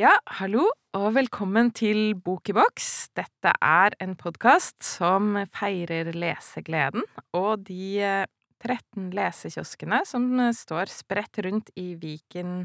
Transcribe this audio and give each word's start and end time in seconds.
Ja, 0.00 0.14
hallo, 0.40 0.62
og 0.96 1.10
velkommen 1.12 1.68
til 1.76 2.14
Bok 2.16 2.48
i 2.48 2.54
boks. 2.56 3.10
Dette 3.12 3.52
er 3.60 3.92
en 4.00 4.14
podkast 4.16 4.78
som 4.86 5.34
feirer 5.52 6.08
lesegleden 6.16 7.04
og 7.36 7.66
de 7.68 8.24
13 8.64 9.10
lesekioskene 9.12 10.00
som 10.08 10.24
står 10.56 10.88
spredt 10.88 11.42
rundt 11.44 11.68
i 11.76 11.92
Viken 12.00 12.64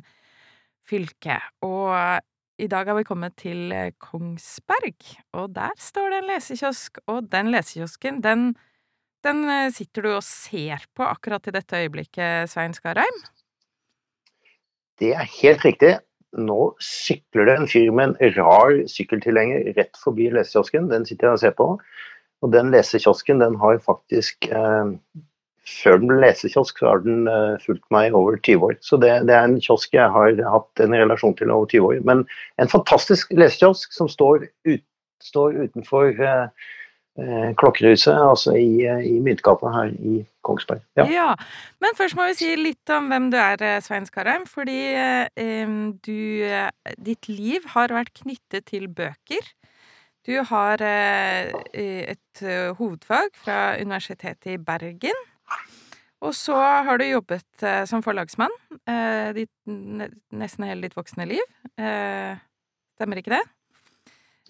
fylke. 0.88 1.42
Og 1.68 1.92
i 2.56 2.70
dag 2.72 2.88
har 2.88 2.96
vi 2.96 3.04
kommet 3.04 3.36
til 3.42 3.74
Kongsberg, 4.00 4.96
og 5.36 5.52
der 5.58 5.76
står 5.76 6.14
det 6.14 6.24
en 6.24 6.32
lesekiosk, 6.32 7.04
og 7.12 7.28
den 7.36 7.52
lesekiosken, 7.52 8.24
den, 8.24 8.54
den 9.26 9.46
sitter 9.73 10.05
du 10.05 10.12
og 10.16 10.26
ser 10.26 10.86
på 10.96 11.05
akkurat 11.05 11.50
i 11.50 11.55
dette 11.55 11.82
øyeblikket, 11.86 12.52
Svein 12.52 12.75
Skarheim? 12.78 13.24
Det 15.01 15.11
er 15.18 15.28
helt 15.42 15.65
riktig. 15.65 15.98
Nå 16.36 16.74
sykler 16.84 17.48
det 17.48 17.56
en 17.60 17.70
fyr 17.71 17.92
med 17.96 18.15
en 18.15 18.34
rar 18.36 18.82
sykkeltilhenger 18.92 19.71
rett 19.78 19.96
forbi 20.01 20.28
lesekiosken. 20.34 20.89
Den 20.92 21.07
sitter 21.07 21.29
jeg 21.29 21.38
og 21.38 21.43
ser 21.43 21.56
på. 21.56 21.70
Og 22.43 22.51
den 22.51 22.71
lesekiosken 22.74 23.39
den 23.43 23.56
har 23.61 23.79
faktisk 23.84 24.50
eh, 24.51 24.92
Før 25.65 25.96
den 25.98 26.12
ble 26.12 26.20
lesekiosk, 26.21 26.78
så 26.78 26.92
har 26.92 27.00
den 27.01 27.23
eh, 27.26 27.56
fulgt 27.64 27.87
meg 27.89 28.14
over 28.14 28.36
20 28.37 28.65
år. 28.68 28.76
Så 28.86 29.00
det, 29.01 29.10
det, 29.26 29.34
er 29.34 29.48
en 29.48 29.56
kiosk 29.57 29.96
jeg 29.98 30.12
har 30.14 30.37
hatt 30.54 30.82
en 30.84 30.93
relasjon 30.93 31.34
til 31.39 31.50
over 31.50 31.71
20 31.71 31.87
år. 31.87 32.03
Men 32.06 32.22
en 32.62 32.70
fantastisk 32.70 33.34
lesekiosk 33.34 33.95
som 33.95 34.12
står, 34.12 34.45
ut, 34.70 34.84
står 35.26 35.58
utenfor 35.64 36.12
eh, 36.14 36.44
eh 36.45 36.84
Klokkerhuset, 37.16 38.11
altså 38.11 38.55
i, 38.59 38.83
i 38.83 39.14
Myntgata 39.23 39.69
her 39.72 39.94
i 39.95 40.17
Kongsberg. 40.44 40.81
Ja. 41.00 41.06
ja. 41.08 41.28
Men 41.80 41.95
først 41.95 42.17
må 42.17 42.25
vi 42.28 42.36
si 42.42 42.50
litt 42.59 42.92
om 42.92 43.08
hvem 43.11 43.30
du 43.31 43.38
er, 43.39 43.61
eh, 43.64 43.78
Svein 43.83 44.08
Skarheim. 44.09 44.44
Fordi 44.50 44.81
eh, 45.00 45.78
du 46.03 46.20
Ditt 47.08 47.30
liv 47.31 47.70
har 47.75 47.95
vært 47.95 48.12
knyttet 48.20 48.67
til 48.73 48.90
bøker. 48.92 49.48
Du 50.28 50.36
har 50.50 50.81
eh, 50.84 51.56
et 51.72 52.45
hovedfag 52.81 53.31
fra 53.45 53.59
Universitetet 53.80 54.58
i 54.58 54.59
Bergen. 54.59 55.25
Og 56.25 56.34
så 56.36 56.56
har 56.58 56.97
du 56.97 57.06
jobbet 57.06 57.66
eh, 57.66 57.84
som 57.90 58.03
forlagsmann 58.06 58.53
eh, 58.90 59.30
ditt, 59.36 59.52
nesten 59.66 60.66
hele 60.68 60.88
ditt 60.88 60.95
voksne 60.97 61.28
liv. 61.30 61.44
Eh, 61.78 62.38
stemmer 62.95 63.22
ikke 63.22 63.36
det? 63.36 63.44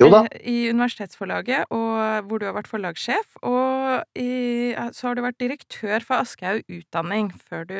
Jo 0.02 0.10
da. 0.12 0.26
I 0.44 0.70
universitetsforlaget, 0.74 1.70
og 1.72 2.28
hvor 2.28 2.42
du 2.42 2.50
har 2.50 2.56
vært 2.58 2.68
forlagssjef. 2.68 3.38
Og 3.48 4.04
i, 4.20 4.74
så 4.92 5.10
har 5.10 5.16
du 5.16 5.24
vært 5.24 5.40
direktør 5.40 6.04
for 6.04 6.20
Aschehoug 6.20 6.68
Utdanning, 6.68 7.32
før 7.48 7.68
du 7.70 7.80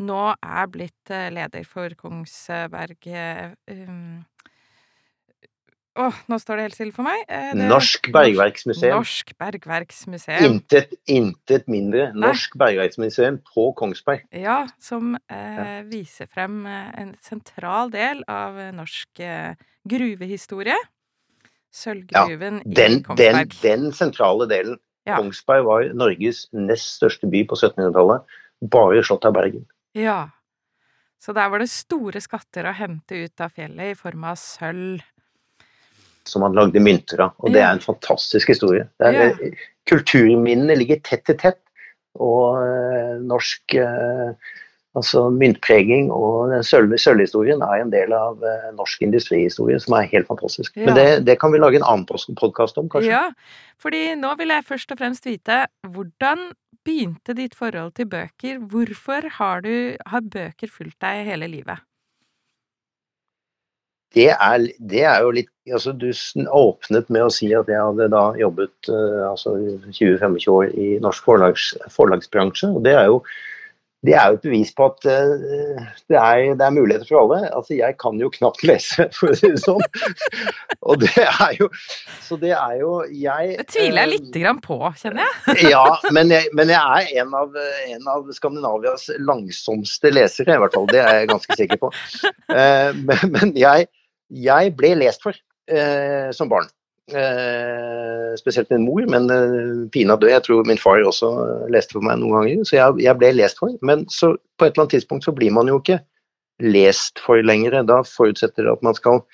nå 0.00 0.24
er 0.32 0.68
blitt 0.72 1.12
leder 1.32 1.64
for 1.68 1.92
Kongsberg 1.98 3.08
um, 3.12 4.20
Å, 6.00 6.06
nå 6.30 6.38
står 6.40 6.56
det 6.56 6.64
helt 6.68 6.76
stille 6.78 6.94
for 6.94 7.04
meg. 7.04 7.24
Det, 7.28 7.66
Norsk 7.68 8.08
Bergverksmuseum. 8.14 8.94
Norsk 8.94 9.34
Bergverksmuseum. 9.40 10.44
Intet, 10.46 10.94
intet 11.10 11.66
mindre. 11.68 12.06
Norsk 12.14 12.54
Nei. 12.54 12.60
Bergverksmuseum 12.62 13.40
på 13.44 13.66
Kongsberg. 13.76 14.22
Ja, 14.32 14.62
som 14.80 15.18
eh, 15.18 15.82
viser 15.90 16.30
frem 16.30 16.62
en 16.70 17.12
sentral 17.20 17.92
del 17.92 18.22
av 18.30 18.56
norsk 18.78 19.20
eh, 19.26 19.58
gruvehistorie. 19.90 20.78
Sølvgruven 21.70 22.62
ja, 22.64 22.74
den, 22.76 22.98
i 22.98 23.02
Kongsberg. 23.06 23.54
Den, 23.62 23.84
den 23.84 23.92
sentrale 23.96 24.48
delen. 24.50 24.78
Ja. 25.08 25.16
Kongsberg 25.20 25.64
var 25.66 25.86
Norges 25.96 26.44
nest 26.52 26.96
største 26.98 27.30
by 27.30 27.44
på 27.48 27.58
1700-tallet. 27.58 28.36
Bare 28.72 29.04
slått 29.06 29.26
av 29.28 29.36
Bergen. 29.38 29.64
Ja. 29.96 30.28
Så 31.20 31.34
der 31.36 31.50
var 31.52 31.62
det 31.62 31.70
store 31.72 32.20
skatter 32.22 32.68
å 32.68 32.76
hente 32.76 33.24
ut 33.24 33.42
av 33.44 33.52
fjellet 33.54 33.92
i 33.92 33.98
form 33.98 34.26
av 34.28 34.38
sølv. 34.40 35.02
Som 36.28 36.44
man 36.44 36.56
lagde 36.56 36.82
mynter 36.82 37.22
av. 37.26 37.34
Og 37.40 37.52
det 37.54 37.62
er 37.62 37.72
en 37.72 37.82
fantastisk 37.82 38.52
historie. 38.52 38.86
Er, 39.02 39.16
ja. 39.16 39.50
Kulturminnene 39.88 40.76
ligger 40.78 41.00
tett 41.04 41.32
i 41.32 41.36
tett. 41.40 41.62
Og 42.20 42.58
øh, 42.58 43.20
norsk 43.22 43.76
øh, 43.78 44.32
Altså 44.98 45.28
Myntpreging 45.30 46.08
og 46.10 46.50
den 46.50 46.64
sølvhistorien 46.66 47.60
er 47.62 47.82
en 47.84 47.92
del 47.92 48.10
av 48.16 48.40
eh, 48.42 48.70
norsk 48.74 49.04
industrihistorie 49.06 49.78
som 49.78 49.94
er 49.94 50.08
helt 50.10 50.26
fantastisk. 50.26 50.74
Ja. 50.74 50.88
Men 50.88 50.98
det, 50.98 51.04
det, 51.28 51.36
kan 51.38 51.54
vi 51.54 51.60
lage 51.62 51.78
en 51.78 51.86
annen 51.86 52.08
podkast 52.40 52.80
om, 52.80 52.88
kanskje? 52.90 53.12
Ja, 53.12 53.28
fordi 53.78 54.16
nå 54.18 54.34
vil 54.40 54.50
jeg 54.50 54.66
først 54.66 54.90
og 54.90 54.98
fremst 54.98 55.30
vite 55.30 55.62
hvordan 55.86 56.48
begynte 56.82 57.36
ditt 57.38 57.54
forhold 57.54 57.94
til 57.94 58.08
bøker? 58.10 58.58
Hvorfor 58.72 59.28
har, 59.36 59.62
du, 59.62 59.94
har 60.10 60.26
bøker 60.26 60.72
fulgt 60.72 60.98
deg 61.04 61.22
hele 61.28 61.46
livet? 61.52 61.86
Det 64.10 64.26
er, 64.32 64.66
det 64.90 65.04
er, 65.06 65.20
jo 65.22 65.30
litt 65.30 65.50
altså 65.70 65.92
Du 65.94 66.08
åpnet 66.50 67.12
med 67.14 67.28
å 67.28 67.30
si 67.30 67.52
at 67.54 67.68
jeg 67.70 67.78
hadde 67.78 68.08
da 68.10 68.24
jobbet 68.40 68.90
uh, 68.90 69.28
altså 69.28 69.54
20-25 69.86 70.48
år 70.50 70.72
i 70.74 70.88
norsk 71.04 71.28
forlags, 71.28 71.68
forlagsbransje. 71.94 72.72
og 72.74 72.82
Det 72.82 72.96
er 72.98 73.06
jo 73.06 73.20
det 74.06 74.14
er 74.16 74.30
jo 74.30 74.38
et 74.38 74.44
bevis 74.46 74.70
på 74.72 74.86
at 74.88 75.04
uh, 75.04 75.80
det, 76.08 76.16
er, 76.16 76.54
det, 76.56 76.64
er, 76.64 76.72
muligheter 76.72 77.04
for 77.08 77.20
alle. 77.20 77.40
Altså, 77.52 77.74
jeg 77.76 77.96
kan 78.00 78.16
jo 78.20 78.30
knapt 78.32 78.62
lese, 78.64 79.06
for 79.16 79.32
å 79.32 79.36
si 79.36 79.50
det 79.52 79.60
sånn. 79.60 79.82
Og 80.88 81.02
det 81.02 81.26
er 81.26 81.58
jo 81.58 81.68
Så 82.24 82.38
det 82.40 82.54
er 82.56 82.78
jo 82.80 82.94
jeg 83.12 83.58
Det 83.58 83.66
tviler 83.74 84.06
jeg 84.06 84.08
uh, 84.08 84.12
lite 84.14 84.44
grann 84.44 84.62
på, 84.64 84.78
kjenner 85.02 85.26
jeg. 85.26 85.68
ja, 85.74 85.84
men 86.16 86.32
jeg, 86.32 86.48
men 86.56 86.72
jeg 86.72 86.80
er 86.80 87.22
en 87.24 87.36
av, 87.42 87.60
en 87.92 88.10
av, 88.14 88.32
Skandinavias 88.32 89.10
langsomste 89.20 90.14
lesere, 90.14 90.56
i 90.56 90.64
hvert 90.64 90.78
fall. 90.78 90.88
Det 90.88 91.04
er 91.04 91.20
jeg 91.20 91.32
ganske 91.34 91.60
sikker 91.60 91.84
på. 91.84 91.92
Uh, 92.48 92.96
men, 92.96 93.24
men 93.36 93.56
jeg, 93.58 93.90
jeg, 94.48 94.76
ble 94.80 94.96
lest 95.04 95.24
for 95.26 95.36
som 96.34 96.48
barn. 96.50 96.66
Eh, 97.10 98.36
spesielt 98.38 98.70
min 98.70 98.84
mor, 98.86 99.02
men 99.10 99.30
eh, 99.34 99.88
pinadø. 99.92 100.28
Jeg 100.30 100.44
tror 100.46 100.66
min 100.68 100.78
far 100.78 101.02
også 101.06 101.30
leste 101.72 101.96
for 101.96 102.06
meg 102.06 102.20
noen 102.20 102.36
ganger, 102.36 102.64
så 102.68 102.76
jeg, 102.76 103.00
jeg, 103.06 103.18
ble 103.18 103.32
lest 103.34 103.58
for. 103.62 103.74
Men 103.86 104.04
så, 104.12 104.34
på 104.58 104.66
et 104.66 104.74
eller 104.74 104.86
annet 104.86 104.96
tidspunkt 104.98 105.26
så 105.26 105.34
blir 105.34 105.54
man 105.54 105.70
jo 105.70 105.80
ikke 105.80 106.00
lest 106.62 107.22
for 107.24 107.42
lenger. 107.42 107.80
Da 107.88 108.02
forutsetter 108.06 108.66
det 108.66 108.76
at 108.76 108.84
man 108.86 108.98
skal 108.98 109.24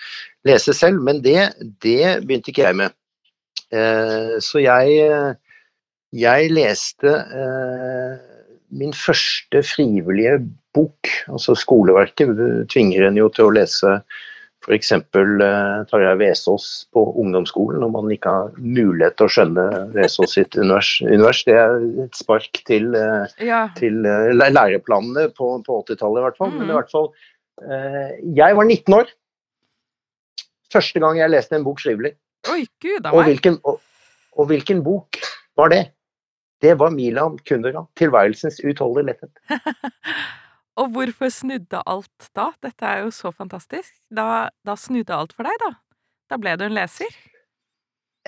lese 0.49 0.77
selv, 0.77 1.03
men 1.05 1.21
det, 1.25 1.51
det 1.85 2.23
begynte 2.25 2.53
ikke 2.53 2.69
jeg 2.69 2.81
med. 2.81 2.97
Eh, 3.75 4.37
så 4.45 4.63
jeg, 4.63 5.37
jeg 6.17 6.55
leste 6.55 7.13
eh, 7.13 8.15
min 8.77 8.95
første 8.97 9.63
frivillige 9.67 10.39
bok, 10.77 11.13
altså 11.29 11.57
skoleverket, 11.59 12.33
tvinger 12.73 13.09
en 13.09 13.21
jo 13.21 13.29
til 13.33 13.51
å 13.51 13.55
lese 13.59 13.99
F.eks. 14.65 14.93
Eh, 14.93 15.85
Tarjei 15.91 16.15
Vesaas 16.19 16.67
på 16.95 17.03
ungdomsskolen, 17.21 17.81
når 17.83 17.93
man 17.95 18.11
ikke 18.15 18.33
har 18.35 18.55
mulighet 18.59 19.17
til 19.19 19.29
å 19.29 19.33
skjønne 19.37 19.67
Vesaas 19.95 20.35
sitt 20.39 20.57
univers, 20.59 20.97
univers. 21.05 21.43
Det 21.47 21.57
er 21.61 21.77
et 22.07 22.19
spark 22.19 22.63
til, 22.69 22.89
eh, 22.99 23.37
ja. 23.47 23.67
til 23.79 24.07
eh, 24.09 24.33
læreplanene 24.35 25.29
på, 25.37 25.53
på 25.67 25.81
80-tallet, 25.85 26.21
i 26.21 26.27
hvert 26.27 26.41
fall. 26.41 26.55
Mm. 26.55 26.61
Men 26.63 26.73
i 26.73 26.79
hvert 26.79 26.95
fall 26.95 27.11
eh, 27.63 28.15
Jeg 28.41 28.59
var 28.59 28.71
19 28.71 28.99
år. 29.01 29.13
Første 30.73 31.03
gang 31.05 31.21
jeg 31.21 31.33
leste 31.33 31.59
en 31.59 31.67
bok 31.67 31.83
frivillig. 31.83 32.17
Oi, 32.51 32.65
gud, 32.83 33.07
og, 33.13 33.21
hvilken, 33.27 33.61
og, 33.67 33.79
og 34.39 34.51
hvilken 34.51 34.83
bok 34.87 35.21
var 35.59 35.71
det? 35.73 35.85
Det 36.63 36.73
var 36.81 36.91
Milan 36.91 37.37
Kundera. 37.47 37.85
'Tilværelsens 37.95 38.63
utholdelige 38.65 39.13
letthet'. 39.13 39.47
Og 40.77 40.93
hvorfor 40.93 41.31
snudde 41.33 41.81
alt 41.89 42.29
da? 42.37 42.51
Dette 42.65 42.85
er 42.89 43.07
jo 43.07 43.13
så 43.15 43.33
fantastisk. 43.33 43.95
Da, 44.13 44.49
da 44.67 44.77
snudde 44.77 45.17
alt 45.17 45.33
for 45.37 45.49
deg, 45.49 45.57
da? 45.63 45.73
Da 46.29 46.39
ble 46.41 46.53
du 46.59 46.67
en 46.67 46.77
leser? 46.77 47.17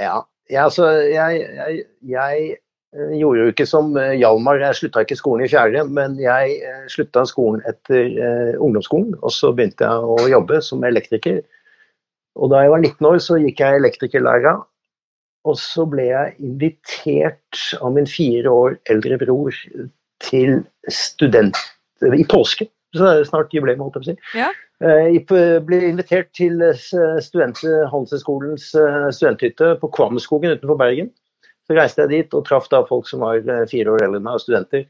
Ja. 0.01 0.23
ja 0.49 0.65
altså, 0.69 0.89
jeg, 1.11 1.43
jeg, 1.59 1.85
jeg, 2.09 2.49
eh, 2.97 3.13
gjorde 3.19 3.43
jo 3.43 3.53
ikke 3.53 3.69
som 3.69 3.93
eh, 4.01 4.17
Hjalmar, 4.17 4.63
jeg 4.63 4.81
slutta 4.81 5.05
ikke 5.05 5.19
skolen 5.21 5.45
i 5.45 5.51
fjerde, 5.53 5.85
men 5.93 6.17
jeg 6.23 6.57
eh, 6.65 6.89
slutta 6.93 7.27
skolen 7.29 7.61
etter 7.69 8.17
eh, 8.17 8.57
ungdomsskolen, 8.57 9.13
og 9.21 9.35
så 9.35 9.53
begynte 9.53 9.85
jeg 9.85 10.17
å 10.17 10.33
jobbe 10.33 10.63
som 10.65 10.89
elektriker. 10.89 11.43
Og 12.39 12.55
da 12.55 12.65
jeg 12.65 12.73
var 12.73 12.85
19 12.87 13.13
år, 13.13 13.21
så 13.21 13.41
gikk 13.43 13.61
jeg 13.61 13.83
elektrikerlæra. 13.83 14.57
Og 15.49 15.57
så 15.61 15.85
ble 15.89 16.09
jeg 16.09 16.37
invitert 16.45 17.61
av 17.83 17.93
min 17.97 18.09
fire 18.09 18.53
år 18.53 18.79
eldre 18.93 19.19
bror 19.21 19.59
til 20.25 20.63
student 20.93 21.59
i 22.03 22.27
påske. 22.29 22.69
Så 22.97 23.05
det 23.05 23.13
er 23.13 23.29
snart 23.29 23.53
jubileum, 23.53 23.83
holdt 23.85 23.99
jeg 23.99 24.03
på 24.03 24.07
å 24.07 24.09
si. 24.09 24.39
Ja. 24.39 24.49
Eh, 24.85 25.09
jeg 25.19 25.63
ble 25.67 25.81
invitert 25.91 26.31
til 26.37 26.61
eh, 26.65 26.85
Handelshøyskolens 27.93 28.69
eh, 28.79 29.09
studenthytte 29.15 29.75
på 29.83 29.91
Kvamskogen 29.97 30.55
utenfor 30.55 30.79
Bergen. 30.81 31.11
Så 31.69 31.77
reiste 31.77 32.07
jeg 32.07 32.15
dit 32.15 32.37
og 32.37 32.47
traff 32.49 32.71
da 32.73 32.85
folk 32.89 33.09
som 33.11 33.25
var 33.27 33.43
fire 33.69 33.93
år 33.93 34.07
eldre 34.07 34.23
enn 34.23 34.25
meg, 34.25 34.41
studenter. 34.41 34.87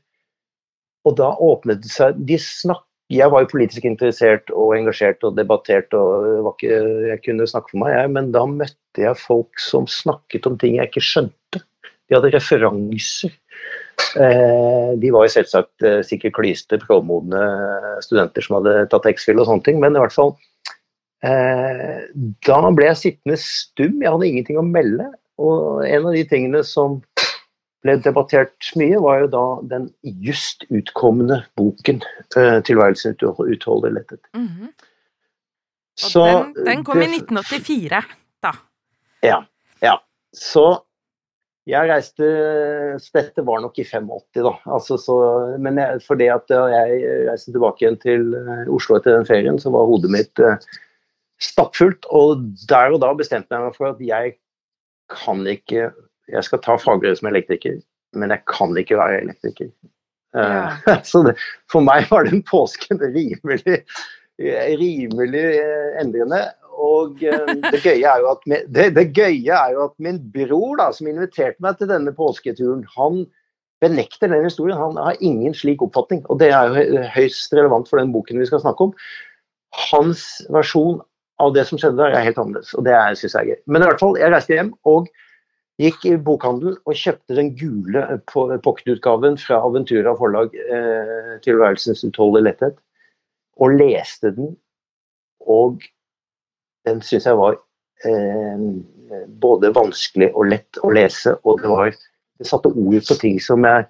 Og 1.09 1.17
da 1.19 1.33
åpnet 1.43 1.83
det 1.83 1.91
seg 1.95 2.21
de 2.29 2.39
snakk, 2.43 2.85
Jeg 3.09 3.33
var 3.33 3.41
jo 3.41 3.49
politisk 3.49 3.87
interessert 3.89 4.51
og 4.53 4.75
engasjert 4.77 5.23
og 5.25 5.39
debattert, 5.39 5.95
og 5.97 6.51
ikke, 6.51 6.75
jeg 7.09 7.23
kunne 7.25 7.47
snakke 7.49 7.73
for 7.73 7.81
meg, 7.81 7.95
jeg, 7.95 8.11
men 8.13 8.27
da 8.35 8.43
møtte 8.45 9.01
jeg 9.01 9.17
folk 9.17 9.63
som 9.65 9.87
snakket 9.89 10.45
om 10.45 10.59
ting 10.61 10.77
jeg 10.77 10.91
ikke 10.91 11.01
skjønte. 11.01 11.63
De 12.05 12.19
hadde 12.19 12.35
referanser 12.35 13.33
de 15.01 15.11
var 15.15 15.27
jo 15.27 15.33
selvsagt 15.33 15.85
eh, 15.87 16.01
sikkert 16.07 16.37
klyste, 16.39 16.79
promodne 16.83 17.43
studenter 18.05 18.45
som 18.45 18.59
hadde 18.59 18.87
tatt 18.93 19.09
X-Fill 19.11 19.41
og 19.43 19.49
sånne 19.51 19.67
ting, 19.67 19.81
men 19.83 19.97
i 19.97 20.03
hvert 20.03 20.15
fall 20.15 20.33
eh, 21.27 22.07
Da 22.47 22.61
ble 22.75 22.91
jeg 22.91 23.03
sittende 23.03 23.39
stum, 23.43 23.99
jeg 24.03 24.13
hadde 24.15 24.31
ingenting 24.31 24.61
å 24.61 24.67
melde. 24.67 25.11
Og 25.39 25.85
en 25.87 26.09
av 26.09 26.17
de 26.17 26.25
tingene 26.27 26.65
som 26.67 26.99
ble 27.87 27.95
debattert 28.03 28.73
mye, 28.79 28.99
var 29.03 29.23
jo 29.23 29.29
da 29.35 29.45
den 29.71 29.89
just 30.03 30.65
utkomne 30.75 31.45
boken 31.59 32.03
'Tilværelsen 32.03 33.15
'Tilværelsen 33.19 33.53
utholderlettet'. 33.55 34.25
Mm 34.35 34.49
-hmm. 34.49 34.73
Og 36.15 36.55
den, 36.55 36.65
den, 36.65 36.85
kom 36.85 36.99
det, 36.99 37.07
i 37.07 37.19
1984, 37.19 38.03
da. 38.43 38.53
Ja. 39.23 39.43
ja. 39.83 39.99
Så 40.35 40.83
jeg 41.69 41.89
reiste 41.91 42.27
Dette 43.15 43.45
var 43.45 43.63
nok 43.63 43.79
i 43.81 43.85
85, 43.85 44.43
da. 44.45 44.55
Altså, 44.73 44.97
så, 45.01 45.17
men 45.61 45.81
jeg, 45.81 46.03
det 46.21 46.29
at 46.33 46.53
jeg 46.53 47.01
reiste 47.29 47.53
tilbake 47.55 47.85
igjen 47.85 47.99
til 48.03 48.37
eh, 48.39 48.69
Oslo 48.73 48.97
etter 48.99 49.19
den 49.19 49.29
ferien, 49.29 49.61
så 49.61 49.73
var 49.75 49.89
hodet 49.91 50.11
mitt 50.15 50.43
uh, 50.43 50.57
stappfullt. 51.45 52.09
Og 52.15 52.45
der 52.71 52.97
og 52.97 53.03
da 53.05 53.13
bestemte 53.19 53.55
jeg 53.55 53.67
meg 53.67 53.77
for 53.77 53.93
at 53.93 54.01
jeg 54.05 54.37
kan 55.13 55.45
ikke 55.49 55.91
jeg 56.29 56.45
skal 56.45 56.61
ta 56.65 56.77
fagbrev 56.81 57.17
som 57.17 57.31
elektriker, 57.31 57.79
men 58.17 58.33
jeg 58.35 58.45
kan 58.51 58.75
ikke 58.77 58.99
være 58.99 59.23
elektriker. 59.25 59.71
Ja. 60.37 60.77
Uh, 60.85 61.03
så 61.09 61.25
det, 61.27 61.37
for 61.73 61.85
meg 61.85 62.09
var 62.13 62.29
den 62.29 62.43
påsken 62.49 63.01
rimelig, 63.01 63.83
rimelig 64.39 65.45
eh, 65.59 66.01
endrende. 66.03 66.43
Og 66.79 67.23
uh, 67.27 67.53
det, 67.73 67.81
gøye 67.83 68.15
at, 68.15 68.47
det, 68.71 68.87
det 68.97 69.07
gøye 69.17 69.57
er 69.57 69.75
jo 69.75 69.85
at 69.89 69.95
min 70.03 70.21
bror, 70.35 70.79
da, 70.81 70.89
som 70.95 71.11
inviterte 71.11 71.63
meg 71.65 71.79
til 71.79 71.91
denne 71.91 72.15
påsketuren, 72.15 72.87
han 72.95 73.25
benekter 73.83 74.31
den 74.31 74.47
historien. 74.47 74.79
Han 74.79 74.99
har 74.99 75.21
ingen 75.21 75.55
slik 75.55 75.83
oppfatning. 75.85 76.25
Og 76.31 76.41
det 76.43 76.51
er 76.55 76.71
jo 76.71 77.05
høyst 77.15 77.55
relevant 77.55 77.91
for 77.91 78.01
den 78.01 78.13
boken 78.15 78.41
vi 78.41 78.49
skal 78.49 78.63
snakke 78.65 78.89
om. 78.89 78.97
Hans 79.91 80.25
versjon 80.55 81.01
av 81.43 81.55
det 81.55 81.69
som 81.69 81.79
skjedde 81.79 82.01
der, 82.01 82.17
er 82.17 82.27
helt 82.27 82.39
annerledes. 82.41 82.75
Og 82.75 82.87
det 82.87 82.99
syns 83.21 83.35
jeg 83.35 83.41
er 83.41 83.51
gøy. 83.53 83.63
Men 83.71 83.85
i 83.85 83.91
hvert 83.91 84.03
fall, 84.03 84.19
jeg 84.19 84.35
reiste 84.35 84.57
hjem. 84.57 84.75
og 84.89 85.11
Gikk 85.79 86.09
i 86.11 86.17
bokhandelen 86.19 86.75
og 86.91 86.97
kjøpte 86.99 87.37
den 87.39 87.53
gule 87.55 88.01
pocketutgaven 88.33 89.37
fra 89.39 89.61
Aventura 89.63 90.17
forlag, 90.19 90.51
eh, 90.59 91.37
'Tilværelsens 91.39 92.03
utholdelige 92.03 92.49
letthet', 92.49 92.81
og 93.63 93.77
leste 93.79 94.33
den. 94.35 94.57
Og 95.47 95.79
den 96.87 97.01
syns 97.05 97.27
jeg 97.27 97.39
var 97.39 97.59
eh, 98.07 98.69
både 99.41 99.73
vanskelig 99.77 100.31
og 100.35 100.51
lett 100.53 100.81
å 100.85 100.93
lese, 100.95 101.35
og 101.43 101.63
det, 101.63 101.73
var, 101.73 101.91
det 102.39 102.49
satte 102.49 102.73
ord 102.73 103.01
på 103.09 103.19
ting 103.21 103.41
som 103.43 103.67
jeg 103.67 103.89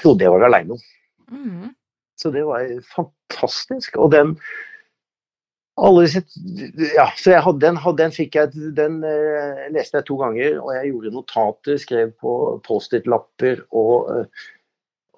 trodde 0.00 0.26
jeg 0.26 0.34
var 0.34 0.48
aleine 0.48 0.76
om. 0.76 0.84
Mm. 1.32 1.72
Så 2.18 2.30
det 2.34 2.44
var 2.46 2.66
fantastisk. 2.92 3.96
Og 4.00 4.12
den 4.14 4.36
alle 5.80 6.04
disse, 6.04 6.20
ja, 6.92 7.06
så 7.16 7.32
jeg 7.32 7.44
hadde 7.46 7.62
den, 7.64 7.78
den 7.96 8.12
fikk 8.12 8.36
jeg, 8.36 8.64
den 8.76 8.98
eh, 9.08 9.62
leste 9.72 9.98
jeg 9.98 10.08
to 10.10 10.18
ganger, 10.20 10.58
og 10.60 10.74
jeg 10.76 10.90
gjorde 10.90 11.12
notater, 11.14 11.78
skrev 11.80 12.12
på 12.20 12.34
Post-It-lapper 12.66 13.62
og, 13.70 14.10
uh, 14.12 14.50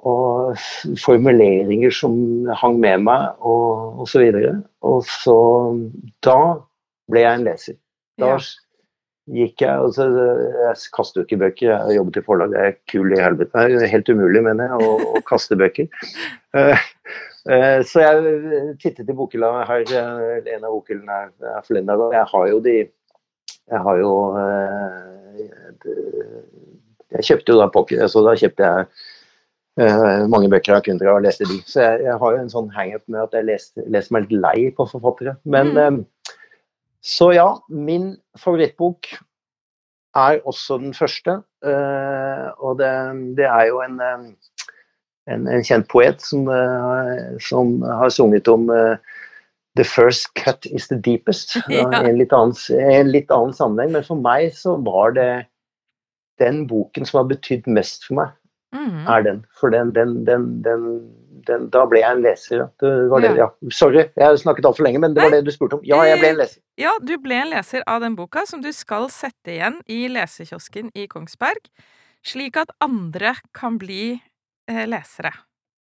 og, 0.00 0.58
formuleringer 1.00 1.94
som 1.94 2.16
hang 2.60 2.80
med 2.82 3.06
meg, 3.06 3.30
og 3.40 4.04
osv. 4.04 4.26
Og, 4.34 4.42
så 4.42 4.52
og 4.90 5.08
så 5.08 5.38
Da 6.24 6.38
ble 7.10 7.24
jeg 7.24 7.40
en 7.40 7.48
leser. 7.48 7.78
Da 8.20 8.34
ja. 8.34 8.40
gikk 9.34 9.64
jeg 9.64 9.84
altså, 9.86 10.08
Jeg 10.12 10.80
kaster 10.96 11.20
jo 11.20 11.26
ikke 11.28 11.40
bøker, 11.44 11.70
jeg 11.72 11.98
jobbet 11.98 12.20
i 12.20 12.24
forlag, 12.26 12.52
det 12.52 12.64
er 12.64 12.76
kul 12.90 13.12
i 13.12 13.22
helvete. 13.22 13.68
Det 13.74 13.84
er 13.84 13.94
helt 13.96 14.10
umulig, 14.12 14.44
mener 14.44 14.72
jeg, 14.72 14.88
å, 14.88 15.14
å 15.18 15.24
kaste 15.28 15.58
bøker. 15.60 15.88
Uh, 16.56 16.76
Eh, 17.44 17.82
så 17.84 18.00
jeg 18.00 18.76
tittet 18.80 19.10
i 19.12 19.14
bokhylla 19.16 19.50
her, 19.68 19.82
eh, 19.84 20.46
en 20.54 20.62
av 20.64 20.72
bokhyllene 20.72 21.16
er 21.28 21.66
forleden 21.66 21.90
dag, 21.90 22.00
og 22.00 22.14
jeg 22.16 22.28
har 22.30 22.46
jo 22.48 22.60
de 22.64 22.76
Jeg 23.64 23.80
har 23.80 23.96
jo 23.96 24.12
eh, 24.36 25.02
Jeg 27.12 27.26
kjøpte 27.28 27.52
jo 27.52 27.58
da 27.60 27.68
pocket, 27.68 28.04
så 28.10 28.22
da 28.24 28.32
kjøpte 28.36 28.64
jeg 28.64 28.86
mange 30.30 30.46
bøker 30.52 30.76
jeg 30.76 30.84
kunne 30.86 31.02
dra 31.02 31.16
og 31.16 31.24
leste 31.24 31.48
de. 31.50 31.56
Så 31.66 31.82
jeg, 31.82 32.04
jeg 32.06 32.18
har 32.20 32.34
jo 32.34 32.42
en 32.44 32.52
sånn 32.52 32.68
hangup 32.76 33.02
med 33.10 33.24
at 33.24 33.32
jeg 33.34 33.46
leser, 33.48 33.86
leser, 33.90 34.14
meg 34.14 34.28
litt 34.28 34.42
lei 34.44 34.68
på 34.76 34.86
forfattere. 34.86 35.34
Men 35.42 35.72
mm. 35.74 35.96
Så 37.04 37.32
ja, 37.34 37.48
min 37.68 38.14
favorittbok 38.40 39.10
er 40.16 40.38
også 40.46 40.78
den 40.80 40.94
første. 40.96 41.34
Og 41.64 42.78
det, 42.78 42.92
det 43.36 43.50
er 43.50 43.66
jo 43.68 43.82
en 43.84 43.98
en, 45.30 45.46
en 45.48 45.64
kjent 45.64 45.88
poet 45.92 46.20
som, 46.24 46.48
uh, 46.48 47.36
som, 47.42 47.78
har 47.82 48.12
sunget 48.12 48.48
om 48.50 48.68
uh, 48.72 48.96
The 49.74 49.84
first 49.84 50.28
cut 50.38 50.66
is 50.66 50.88
the 50.88 50.96
deepest. 50.96 51.56
Ja. 51.72 51.88
En, 51.90 52.06
en 52.06 53.10
litt 53.10 53.32
annen 53.34 53.56
sammenheng. 53.56 53.94
Men 53.96 54.06
for 54.06 54.20
meg 54.20 54.52
så 54.54 54.76
var 54.86 55.16
det 55.16 55.46
den 56.42 56.64
boken 56.70 57.06
som 57.08 57.22
har 57.22 57.30
betydd 57.32 57.66
mest 57.70 58.06
for 58.06 58.20
meg, 58.20 58.30
mm. 58.74 59.04
er 59.14 59.24
den. 59.26 59.38
For 59.60 59.72
den, 59.74 59.94
den, 59.96 60.18
den, 60.26 60.44
den, 61.46 61.70
Da 61.72 61.84
ble 61.88 62.02
jeg 62.02 62.18
en 62.18 62.22
leser. 62.24 62.66
Det 62.82 62.92
det, 63.22 63.32
ja. 63.38 63.48
Sorry, 63.70 64.04
jeg 64.04 64.24
har 64.24 64.36
snakket 64.40 64.68
altfor 64.68 64.86
lenge, 64.86 65.00
men 65.02 65.16
det 65.16 65.24
var 65.24 65.34
det 65.34 65.44
du 65.46 65.52
spurte 65.54 65.78
om. 65.78 65.86
Ja, 65.86 66.02
jeg 66.08 66.20
ble 66.20 66.34
en 66.34 66.42
leser. 66.42 66.60
Ja, 66.80 66.92
du 67.00 67.16
ble 67.22 67.40
en 67.40 67.52
leser 67.54 67.86
av 67.88 68.04
den 68.04 68.18
boka, 68.18 68.44
som 68.50 68.62
du 68.64 68.72
skal 68.74 69.08
sette 69.14 69.56
igjen 69.56 69.80
i 69.86 70.04
lesekiosken 70.12 70.92
i 70.98 71.08
Kongsberg, 71.10 71.68
slik 72.24 72.56
at 72.60 72.72
andre 72.84 73.36
kan 73.56 73.76
bli 73.80 74.16
Eh, 74.70 74.86
lesere, 74.88 75.32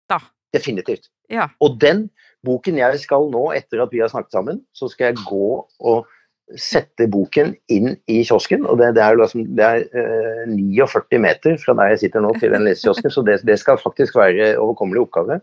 da. 0.10 0.18
Definitivt. 0.54 1.10
Ja. 1.30 1.48
Og 1.62 1.78
den 1.82 2.08
boken 2.46 2.80
jeg 2.80 3.00
skal 3.04 3.30
nå, 3.32 3.46
etter 3.58 3.84
at 3.84 3.94
vi 3.94 4.02
har 4.02 4.10
snakket 4.10 4.34
sammen, 4.34 4.64
så 4.74 4.90
skal 4.90 5.12
jeg 5.12 5.26
gå 5.28 5.50
og 5.62 6.13
sette 6.60 7.08
boken 7.12 7.54
inn 7.72 7.96
i 8.12 8.20
kiosken. 8.28 8.66
og 8.68 8.78
Det, 8.82 8.92
det 8.98 9.04
er, 9.04 9.18
liksom, 9.20 9.46
det 9.58 9.66
er 9.66 9.86
uh, 9.96 10.44
eh, 10.44 10.54
49 10.54 11.22
meter 11.24 11.58
fra 11.62 11.76
der 11.80 11.94
jeg 11.94 12.04
sitter 12.06 12.24
nå 12.26 12.34
til 12.40 12.54
den 12.54 12.68
lesekiosken, 12.68 13.14
så 13.14 13.24
det, 13.26 13.40
det, 13.48 13.58
skal 13.62 13.82
faktisk 13.82 14.18
være 14.20 14.54
overkommelig 14.62 15.06
oppgave. 15.06 15.40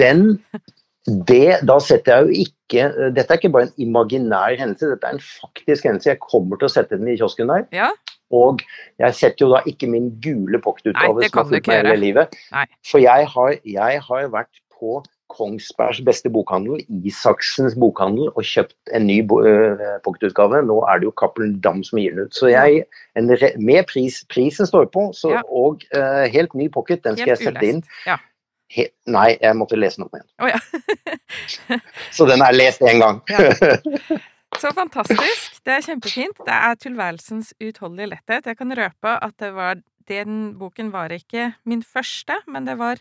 Den, 0.00 0.40
det, 1.28 1.60
da 1.68 1.78
setter 1.82 2.14
jeg 2.14 2.26
jo 2.26 2.46
ikke 2.46 2.56
Dette 3.16 3.32
er 3.32 3.38
ikke 3.38 3.52
bare 3.54 3.68
en 3.70 3.80
imaginær 3.80 4.58
hendelse, 4.58 4.90
dette 4.90 5.08
er 5.08 5.16
en 5.16 5.24
faktisk 5.24 5.86
hendelse. 5.88 6.10
Jeg 6.10 6.20
kommer 6.24 6.60
til 6.60 6.68
å 6.68 6.72
sette 6.72 6.98
den 7.00 7.08
i 7.08 7.16
kiosken 7.16 7.48
der. 7.52 7.64
Ja. 7.72 7.88
Og 8.34 8.60
jeg 9.00 9.16
setter 9.16 9.46
jo 9.46 9.52
da 9.54 9.62
ikke 9.68 9.88
min 9.88 10.10
gule 10.24 10.60
pocketutgave 10.60 11.28
som 11.30 11.40
har 11.40 11.48
fulgt 11.48 11.70
meg 11.70 11.80
hele 11.80 11.96
livet. 12.02 12.34
Nei. 12.52 12.66
For 12.84 13.00
jeg 13.00 13.28
har, 13.32 13.54
jeg 13.64 14.02
har, 14.04 14.26
vært 14.34 14.60
på 14.78 14.98
Kongsbergs 15.32 16.00
beste 16.06 16.30
bokhandel, 16.32 16.80
Isaksens 17.06 17.76
bokhandel, 17.78 18.30
og 18.34 18.46
kjøpt 18.46 18.94
en 18.96 19.06
ny 19.08 19.18
uh, 19.28 19.98
pocketutgave. 20.04 20.62
Nå 20.68 20.78
er 20.88 21.00
det 21.00 21.08
jo 21.10 21.14
Cappelen 21.20 21.58
Dam 21.64 21.82
som 21.86 22.00
gir 22.00 22.16
den 22.16 22.28
ut. 22.28 22.36
Så 22.36 22.50
jeg, 22.52 22.86
en, 23.18 23.28
med 23.28 23.84
pris, 23.90 24.22
prisen 24.32 24.68
står 24.68 24.88
på, 24.94 25.10
så, 25.16 25.36
ja. 25.36 25.44
og 25.48 25.84
uh, 25.96 26.24
helt 26.32 26.56
ny 26.58 26.70
pocket, 26.72 27.04
den 27.04 27.18
skal 27.18 27.34
helt 27.34 27.44
jeg 27.44 27.52
sette 27.52 27.68
inn. 27.68 27.84
Ja. 28.08 28.18
He, 28.72 28.88
nei, 29.08 29.30
jeg 29.40 29.56
måtte 29.56 29.78
lese 29.80 30.00
den 30.00 30.08
opp 30.08 30.16
igjen. 30.18 30.28
Oh, 30.44 30.48
ja. 30.50 31.78
så 32.16 32.28
den 32.28 32.44
er 32.44 32.56
lest 32.56 32.84
én 32.84 33.00
gang. 33.00 33.22
Så 34.58 34.72
fantastisk. 34.76 35.60
Det 35.64 35.74
er 35.76 35.84
kjempefint. 35.84 36.40
Det 36.44 36.56
er 36.56 36.76
tilværelsens 36.80 37.52
utholdelige 37.60 38.12
letthet. 38.14 38.48
Jeg 38.48 38.58
kan 38.58 38.74
røpe 38.76 39.14
at 39.24 39.46
var, 39.54 39.80
den 40.08 40.58
boken 40.58 40.92
var 40.92 41.12
ikke 41.12 41.52
min 41.68 41.84
første, 41.84 42.40
men 42.48 42.66
det 42.68 42.78
var 42.80 43.00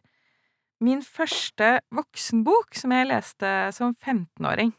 min 0.83 1.01
første 1.01 1.77
voksenbok 1.95 2.77
som 2.77 2.93
jeg 2.93 3.09
leste 3.09 3.51
som 3.75 3.95
15-åring. 3.95 4.73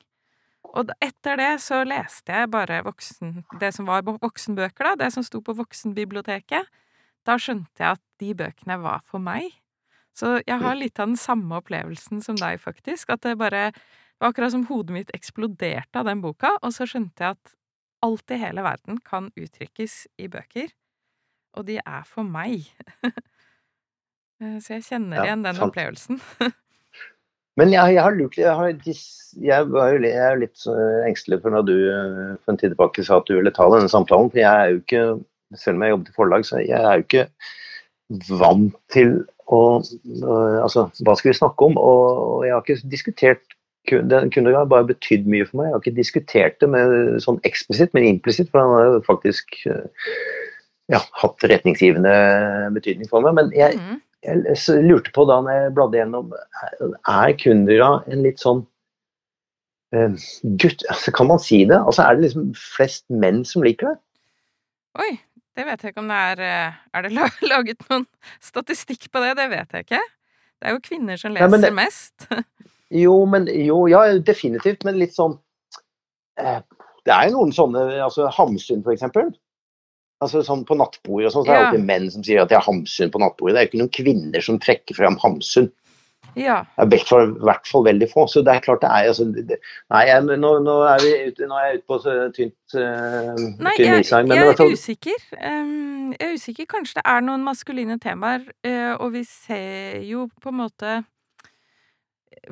Og 0.69 0.93
etter 1.03 1.39
det 1.41 1.53
så 1.65 1.81
leste 1.89 2.35
jeg 2.35 2.51
bare 2.53 2.83
voksen, 2.87 3.43
det 3.61 3.73
som 3.75 3.89
var 3.89 4.05
voksenbøker, 4.07 4.91
da, 4.91 4.97
det 5.05 5.13
som 5.15 5.25
sto 5.27 5.41
på 5.45 5.57
voksenbiblioteket. 5.59 6.69
Da 7.27 7.39
skjønte 7.41 7.83
jeg 7.83 7.97
at 7.97 8.05
de 8.21 8.35
bøkene 8.37 8.79
var 8.83 9.01
for 9.07 9.23
meg. 9.23 9.49
Så 10.17 10.39
jeg 10.43 10.59
har 10.61 10.77
litt 10.77 10.99
av 10.99 11.13
den 11.13 11.21
samme 11.21 11.61
opplevelsen 11.61 12.23
som 12.25 12.37
deg, 12.39 12.59
faktisk. 12.61 13.11
At 13.15 13.25
det 13.25 13.39
bare 13.41 13.71
det 14.19 14.25
var 14.25 14.33
akkurat 14.33 14.51
som 14.51 14.65
hodet 14.67 14.91
mitt 14.91 15.11
eksploderte 15.15 16.01
av 16.01 16.09
den 16.09 16.19
boka, 16.19 16.57
og 16.59 16.73
så 16.75 16.89
skjønte 16.91 17.23
jeg 17.23 17.37
at 17.37 17.53
alt 18.03 18.33
i 18.35 18.39
hele 18.43 18.65
verden 18.67 18.99
kan 19.07 19.29
uttrykkes 19.39 20.09
i 20.19 20.27
bøker, 20.27 20.73
og 21.55 21.69
de 21.69 21.77
er 21.79 22.03
for 22.03 22.27
meg. 22.27 22.67
så 24.39 24.77
jeg 24.77 24.87
kjenner 24.87 25.25
igjen 25.25 25.45
den 25.47 25.57
sant. 25.59 25.69
opplevelsen. 25.69 26.21
Men 27.59 27.73
jeg, 27.73 27.97
jeg, 27.97 28.03
har 28.05 28.15
lurt 28.15 28.37
jeg, 28.39 28.55
har, 28.55 28.69
jeg, 28.71 29.71
var 29.73 29.89
jo, 29.91 30.03
jeg 30.07 30.27
er 30.29 30.39
litt 30.39 30.67
engstelig 31.09 31.41
for 31.43 31.55
når 31.55 31.65
du 31.67 31.75
eh, 31.91 32.37
for 32.45 32.55
en 32.55 32.61
tid 32.61 32.71
tilbake 32.71 33.03
sa 33.03 33.19
at 33.19 33.27
du 33.27 33.35
ville 33.35 33.53
ta 33.55 33.67
denne 33.73 33.91
samtalen. 33.91 34.31
For 34.31 34.39
jeg 34.39 34.47
er 34.47 34.71
jo 34.71 34.79
ikke, 34.85 35.03
selv 35.59 35.81
om 35.81 35.83
jeg 35.83 35.95
jobber 35.95 36.07
til 36.07 36.19
forlag, 36.21 36.47
så 36.47 36.63
jeg 36.63 36.79
er 36.79 37.01
jo 37.01 37.07
ikke 37.09 37.27
vant 38.39 38.79
til 38.95 39.19
å 39.49 39.61
Altså, 40.61 40.83
hva 41.07 41.15
skal 41.17 41.31
vi 41.31 41.39
snakke 41.39 41.67
om? 41.71 41.79
Og 41.81 42.43
jeg 42.45 42.53
har 42.53 42.63
ikke 42.63 42.91
diskutert 42.93 43.55
den 43.89 44.29
kunne 44.29 44.53
bare 44.69 44.85
betydd 44.91 45.25
mye 45.31 45.47
for 45.49 45.61
meg. 45.61 45.69
Jeg 45.71 45.73
har 45.73 45.83
ikke 45.83 45.97
diskutert 45.97 46.59
det 46.61 46.69
med, 46.69 46.91
sånn 47.25 47.39
eksplisitt, 47.49 47.95
men 47.97 48.05
implisitt. 48.11 48.51
For 48.53 48.61
han 48.61 48.75
har 48.75 48.99
faktisk 49.07 49.57
uh, 49.71 49.87
ja, 50.93 51.01
hatt 51.23 51.47
retningsgivende 51.49 52.13
betydning 52.77 53.09
for 53.09 53.25
meg. 53.25 53.39
Men 53.39 53.55
jeg, 53.57 53.81
Mm. 53.81 54.03
Jeg 54.27 54.83
lurte 54.85 55.13
på 55.15 55.25
da 55.29 55.39
når 55.45 55.57
jeg 55.61 55.75
bladde 55.77 56.01
gjennom, 56.01 56.35
er 57.07 57.35
Kundera 57.39 57.91
en 58.11 58.25
litt 58.27 58.43
sånn 58.43 58.65
uh, 59.95 60.17
gutt, 60.59 60.85
altså, 60.91 61.15
Kan 61.15 61.31
man 61.31 61.41
si 61.43 61.63
det? 61.69 61.79
Altså 61.79 62.03
Er 62.05 62.19
det 62.19 62.27
liksom 62.27 62.51
flest 62.59 63.07
menn 63.09 63.45
som 63.47 63.63
liker 63.67 63.93
det? 63.93 63.99
Oi, 64.99 65.13
det 65.59 65.67
vet 65.69 65.85
jeg 65.85 65.95
ikke 65.95 66.03
om 66.03 66.11
det 66.11 66.21
er 66.33 66.45
eh, 66.49 66.79
Er 66.97 67.07
det 67.07 67.13
laget 67.53 67.85
noen 67.89 68.07
statistikk 68.43 69.11
på 69.13 69.23
det? 69.23 69.37
Det 69.39 69.49
vet 69.55 69.77
jeg 69.77 69.87
ikke. 69.87 70.05
Det 70.59 70.69
er 70.71 70.75
jo 70.75 70.83
kvinner 70.83 71.21
som 71.21 71.35
leser 71.35 71.55
Nei, 71.55 71.65
det- 71.67 71.77
mest. 71.79 72.31
Jo, 72.89 73.27
men 73.29 73.45
jo, 73.53 73.83
ja, 73.85 73.99
definitivt, 74.25 74.81
men 74.89 74.97
litt 74.97 75.13
sånn 75.13 75.35
uh, 76.41 76.61
Det 77.05 77.13
er 77.13 77.27
jo 77.29 77.35
noen 77.35 77.51
sånne 77.53 77.83
altså 78.01 78.31
Hamsun, 78.33 78.81
for 78.81 78.95
eksempel. 78.95 79.29
Altså 80.25 80.43
sånn 80.43 80.65
På 80.67 80.75
nattbordet 80.79 81.29
og 81.31 81.35
sånn, 81.35 81.45
så 81.47 81.53
er 81.53 81.59
det 81.59 81.67
alltid 81.69 81.89
menn 81.89 82.09
som 82.11 82.25
sier 82.27 82.43
at 82.43 82.51
de 82.51 82.59
har 82.59 82.67
Hamsun 82.67 83.13
på 83.15 83.21
nattbordet. 83.23 83.55
Det 83.55 83.61
er 83.61 83.67
jo 83.67 83.71
ikke 83.71 83.83
noen 83.83 83.97
kvinner 83.99 84.45
som 84.45 84.59
trekker 84.63 84.99
fram 84.99 85.19
Hamsun. 85.23 85.69
Ja. 86.39 86.59
Det 86.77 86.99
er 86.99 87.23
i 87.25 87.27
hvert 87.47 87.67
fall, 87.67 87.85
veldig 87.87 88.09
få. 88.13 88.27
Så 88.31 88.43
det 88.47 88.55
er 88.55 88.65
klart 88.65 88.83
det 88.83 88.91
er 88.91 89.11
altså, 89.11 89.25
det, 89.25 89.59
Nei, 89.91 90.03
jeg, 90.09 90.25
nå, 90.29 90.53
nå, 90.65 90.77
er 90.87 91.03
vi 91.03 91.13
ute, 91.29 91.49
nå 91.51 91.59
er 91.59 91.67
jeg 91.67 91.79
ute 91.79 91.89
på 91.91 91.99
så 92.05 92.17
tynt 92.37 92.77
uh, 92.79 93.39
Nei, 93.59 93.75
tynn 93.79 93.95
jeg. 93.97 94.27
Men 94.29 94.35
jeg 94.37 94.53
er 94.53 94.59
fall 94.61 94.75
usikker. 94.75 95.29
Um, 95.39 96.11
jeg 96.15 96.27
er 96.29 96.35
usikker. 96.39 96.69
Kanskje 96.71 97.01
det 97.01 97.07
er 97.15 97.25
noen 97.27 97.47
maskuline 97.47 97.99
temaer, 98.03 98.45
uh, 98.67 98.95
og 98.99 99.15
vi 99.17 99.25
ser 99.29 100.03
jo 100.07 100.29
på 100.43 100.53
en 100.53 100.61
måte 100.63 100.99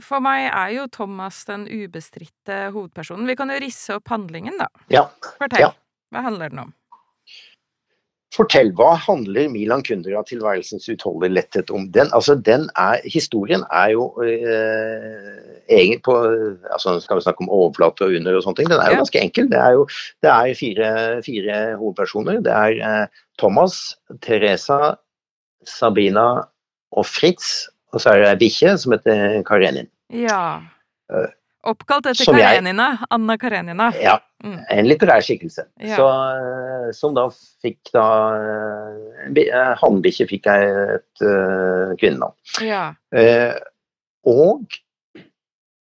For 0.02 0.22
meg 0.24 0.48
er 0.50 0.74
jo 0.76 0.88
Thomas 0.92 1.44
den 1.48 1.68
ubestridte 1.70 2.66
hovedpersonen. 2.74 3.28
Vi 3.28 3.38
kan 3.38 3.52
jo 3.52 3.60
risse 3.62 4.00
opp 4.00 4.10
handlingen, 4.12 4.58
da. 4.60 4.70
Ja. 4.92 5.06
Fortell. 5.36 5.68
Ja. 5.68 5.72
Hva 6.14 6.26
handler 6.26 6.52
den 6.52 6.66
om? 6.66 6.74
Fortell, 8.34 8.72
hva 8.76 8.96
handler 8.98 9.46
Milan 9.48 9.84
Kundera 9.86 10.22
tilværelsens 10.26 10.88
utholdelige 10.92 11.36
letthet 11.36 11.70
om? 11.70 11.86
Den, 11.94 12.10
altså, 12.12 12.34
den 12.34 12.66
er, 12.76 12.98
historien 13.06 13.62
er 13.70 13.92
jo 13.94 14.08
eh, 14.24 15.94
på 16.04 16.16
altså 16.72 16.98
Skal 17.00 17.16
vi 17.16 17.24
snakke 17.24 17.46
om 17.46 17.52
overflate 17.54 18.04
og 18.04 18.18
under 18.18 18.36
og 18.36 18.42
sånne 18.44 18.60
ting? 18.60 18.70
Den 18.72 18.82
er 18.82 18.92
jo 18.92 19.00
ganske 19.04 19.22
enkel. 19.22 19.48
Det 19.52 19.60
er 19.62 19.78
jo 19.78 19.86
det 20.26 20.32
er 20.32 20.58
fire, 20.58 20.90
fire 21.26 21.62
hovedpersoner. 21.78 22.42
Det 22.44 22.52
er 22.52 22.82
eh, 22.90 23.22
Thomas, 23.38 23.96
Teresa, 24.26 24.96
Sabina 25.66 26.28
og 26.92 27.06
Fritz. 27.06 27.68
Og 27.94 28.02
så 28.02 28.12
er 28.12 28.24
det 28.24 28.32
ei 28.34 28.40
bikkje 28.42 28.76
som 28.82 28.96
heter 28.96 29.42
Karenin. 29.46 29.88
Ja. 30.12 30.58
Oppkalt 31.66 32.06
etter 32.06 32.24
som 32.24 32.36
jeg- 32.38 32.46
Karenina. 32.46 32.86
Anna 33.10 33.36
Karenina. 33.36 33.90
Ja, 34.02 34.18
Mm. 34.44 34.58
en 34.70 34.86
litterær 34.86 35.22
skikkelse. 35.24 35.64
Ja. 35.80 35.96
Så, 35.96 36.06
eh, 36.36 36.92
som 36.92 37.14
da 37.14 37.28
fikk 37.64 37.90
da 37.92 38.04
eh, 38.36 39.42
eh, 39.42 39.74
Hannbikkje 39.80 40.28
fikk 40.28 40.44
jeg 40.46 40.68
et 40.94 41.22
uh, 41.24 41.94
kvinnenavn. 41.96 42.34
Ja. 42.60 42.94
Eh, 43.12 43.54
og 44.26 44.66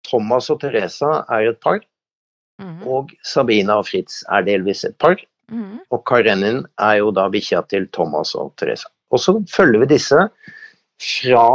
Thomas 0.07 0.49
og 0.53 0.59
Teresa 0.61 1.25
er 1.29 1.49
et 1.49 1.59
par, 1.61 1.79
Mm. 2.61 2.87
og 2.87 3.09
Sabina 3.23 3.79
og 3.79 3.87
Fritz 3.87 4.23
er 4.31 4.43
delvis 4.43 4.85
et 4.85 4.97
par. 4.97 5.17
Mm. 5.51 5.79
Og 5.91 6.05
Karenin 6.05 6.65
er 6.79 6.97
jo 7.01 7.11
da 7.11 7.27
bikkja 7.29 7.67
til 7.67 7.87
Thomas 7.91 8.33
og 8.35 8.53
Teresa. 8.55 8.87
Og 9.11 9.19
så 9.19 9.33
følger 9.49 9.79
vi 9.83 9.85
disse 9.97 10.29
fra 11.01 11.47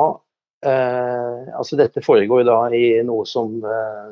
Altså 0.60 1.78
dette 1.80 2.02
foregår 2.04 2.44
da 2.44 2.56
i 2.76 3.00
noe 3.06 3.24
som 3.28 3.62
eh, 3.64 4.08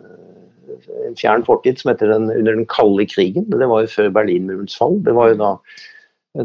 en 1.07 1.17
fjern 1.19 1.45
fortid 1.47 1.81
som 1.81 1.93
heter 1.93 2.13
den, 2.13 2.31
under 2.31 2.55
den 2.55 2.67
kalde 2.71 3.07
krigen. 3.09 3.49
Det 3.51 3.69
var 3.69 3.85
jo 3.85 3.93
før 3.93 4.13
Berlinmurens 4.17 4.77
fall. 4.79 4.99
Det 5.05 5.17
var 5.17 5.33
jo 5.33 5.41
da 5.43 5.53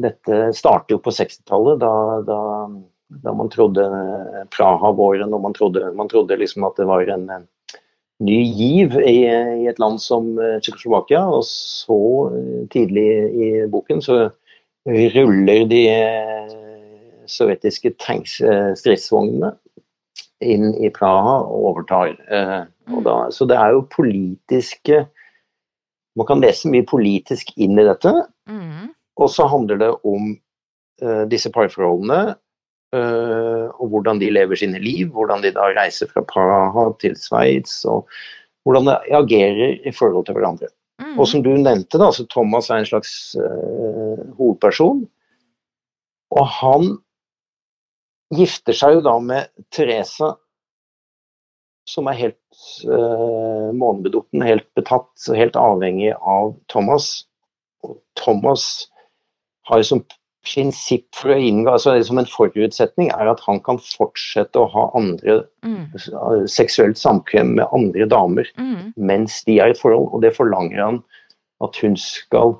Dette 0.03 0.47
startet 0.55 0.93
jo 0.95 0.97
på 1.03 1.11
60-tallet, 1.13 1.81
da, 1.81 1.89
da, 2.25 2.37
da 3.21 3.33
man 3.35 3.49
trodde 3.51 3.83
Praha-våren, 4.55 5.35
og 5.35 5.43
man 5.43 5.53
trodde, 5.53 5.91
man 5.93 6.09
trodde 6.09 6.37
liksom 6.39 6.63
at 6.65 6.79
det 6.79 6.87
var 6.89 7.11
en, 7.13 7.27
en 7.29 7.43
ny 8.23 8.39
giv 8.55 8.95
i, 9.03 9.27
i 9.27 9.67
et 9.69 9.81
land 9.83 10.01
som 10.01 10.31
eh, 10.39 10.55
Tsjekkoslovakia. 10.63 11.25
Og 11.27 11.43
så 11.45 11.99
eh, 12.31 12.63
tidlig 12.73 13.05
i 13.35 13.51
boken 13.69 14.01
så 14.01 14.17
ruller 14.87 15.67
de 15.69 15.83
eh, 15.91 16.55
sovjetiske 17.29 17.93
tanks, 18.01 18.39
eh, 18.41 18.71
stridsvognene 18.79 19.53
inn 20.43 20.73
i 20.83 20.91
Praha 20.93 21.39
og 21.43 21.65
overtar. 21.71 22.13
eh, 22.29 22.61
Og 22.93 23.03
da, 23.05 23.15
så 23.31 23.47
det 23.47 23.55
er 23.57 23.71
jo 23.75 23.87
politiske 23.91 25.07
Man 26.15 26.27
kan 26.29 26.41
lese 26.43 26.69
mye 26.69 26.85
politisk 26.85 27.55
inn 27.57 27.79
i 27.79 27.87
dette. 27.87 28.11
Mhm. 28.49 28.91
Og 29.17 29.29
så 29.29 29.47
handler 29.49 29.77
det 29.81 29.91
om 30.05 30.37
eh, 31.01 31.23
disse 31.25 31.49
parforholdene. 31.49 32.35
eh, 32.93 33.65
og 33.81 33.89
hvordan 33.89 34.19
de 34.21 34.29
lever 34.29 34.55
sine 34.55 34.77
liv. 34.79 35.09
Hvordan 35.09 35.41
de 35.41 35.51
da 35.51 35.71
reiser 35.73 36.07
fra 36.11 36.21
Praha 36.21 36.91
til 37.01 37.15
Sveits. 37.17 37.83
Og 37.85 38.05
hvordan 38.63 38.85
de 38.85 38.97
agerer 39.17 39.79
i 39.85 39.91
forhold 39.91 40.25
til 40.25 40.35
hverandre. 40.37 40.67
Mm. 41.01 41.17
Og 41.19 41.27
som 41.27 41.41
du 41.41 41.49
nevnte, 41.57 41.97
da, 41.97 42.11
så 42.13 42.27
Thomas 42.29 42.69
er 42.69 42.83
en 42.83 42.85
slags 42.85 43.35
eh, 43.35 44.21
hovedperson. 44.37 45.07
Og 46.31 46.45
han 46.47 46.97
gifter 48.33 48.77
seg 48.77 48.97
jo 48.97 49.03
da 49.05 49.17
med 49.21 49.51
Teresa, 49.73 50.33
som 51.89 52.07
er 52.07 52.19
helt 52.19 52.63
uh, 52.87 53.69
månebedotten, 53.75 54.43
helt 54.45 54.69
betatt, 54.77 55.11
helt 55.35 55.57
avhengig 55.59 56.13
av 56.15 56.53
Thomas. 56.71 57.25
Og 57.83 57.97
Thomas 58.19 58.87
har 59.67 59.81
jo 59.81 59.89
som 59.89 60.05
prinsipp 60.43 61.07
for 61.15 61.33
å 61.33 61.39
inngå, 61.39 61.71
altså 61.71 61.95
som 62.03 62.19
en 62.19 62.29
forutsetning, 62.29 63.11
er 63.15 63.31
at 63.31 63.41
han 63.45 63.61
kan 63.63 63.79
fortsette 63.79 64.59
å 64.59 64.67
ha 64.73 64.89
andre 64.97 65.39
mm. 65.63 66.47
seksuelt 66.51 66.99
samkvem 66.99 67.55
med 67.59 67.71
andre 67.75 68.07
damer 68.11 68.49
mm. 68.59 68.93
mens 68.99 69.39
de 69.47 69.59
er 69.63 69.71
i 69.71 69.75
et 69.75 69.79
forhold, 69.79 70.09
og 70.11 70.23
det 70.25 70.33
forlanger 70.35 70.83
han 70.83 70.99
at 71.63 71.79
hun 71.79 71.95
skal 71.99 72.57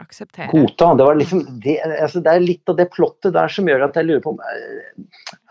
Akseptere. 0.00 0.48
godta. 0.52 0.94
Det, 0.96 1.04
var 1.06 1.18
liksom, 1.20 1.42
det, 1.64 1.74
altså 2.00 2.22
det 2.24 2.32
er 2.32 2.40
litt 2.44 2.68
av 2.72 2.76
det 2.78 2.86
plottet 2.94 3.34
der 3.36 3.52
som 3.52 3.68
gjør 3.68 3.84
at 3.88 3.98
jeg 4.00 4.08
lurer 4.08 4.22
på 4.24 4.32
om 4.34 4.40
er, 4.48 4.62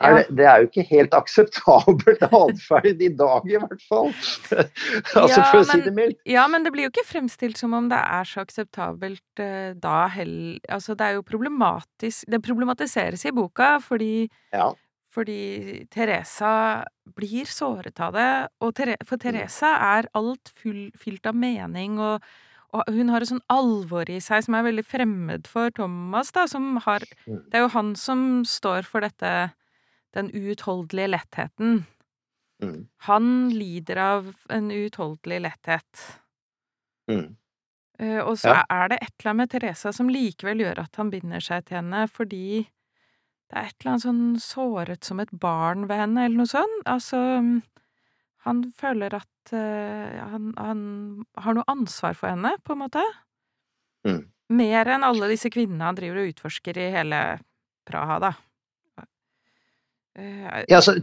ja. 0.01 0.11
det, 0.17 0.23
det 0.39 0.45
er 0.49 0.63
jo 0.63 0.69
ikke 0.71 0.85
helt 0.89 1.13
akseptabelt 1.13 2.23
atferd 2.41 3.03
i 3.05 3.11
dag, 3.19 3.45
i 3.49 3.61
hvert 3.61 3.85
fall. 3.87 4.09
altså 5.19 5.29
Ja, 5.39 5.45
For 5.51 5.61
å 5.61 5.63
si 5.67 5.77
men- 5.77 5.85
det 5.85 5.95
mildt. 5.97 6.19
Ja, 6.29 6.47
men 6.51 6.65
det 6.65 6.73
blir 6.75 6.87
jo 6.87 6.91
ikke 6.93 7.05
fremstilt 7.07 7.57
som 7.61 7.73
om 7.77 7.89
det 7.91 7.99
er 8.01 8.27
så 8.29 8.43
akseptabelt 8.45 9.43
uh, 9.43 9.71
da 9.79 10.07
heller 10.13 10.59
Altså, 10.69 10.95
det 10.97 11.05
er 11.05 11.17
jo 11.17 11.23
problematisk 11.25 12.25
Det 12.29 12.39
problematiseres 12.45 13.25
i 13.29 13.31
boka 13.35 13.75
fordi 13.83 14.27
Ja. 14.53 14.71
fordi 15.13 15.85
Teresa 15.91 16.83
blir 17.17 17.45
såret 17.49 17.99
av 17.99 18.13
det, 18.13 18.29
og 18.61 18.75
Ther 18.77 18.95
for 19.05 19.17
Mm. 19.17 19.23
Teresa 19.23 19.71
er 19.97 20.07
alt 20.13 20.51
full, 20.55 20.91
fylt 20.97 21.25
av 21.25 21.35
mening, 21.35 21.97
og, 21.99 22.21
og 22.73 22.83
hun 22.93 23.09
har 23.09 23.21
et 23.21 23.29
sånn 23.31 23.43
alvor 23.49 24.09
i 24.09 24.19
seg 24.21 24.43
som 24.45 24.55
er 24.59 24.63
veldig 24.67 24.85
fremmed 24.85 25.47
for 25.47 25.69
Thomas, 25.71 26.31
da, 26.35 26.45
som 26.47 26.77
har 26.85 26.99
Mm. 27.27 27.43
Det 27.49 27.55
er 27.55 27.61
jo 27.65 27.73
han 27.73 27.95
som 27.95 28.43
står 28.45 28.83
for 28.85 29.01
dette, 29.01 29.53
den 30.13 30.29
uutholdelige 30.33 31.09
lettheten. 31.13 31.85
Mm. 32.61 32.87
Han 33.07 33.49
lider 33.49 33.97
av 33.97 34.35
en 34.49 34.71
uutholdelig 34.71 35.41
letthet. 35.41 36.19
Mm. 37.09 37.35
Eh, 37.99 38.19
og 38.23 38.37
så 38.37 38.49
Ja. 38.55 38.63
er 38.69 38.87
det 38.89 38.99
et 39.01 39.13
eller 39.19 39.31
annet 39.31 39.37
med 39.37 39.49
Teresa 39.61 39.91
som 39.93 40.07
likevel 40.09 40.59
gjør 40.59 40.79
at 40.79 40.95
han 40.95 41.09
binder 41.11 41.39
seg 41.39 41.65
til 41.65 41.77
henne, 41.77 42.07
fordi 42.09 42.67
det 43.49 43.57
er 43.57 43.65
et 43.65 43.75
eller 43.81 43.91
annet 43.93 44.03
sånn 44.03 44.39
såret 44.39 45.03
som 45.03 45.19
et 45.19 45.31
barn 45.31 45.87
ved 45.87 45.97
henne, 45.97 46.25
eller 46.25 46.37
noe 46.37 46.45
sånt. 46.47 46.83
Altså, 46.85 47.61
han 48.47 48.61
føler 48.79 49.15
at 49.17 49.53
uh, 49.53 50.19
han, 50.31 50.51
han 50.57 50.81
har 51.43 51.57
noe 51.57 51.67
ansvar 51.71 52.15
for 52.17 52.31
henne, 52.31 52.53
på 52.63 52.75
en 52.75 52.81
måte. 52.85 53.03
Mm. 54.07 54.21
Mer 54.59 54.89
enn 54.95 55.03
alle 55.05 55.27
disse 55.31 55.51
kvinnene 55.53 55.89
han 55.89 55.97
driver 55.99 56.21
og 56.23 56.31
utforsker 56.33 56.79
i 56.79 56.91
hele 56.95 57.23
Praha, 57.89 58.19
da. 58.23 58.31
Uh, 60.17 60.63
Ja, 60.71 60.79
altså, 60.79 60.95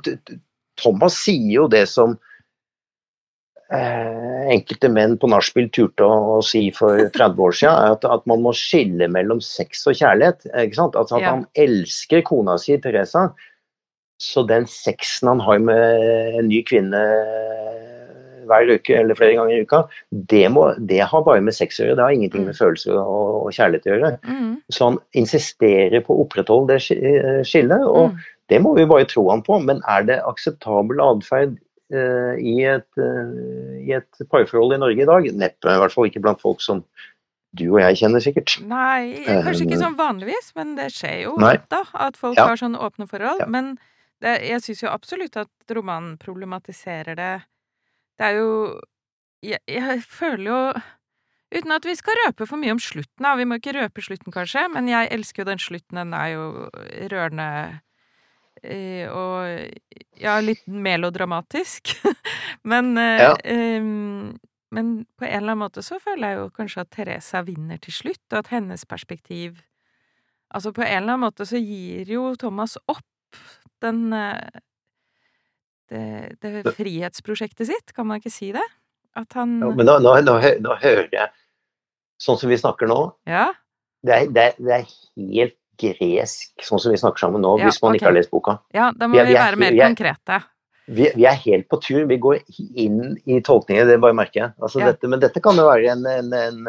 Thomas 0.81 1.17
sier 1.25 1.53
jo 1.63 1.67
det 1.73 1.87
som 1.89 2.17
eh, 3.73 4.43
enkelte 4.53 4.91
menn 4.93 5.17
på 5.21 5.31
nachspiel 5.33 5.69
turte 5.75 6.05
å, 6.07 6.37
å 6.37 6.43
si 6.45 6.67
for 6.77 7.01
30 7.17 7.41
år 7.49 7.57
siden, 7.61 7.93
at, 7.97 8.05
at 8.05 8.27
man 8.31 8.43
må 8.45 8.53
skille 8.57 9.09
mellom 9.13 9.41
sex 9.45 9.87
og 9.91 9.97
kjærlighet. 9.99 10.49
Ikke 10.53 10.81
sant? 10.81 10.99
At, 11.01 11.13
at 11.13 11.25
Ja. 11.25 11.33
han 11.37 11.47
elsker 11.67 12.25
kona 12.29 12.59
si, 12.63 12.77
Teresa, 12.83 13.29
så 14.23 14.47
den 14.49 14.67
sexen 14.71 15.29
han 15.29 15.43
har 15.45 15.59
med 15.61 16.39
en 16.41 16.49
ny 16.49 16.63
kvinne 16.67 17.03
hver 18.47 18.71
uke 18.77 18.95
eller 18.97 19.19
flere 19.19 19.37
ganger 19.37 19.57
i 19.57 19.65
uka, 19.67 19.83
det, 20.11 20.45
må, 20.53 20.69
det 20.79 21.03
har 21.11 21.25
bare 21.27 21.43
med 21.45 21.57
sex 21.57 21.81
å 21.81 21.87
gjøre. 21.87 21.99
Det 21.99 22.07
har 22.07 22.17
ingenting 22.17 22.47
med 22.49 22.59
følelser 22.59 22.97
og, 23.01 23.47
og 23.47 23.55
kjærlighet 23.57 23.89
å 23.89 23.95
gjøre. 23.95 24.13
mm, 24.23 24.53
Så 24.73 24.91
han 24.91 24.99
insisterer 25.19 26.05
på 26.07 26.15
å 26.15 26.25
opprettholde 26.27 26.77
det 26.77 26.97
eh, 26.97 27.43
skillet. 27.47 27.83
og 27.87 28.15
mm. 28.15 28.21
det 28.53 28.61
må 28.65 28.77
vi 28.79 28.89
bare 28.89 29.09
tro 29.11 29.29
han 29.33 29.45
på, 29.47 29.59
men 29.65 29.83
er 29.91 30.07
det 30.09 30.21
akseptabel 30.31 31.03
atferd 31.03 31.57
uh, 31.95 32.35
i, 32.39 32.61
et, 32.77 32.89
eh, 33.03 33.83
i 33.83 33.97
et 33.99 34.25
parforhold 34.31 34.77
i 34.77 34.81
Norge 34.85 35.03
i 35.03 35.11
dag? 35.11 35.29
Neppe, 35.35 35.75
i 35.75 35.83
hvert 35.83 35.97
fall 35.97 36.11
ikke 36.11 36.23
blant 36.25 36.43
folk 36.45 36.65
som 36.65 36.85
du 37.57 37.71
og 37.71 37.81
jeg 37.81 38.03
kjenner, 38.03 38.21
sikkert. 38.21 38.59
Nei, 38.69 39.25
kanskje 39.25 39.65
ikke 39.65 39.79
Eh, 39.79 39.81
sånn 39.81 39.95
vanligvis, 39.97 40.51
men 40.59 40.75
det 40.77 40.91
skjer 40.93 41.23
jo, 41.23 41.37
da, 41.41 41.85
at 41.95 42.19
folk 42.21 42.37
Ja. 42.37 42.51
har 42.51 42.61
sånne 42.61 42.83
åpne 42.85 43.07
forhold. 43.09 43.41
Ja. 43.41 43.47
Men 43.49 43.79
det, 44.25 44.35
jeg 44.49 44.63
syns 44.65 44.83
jo 44.85 44.91
absolutt 44.93 45.37
at 45.41 45.75
romanen 45.77 46.17
problematiserer 46.23 47.19
det. 47.19 47.33
Det 48.19 48.29
er 48.31 48.39
jo 48.41 48.53
jeg, 49.45 49.61
jeg 49.71 50.03
føler 50.09 50.47
jo 50.53 50.61
Uten 51.55 51.71
at 51.77 51.85
vi 51.87 51.93
skal 51.95 52.17
røpe 52.27 52.43
for 52.51 52.59
mye 52.59 52.73
om 52.75 52.81
slutten, 52.83 53.23
da. 53.23 53.37
Vi 53.39 53.45
må 53.47 53.61
ikke 53.61 53.77
røpe 53.77 54.03
slutten, 54.03 54.33
kanskje, 54.35 54.65
men 54.75 54.89
jeg 54.91 55.07
elsker 55.15 55.45
jo 55.45 55.47
den 55.47 55.61
slutten. 55.63 56.01
Den 56.01 56.15
er 56.19 56.33
jo 56.33 56.47
rørende 57.13 57.47
eh, 58.63 59.07
og 59.11 59.71
ja, 60.21 60.37
litt 60.43 60.65
melodramatisk. 60.67 61.95
men 62.71 62.97
eh, 62.99 63.23
Ja. 63.23 63.33
ehm, 63.45 64.37
men 64.75 65.07
på 65.17 65.25
en 65.25 65.31
eller 65.39 65.55
annen 65.55 65.63
måte 65.63 65.83
så 65.87 66.01
føler 66.03 66.29
jeg 66.35 66.41
jo 66.41 66.49
kanskje 66.57 66.83
at 66.83 66.91
Teresa 66.93 67.43
vinner 67.47 67.79
til 67.81 67.95
slutt, 67.95 68.25
og 68.33 68.41
at 68.43 68.53
hennes 68.55 68.85
perspektiv 68.85 69.63
Altså 70.55 70.71
på 70.73 70.83
en 70.85 70.87
eller 71.03 71.17
annen 71.17 71.25
måte 71.27 71.47
så 71.47 71.59
gir 71.59 72.07
jo 72.11 72.29
Thomas 72.39 72.77
opp 72.89 73.39
den 73.85 74.13
eh, 74.13 74.61
det, 75.91 76.03
det 76.43 76.73
frihetsprosjektet 76.75 77.69
sitt, 77.69 77.93
kan 77.95 78.07
man 78.09 78.19
ikke 78.21 78.33
si 78.35 78.51
det? 78.57 78.65
At 79.17 79.33
han 79.39 79.59
Ja, 79.63 79.71
men 79.73 79.87
nå, 79.87 79.99
nå, 80.03 80.15
nå, 80.27 80.35
nå 80.61 80.75
hører 80.83 81.09
jeg 81.13 81.31
Sånn 82.21 82.39
som 82.41 82.49
vi 82.49 82.57
snakker 82.57 82.89
nå, 82.89 82.99
Ja? 83.29 83.51
det 84.07 84.15
er, 84.15 84.27
det 84.33 84.43
er, 84.43 84.53
det 84.59 84.75
er 84.79 84.85
helt 85.21 85.57
gresk, 85.77 86.53
sånn 86.65 86.81
som 86.81 86.93
vi 86.95 86.97
snakker 87.01 87.21
sammen 87.27 87.43
nå, 87.45 87.59
Ja, 87.61 87.67
hvis 87.69 87.81
man 87.83 87.91
okay. 87.93 87.99
ikke 88.01 88.07
har 88.09 88.15
lest 88.17 88.31
boka. 88.33 88.55
Ja, 88.73 88.87
da 88.97 89.07
må 89.09 89.13
Vi 89.13 89.21
er- 89.21 89.27
vi 89.29 89.35
være 89.37 89.57
mer 89.61 89.73
er- 89.77 89.91
konkrete. 89.91 90.39
Vi, 90.87 91.09
vi 91.19 91.25
er 91.27 91.35
helt 91.43 91.67
på 91.73 91.81
tur. 91.83 92.05
Vi 92.07 92.17
går 92.23 92.37
inn 92.79 93.17
i 93.27 93.41
tolkninger, 93.43 93.89
det 93.89 93.97
bare 94.05 94.15
merker 94.15 94.41
jeg. 94.45 94.53
Altså 94.63 94.79
Ja. 94.81 94.93
dette, 94.93 95.09
men 95.11 95.19
dette 95.19 95.41
kan 95.43 95.59
jo 95.59 95.65
være 95.67 95.89
en, 95.97 96.05
en, 96.07 96.29
en, 96.33 96.69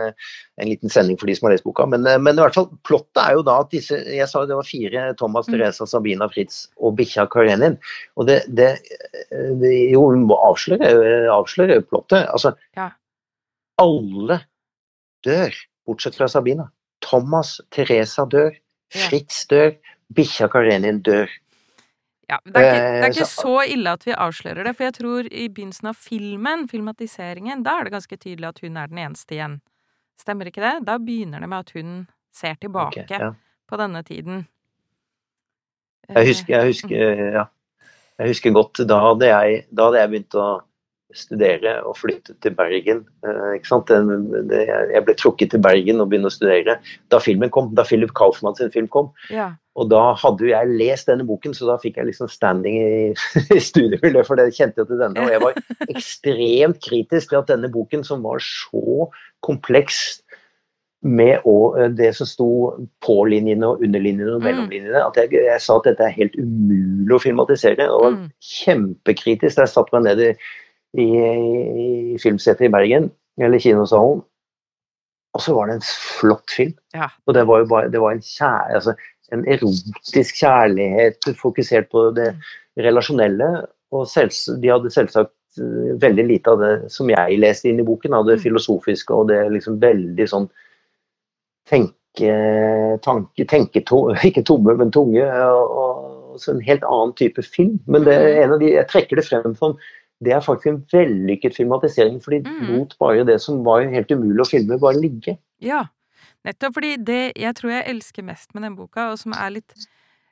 en 0.57 0.65
liten 0.67 0.89
sending 0.89 1.19
for 1.21 1.29
de 1.29 1.36
som 1.38 1.45
har 1.47 1.53
lest 1.53 1.63
boka. 1.67 1.86
Men, 1.86 2.01
men 2.24 2.33
i 2.33 2.41
hvert 2.41 2.57
fall, 2.57 2.69
plottet 2.88 3.21
er 3.21 3.36
jo 3.38 3.43
da 3.45 3.59
at 3.62 3.69
disse 3.75 3.93
Jeg 3.93 4.25
sa 4.31 4.41
det 4.50 4.57
var 4.57 4.65
fire. 4.65 5.03
Thomas, 5.21 5.45
Mm. 5.47 5.53
Teresa, 5.53 5.86
Sabina, 5.86 6.27
Fritz 6.33 6.63
og 6.81 6.95
bikkja 6.97 7.27
Karenin. 7.29 7.77
Og 8.17 8.25
det, 8.27 8.39
det, 8.50 8.71
det 9.62 9.74
Jo, 9.93 10.07
vi 10.15 10.24
må 10.25 10.36
avsløre, 10.50 10.89
avsløre 11.38 11.81
plottet. 11.86 12.25
Altså, 12.33 12.55
Ja. 12.75 12.89
alle 13.79 14.39
dør, 15.25 15.53
bortsett 15.86 16.15
fra 16.17 16.27
Sabina. 16.27 16.69
Thomas, 17.05 17.59
Teresa 17.71 18.25
dør. 18.25 18.55
Fritz 18.93 19.45
dør. 19.51 19.75
Bikkja 20.15 20.47
Karenin 20.50 21.01
dør. 21.05 21.27
Ja, 22.27 22.38
det 22.43 22.60
er, 22.60 22.65
ikke, 22.65 22.79
det 22.84 22.98
er 22.98 23.03
Eh, 23.03 23.10
ikke 23.10 23.25
så- 23.25 23.41
så 23.41 23.72
ille 23.72 23.88
at 23.89 24.03
vi 24.03 24.12
avslører 24.12 24.63
det, 24.65 24.75
for 24.75 24.84
jeg 24.84 24.93
tror 24.93 25.27
i 25.31 25.48
begynnelsen 25.48 25.88
av 25.88 25.96
filmen, 25.96 26.67
filmatiseringen, 26.67 27.63
da 27.63 27.79
er 27.79 27.84
det 27.86 27.93
ganske 27.93 28.17
tydelig 28.17 28.48
at 28.48 28.60
hun 28.60 28.75
er 28.77 28.88
den 28.88 28.98
eneste 28.98 29.31
igjen. 29.36 29.62
Stemmer 30.19 30.46
ikke 30.46 30.62
det? 30.62 30.86
Da 30.86 30.98
begynner 30.98 31.39
det 31.39 31.50
med 31.50 31.60
at 31.60 31.72
hun 31.72 32.07
ser 32.34 32.55
tilbake 32.55 33.03
okay, 33.05 33.19
ja. 33.19 33.31
på 33.69 33.77
denne 33.77 34.03
tiden. 34.03 34.48
Jeg 36.10 36.27
husker, 36.27 36.53
jeg 36.57 36.65
husker, 36.65 37.31
ja. 37.34 37.46
jeg 38.19 38.27
husker 38.27 38.51
godt, 38.51 38.88
da 38.88 39.00
hadde, 39.00 39.25
jeg, 39.27 39.65
da 39.74 39.84
hadde 39.86 40.00
jeg 40.00 40.10
begynt 40.10 40.36
å 40.36 40.62
studere 41.16 41.78
og 41.88 41.96
flytte 41.98 42.34
til 42.44 42.52
Bergen. 42.58 43.06
eh, 43.24 43.54
ikke 43.58 43.68
sant? 43.70 43.88
Jeg 43.90 45.04
ble 45.06 45.16
trukket 45.16 45.52
til 45.54 45.62
Bergen 45.64 46.02
og 46.02 46.10
begynne 46.12 46.28
å 46.28 46.34
studere 46.34 46.78
da 47.10 47.20
filmen 47.24 47.50
kom, 47.50 47.74
da 47.76 47.84
Philip 47.88 48.12
Kaufmann 48.14 48.56
sin 48.56 48.72
film 48.72 48.88
kom. 48.92 49.12
Ja. 49.32 49.54
Og 49.78 49.90
da 49.90 50.14
hadde 50.18 50.42
jo 50.44 50.50
jeg 50.52 50.74
lest 50.78 51.08
denne 51.08 51.24
boken, 51.26 51.54
så 51.54 51.68
da 51.70 51.78
fikk 51.78 51.98
jeg 52.02 52.10
liksom 52.10 52.28
standing 52.28 52.76
i, 52.82 53.14
i 53.56 53.60
studiemiljøet, 53.62 54.26
for 54.28 54.36
det 54.36 54.50
kjente 54.58 54.82
jeg 54.84 54.88
til 54.90 55.00
denne. 55.00 55.22
Og 55.24 55.32
jeg 55.32 55.42
var 55.42 55.54
ekstremt 55.88 56.80
kritisk 56.84 57.30
til 57.30 57.40
at 57.42 57.48
denne 57.54 57.70
boken, 57.72 58.04
som 58.04 58.24
var 58.26 58.42
så 58.44 59.08
kompleks 59.46 60.22
med 61.06 61.40
eh, 61.46 61.90
det 61.94 62.16
som 62.18 62.26
sto 62.28 62.50
på 63.06 63.18
linjene 63.30 63.64
og 63.70 63.84
underlinjene 63.86 64.34
og 64.34 64.42
Mm. 64.42 64.48
mellomlinjene, 64.50 65.08
at 65.08 65.16
jeg, 65.16 65.30
jeg 65.46 65.62
sa 65.62 65.78
at 65.78 65.86
dette 65.92 66.04
er 66.04 66.16
helt 66.20 66.36
umulig 66.42 67.16
å 67.16 67.22
filmatisere. 67.22 67.86
Og 67.94 68.02
var 68.04 68.12
Mm. 68.18 68.32
kjempekritisk 68.42 69.62
jeg 69.62 69.70
satte 69.72 69.94
meg 69.94 70.04
ned 70.10 70.20
i, 70.26 70.32
i, 71.01 71.08
i 72.13 72.18
filmsetet 72.22 72.68
i 72.68 72.74
Bergen, 72.74 73.12
eller 73.42 73.62
kinosalen. 73.62 74.24
Og 75.38 75.43
så 75.43 75.54
var 75.54 75.69
det 75.69 75.78
en 75.78 75.86
flott 75.86 76.54
film. 76.56 76.74
Ja. 76.95 77.12
Og 77.28 77.36
det 77.38 77.45
var 77.48 77.62
jo 77.62 77.69
bare 77.69 77.91
det 77.93 78.02
var 78.02 78.15
en, 78.15 78.24
kjær, 78.26 78.71
altså, 78.80 78.95
en 79.36 79.43
erotisk 79.45 80.39
kjærlighet 80.39 81.30
fokusert 81.41 81.91
på 81.93 82.10
det 82.17 82.32
relasjonelle. 82.82 83.50
Og 83.93 84.08
selvs, 84.10 84.48
de 84.62 84.71
hadde 84.71 84.91
selvsagt 84.93 85.62
eh, 85.62 85.93
veldig 86.02 86.26
lite 86.32 86.54
av 86.54 86.63
det 86.63 86.71
som 86.93 87.12
jeg 87.12 87.38
leste 87.39 87.69
inn 87.69 87.84
i 87.84 87.86
boken, 87.88 88.17
av 88.17 88.26
det 88.28 88.39
Mm. 88.39 88.43
filosofiske 88.48 89.13
og 89.13 89.30
det 89.30 89.43
liksom 89.54 89.78
veldig 89.84 90.28
sånn 90.32 90.50
tenke, 91.69 92.34
tanke, 93.04 93.45
tenke 93.45 93.84
to, 93.86 94.08
ikke 94.30 94.45
tomme, 94.48 94.74
men 94.80 94.91
tunge. 94.91 95.28
Og, 95.54 95.78
og 95.84 96.41
så 96.41 96.54
en 96.54 96.65
helt 96.65 96.86
annen 96.86 97.13
type 97.17 97.43
film. 97.45 97.80
Men 97.88 98.06
det 98.06 98.15
er 98.15 98.43
en 98.43 98.58
av 98.58 98.60
de, 98.62 98.74
jeg 98.76 98.89
trekker 98.89 99.19
det 99.19 99.28
frem 99.28 99.56
som 99.58 99.78
det 100.23 100.34
er 100.34 100.41
faktisk 100.41 100.71
en 100.71 100.80
vellykket 100.91 101.56
filmatisering, 101.56 102.21
for 102.23 102.32
de 102.32 102.41
Mm. 102.41 102.67
lot 102.71 102.95
bare 102.99 103.25
det 103.25 103.39
som 103.41 103.63
var 103.63 103.86
helt 103.86 104.12
umulig 104.12 104.41
å 104.41 104.49
filme, 104.49 104.80
bare 104.80 104.99
ligge. 105.01 105.38
Ja, 105.62 105.86
nettopp 106.45 106.73
fordi 106.73 106.97
det 107.03 107.34
jeg 107.36 107.53
tror 107.56 107.71
jeg 107.71 107.88
elsker 107.95 108.23
mest 108.23 108.53
med 108.53 108.63
den 108.63 108.75
boka, 108.75 109.12
og 109.12 109.19
som 109.19 109.34
er 109.34 109.51
litt 109.51 109.73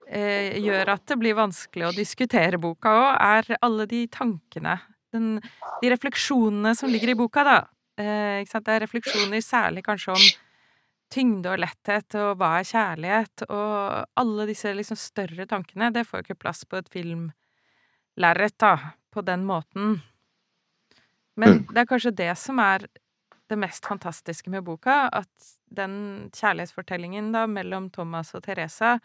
eh, 0.07 0.57
gjør 0.61 0.89
at 0.93 1.05
det 1.07 1.17
blir 1.17 1.33
vanskelig 1.33 1.87
å 1.87 1.95
diskutere 1.95 2.59
boka 2.61 2.89
òg, 2.89 3.21
er 3.21 3.57
alle 3.61 3.85
de 3.89 4.07
tankene, 4.07 4.79
den, 5.13 5.39
de 5.81 5.89
refleksjonene 5.89 6.75
som 6.75 6.89
ligger 6.89 7.09
i 7.09 7.17
boka, 7.17 7.43
da. 7.43 7.59
Eh, 7.97 8.41
ikke 8.43 8.51
sant? 8.51 8.65
Det 8.65 8.73
er 8.75 8.83
refleksjoner 8.85 9.41
særlig 9.41 9.83
kanskje 9.85 10.11
om 10.13 10.25
tyngde 11.13 11.53
og 11.53 11.61
letthet, 11.61 12.15
og 12.19 12.37
hva 12.37 12.59
er 12.59 12.69
kjærlighet, 12.69 13.45
og 13.49 14.05
alle 14.17 14.45
disse 14.49 14.73
liksom 14.73 14.97
større 14.97 15.45
tankene, 15.47 15.91
det 15.93 16.05
får 16.05 16.19
jo 16.19 16.25
ikke 16.27 16.41
plass 16.41 16.65
på 16.65 16.77
et 16.77 16.89
filmlerret, 16.91 18.57
da, 18.59 18.75
på 19.15 19.23
den 19.25 19.47
måten. 19.47 19.97
Men 21.39 21.63
det 21.71 21.83
er 21.83 21.89
kanskje 21.89 22.15
det 22.15 22.31
som 22.39 22.59
er 22.63 22.87
det 23.49 23.57
mest 23.61 23.85
fantastiske 23.85 24.49
med 24.49 24.65
boka, 24.65 25.05
at 25.13 25.51
den 25.75 26.31
kjærlighetsfortellingen 26.33 27.31
da 27.35 27.45
mellom 27.49 27.91
Thomas 27.93 28.33
og 28.37 28.45
Teresa 28.47 28.97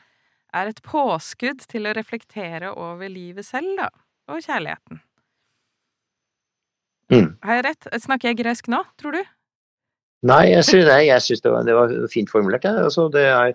er 0.56 0.70
et 0.70 0.80
påskudd 0.82 1.62
til 1.70 1.86
å 1.86 1.94
reflektere 1.96 2.72
over 2.72 3.10
livet 3.12 3.46
selv, 3.46 3.74
da, 3.78 3.90
og 4.30 4.42
kjærligheten. 4.42 5.02
Mm. 7.10 7.28
Har 7.42 7.58
jeg 7.58 7.66
rett? 7.66 7.90
Snakker 8.06 8.30
jeg 8.30 8.40
gresk 8.40 8.70
nå, 8.70 8.80
tror 9.00 9.18
du? 9.18 9.22
Nei, 10.30 10.50
jeg 10.52 10.66
syns, 10.68 11.42
det, 11.42 11.52
det 11.66 11.74
var 11.74 11.94
fint 12.12 12.30
formulert. 12.30 12.66
Ja. 12.66 12.84
Altså, 12.86 13.08
det 13.12 13.24
er, 13.26 13.54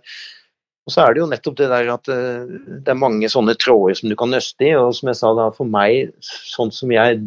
og 0.85 0.93
så 0.93 1.01
er 1.01 1.15
det 1.15 1.23
jo 1.23 1.29
nettopp 1.31 1.55
det 1.57 1.71
der 1.71 1.87
at 1.95 2.09
eh, 2.13 2.45
det 2.85 2.91
er 2.93 3.01
mange 3.01 3.29
sånne 3.31 3.55
tråder 3.57 3.97
som 3.97 4.11
du 4.11 4.15
kan 4.19 4.29
nøste 4.33 4.67
i. 4.67 4.75
Og 4.77 4.93
som 4.93 5.09
jeg 5.09 5.17
sa 5.17 5.31
da, 5.37 5.49
for 5.55 5.69
meg, 5.69 6.13
sånn 6.21 6.69
som 6.73 6.93
jeg 6.93 7.23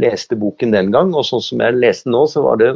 leste 0.00 0.38
boken 0.38 0.72
den 0.72 0.92
gang, 0.94 1.10
og 1.18 1.26
sånn 1.26 1.42
som 1.42 1.60
jeg 1.60 1.76
leste 1.76 2.08
nå, 2.12 2.22
så 2.30 2.44
var 2.44 2.60
det 2.60 2.70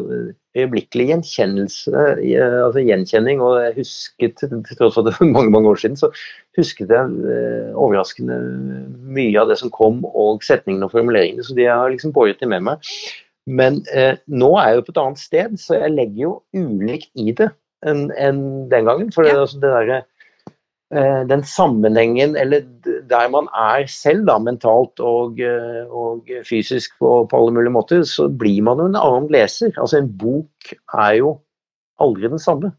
øyeblikkelig 0.58 1.06
gjenkjennelse, 1.12 2.04
eh, 2.20 2.58
altså 2.66 2.84
gjenkjenning. 2.84 3.40
Og 3.40 3.56
jeg 3.62 3.78
husket, 3.78 4.44
til 4.44 4.76
tross 4.76 4.98
for 4.98 5.06
at 5.06 5.08
det 5.08 5.16
var 5.16 5.32
mange, 5.38 5.54
mange 5.56 5.72
år 5.72 5.80
siden, 5.80 5.96
så 5.96 6.12
husket 6.58 6.92
jeg 6.92 7.18
eh, 7.32 7.72
overraskende 7.72 8.38
mye 9.08 9.40
av 9.40 9.54
det 9.54 9.60
som 9.62 9.72
kom, 9.72 10.04
og 10.12 10.44
setningene 10.44 10.90
og 10.90 10.92
formuleringene. 10.98 11.48
Så 11.48 11.56
de 11.56 11.70
har 11.70 11.88
liksom 11.94 12.12
båret 12.12 12.44
det 12.44 12.52
med 12.52 12.68
meg. 12.68 12.94
Men 13.48 13.80
eh, 13.92 14.20
nå 14.28 14.52
er 14.60 14.74
jeg 14.74 14.82
jo 14.82 14.86
på 14.86 14.98
et 14.98 15.04
annet 15.06 15.24
sted, 15.24 15.60
så 15.64 15.80
jeg 15.80 15.96
legger 15.96 16.26
jo 16.28 16.38
ulikt 16.60 17.12
i 17.16 17.32
det 17.40 17.54
enn 17.84 18.10
en 18.16 18.42
den 18.72 18.88
gangen. 18.88 19.12
For 19.14 19.24
det, 19.26 19.32
Ja. 19.34 19.40
altså, 19.44 19.60
det 19.62 19.70
derre 19.74 19.98
eh, 20.94 21.24
Den 21.30 21.42
sammenhengen, 21.42 22.36
eller 22.36 22.62
der 23.10 23.28
man 23.32 23.48
er 23.54 23.86
selv, 23.90 24.26
da, 24.28 24.38
mentalt 24.38 25.00
og, 25.00 25.40
eh, 25.40 25.84
og 25.90 26.28
fysisk 26.46 26.96
på, 27.00 27.26
på 27.30 27.40
alle 27.40 27.56
mulige 27.56 27.74
måter, 27.74 28.04
så 28.08 28.28
blir 28.28 28.62
man 28.62 28.78
jo 28.78 28.86
en 28.92 29.00
annen 29.00 29.28
leser. 29.32 29.72
Altså 29.76 29.98
en 30.02 30.10
bok 30.20 30.74
er 30.94 31.18
jo 31.20 31.34
aldri 32.00 32.28
den 32.28 32.38
samme. 32.42 32.72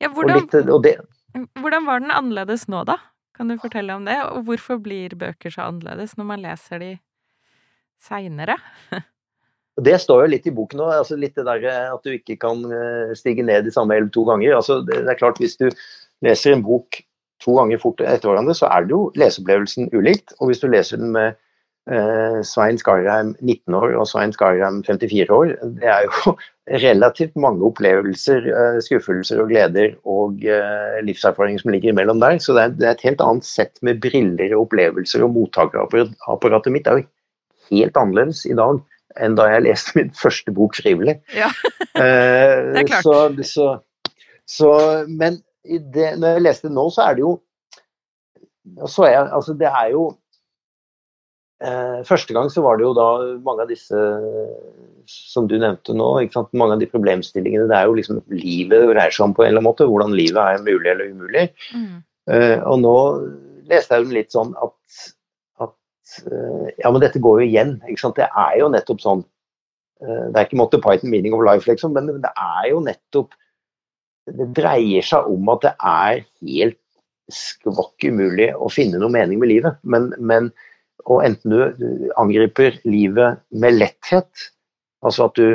Ja, 0.00 0.08
Og, 0.08 0.14
hvordan, 0.14 0.40
litt, 0.40 0.54
og 0.70 0.82
det, 0.86 0.96
hvordan 1.60 1.86
var 1.86 2.00
den 2.00 2.10
annerledes 2.14 2.66
nå, 2.72 2.84
da? 2.88 2.96
Kan 3.36 3.48
du 3.48 3.58
fortelle 3.60 3.94
om 3.96 4.04
det? 4.08 4.16
Og 4.32 4.44
hvorfor 4.48 4.80
blir 4.82 5.14
bøker 5.16 5.52
så 5.52 5.68
annerledes 5.68 6.16
når 6.18 6.26
man 6.28 6.42
leser 6.44 6.80
de 6.82 6.90
seinere? 8.00 8.56
Det 9.84 9.96
står 10.02 10.24
jo 10.24 10.32
litt 10.32 10.48
i 10.48 10.54
boken 10.54 10.82
òg, 10.84 10.94
altså 11.00 11.16
litt 11.18 11.36
det 11.38 11.46
der 11.46 11.66
at 11.94 12.06
du 12.06 12.14
ikke 12.14 12.36
kan 12.42 12.64
eh, 12.74 13.12
stige 13.18 13.44
ned 13.46 13.68
i 13.68 13.74
samme 13.74 13.96
elv 13.96 14.10
to 14.14 14.24
ganger. 14.28 14.56
Altså 14.58 14.80
det 14.86 15.04
det 15.06 15.14
er 15.14 15.20
klart 15.20 15.40
Hvis 15.40 15.56
du 15.60 15.68
leser 16.24 16.56
en 16.56 16.64
bok 16.66 17.00
to 17.40 17.56
ganger 17.56 17.80
fort 17.80 18.02
etter 18.04 18.30
hverandre, 18.30 18.56
så 18.56 18.68
er 18.70 18.86
det 18.86 18.94
jo 18.94 19.06
leseopplevelsen 19.18 19.92
ulikt. 19.96 20.34
Og 20.40 20.50
hvis 20.50 20.60
du 20.62 20.68
leser 20.70 21.00
den 21.00 21.14
med 21.14 21.38
eh, 21.90 22.40
Svein 22.46 22.80
Skarheim 22.80 23.34
19 23.40 23.76
år 23.78 23.96
og 23.96 24.08
Svein 24.10 24.34
Skarheim 24.36 24.82
54 24.86 25.32
år, 25.34 25.54
det 25.78 25.88
er 25.88 26.08
jo 26.08 26.34
relativt 26.84 27.38
mange 27.40 27.64
opplevelser, 27.70 28.50
eh, 28.52 28.80
skuffelser 28.84 29.40
og 29.42 29.54
gleder 29.54 29.96
og 30.04 30.44
eh, 30.44 31.00
livserfaringer 31.06 31.64
som 31.64 31.72
ligger 31.74 31.94
imellom 31.94 32.20
der. 32.22 32.38
Så 32.42 32.56
det 32.56 32.66
er, 32.66 32.76
det 32.76 32.88
er 32.90 32.98
et 32.98 33.08
helt 33.08 33.24
annet 33.24 33.48
sett 33.48 33.80
med 33.86 34.02
briller 34.04 34.54
og 34.56 34.68
opplevelser, 34.68 35.24
og 35.24 35.34
mottakerapparatet 35.38 36.76
mitt 36.76 36.90
er 36.90 37.00
jo 37.00 37.08
helt 37.70 37.96
annerledes 37.96 38.44
i 38.50 38.56
dag 38.58 38.80
enn 39.18 39.36
da 39.38 39.48
jeg 39.50 39.66
leste 39.66 39.96
min 39.98 40.10
første 40.16 40.54
bok 40.54 40.78
frivillig. 40.78 41.18
Ja, 41.36 41.50
Eh, 42.00 42.56
Det 42.72 42.82
er 42.84 42.86
klart. 42.86 43.04
Så, 43.04 43.44
så, 43.44 43.68
så, 44.46 44.72
men 45.08 45.40
i 45.64 45.78
det, 45.78 46.14
når 46.20 46.36
jeg 46.36 46.44
leste 46.46 46.68
det 46.68 46.76
nå, 46.76 46.86
så 46.94 47.08
er 47.08 47.18
det 47.18 47.24
jo 47.26 47.38
så 48.86 49.08
jeg, 49.08 49.24
altså 49.34 49.54
det 49.58 49.66
er 49.66 49.88
jo 49.94 50.02
eh, 51.64 52.00
Første 52.06 52.36
gang 52.36 52.50
så 52.52 52.62
var 52.62 52.78
det 52.78 52.84
jo 52.86 52.92
da 52.94 53.08
mange 53.42 53.64
av 53.64 53.72
disse 53.72 54.02
som 55.10 55.48
du 55.50 55.56
nevnte 55.58 55.94
nå, 55.96 56.06
mange 56.54 56.76
av 56.76 56.82
de 56.82 56.86
problemstillingene. 56.86 57.66
Det 57.66 57.74
er 57.74 57.88
jo 57.88 57.96
liksom 57.96 58.20
livet 58.30 58.84
dreier 58.92 59.10
seg 59.10 59.24
om 59.26 59.32
på 59.34 59.42
en 59.42 59.48
eller 59.48 59.58
annen 59.58 59.66
måte. 59.66 59.88
Hvordan 59.90 60.14
livet 60.14 60.38
er 60.38 60.62
mulig 60.62 60.92
eller 60.92 61.10
umulig. 61.10 61.48
mm. 61.74 61.98
Eh, 62.30 62.60
og 62.68 62.78
nå 62.78 62.94
leste 63.66 63.96
jeg 63.96 64.04
jo 64.04 64.14
litt 64.14 64.30
sånn 64.30 64.52
at, 64.60 64.74
Ja, 66.80 66.90
men 66.90 67.02
dette 67.02 67.22
går 67.22 67.42
jo 67.42 67.48
igjen. 67.48 67.76
Ikke 67.88 68.04
sant? 68.04 68.18
Det 68.18 68.28
er 68.28 68.56
jo 68.60 68.70
nettopp 68.72 69.02
sånn 69.04 69.22
eh, 70.02 70.26
Det 70.30 70.36
er 70.36 70.48
ikke 70.48 70.60
måte 70.60 70.80
Python 70.82 71.12
meaning 71.12 71.36
of 71.36 71.44
life, 71.46 71.68
liksom, 71.70 71.94
men 71.96 72.10
det 72.24 72.32
er 72.32 72.70
jo 72.72 72.82
nettopp 72.84 73.36
Det 74.30 74.50
dreier 74.56 75.06
seg 75.06 75.28
om 75.30 75.52
at 75.54 75.66
det 75.66 75.74
er 75.92 76.22
helt 76.42 76.80
skvakk 77.30 78.08
umulig 78.10 78.50
å 78.58 78.66
finne 78.72 78.98
noe 78.98 79.12
mening 79.12 79.38
med 79.38 79.52
livet. 79.52 79.78
Men, 79.86 80.10
men 80.18 80.50
og 81.06 81.22
enten 81.24 81.52
du 81.54 82.10
angriper 82.20 82.76
livet 82.84 83.40
med 83.54 83.78
letthet, 83.78 84.50
altså 85.06 85.28
at 85.30 85.38
du 85.38 85.46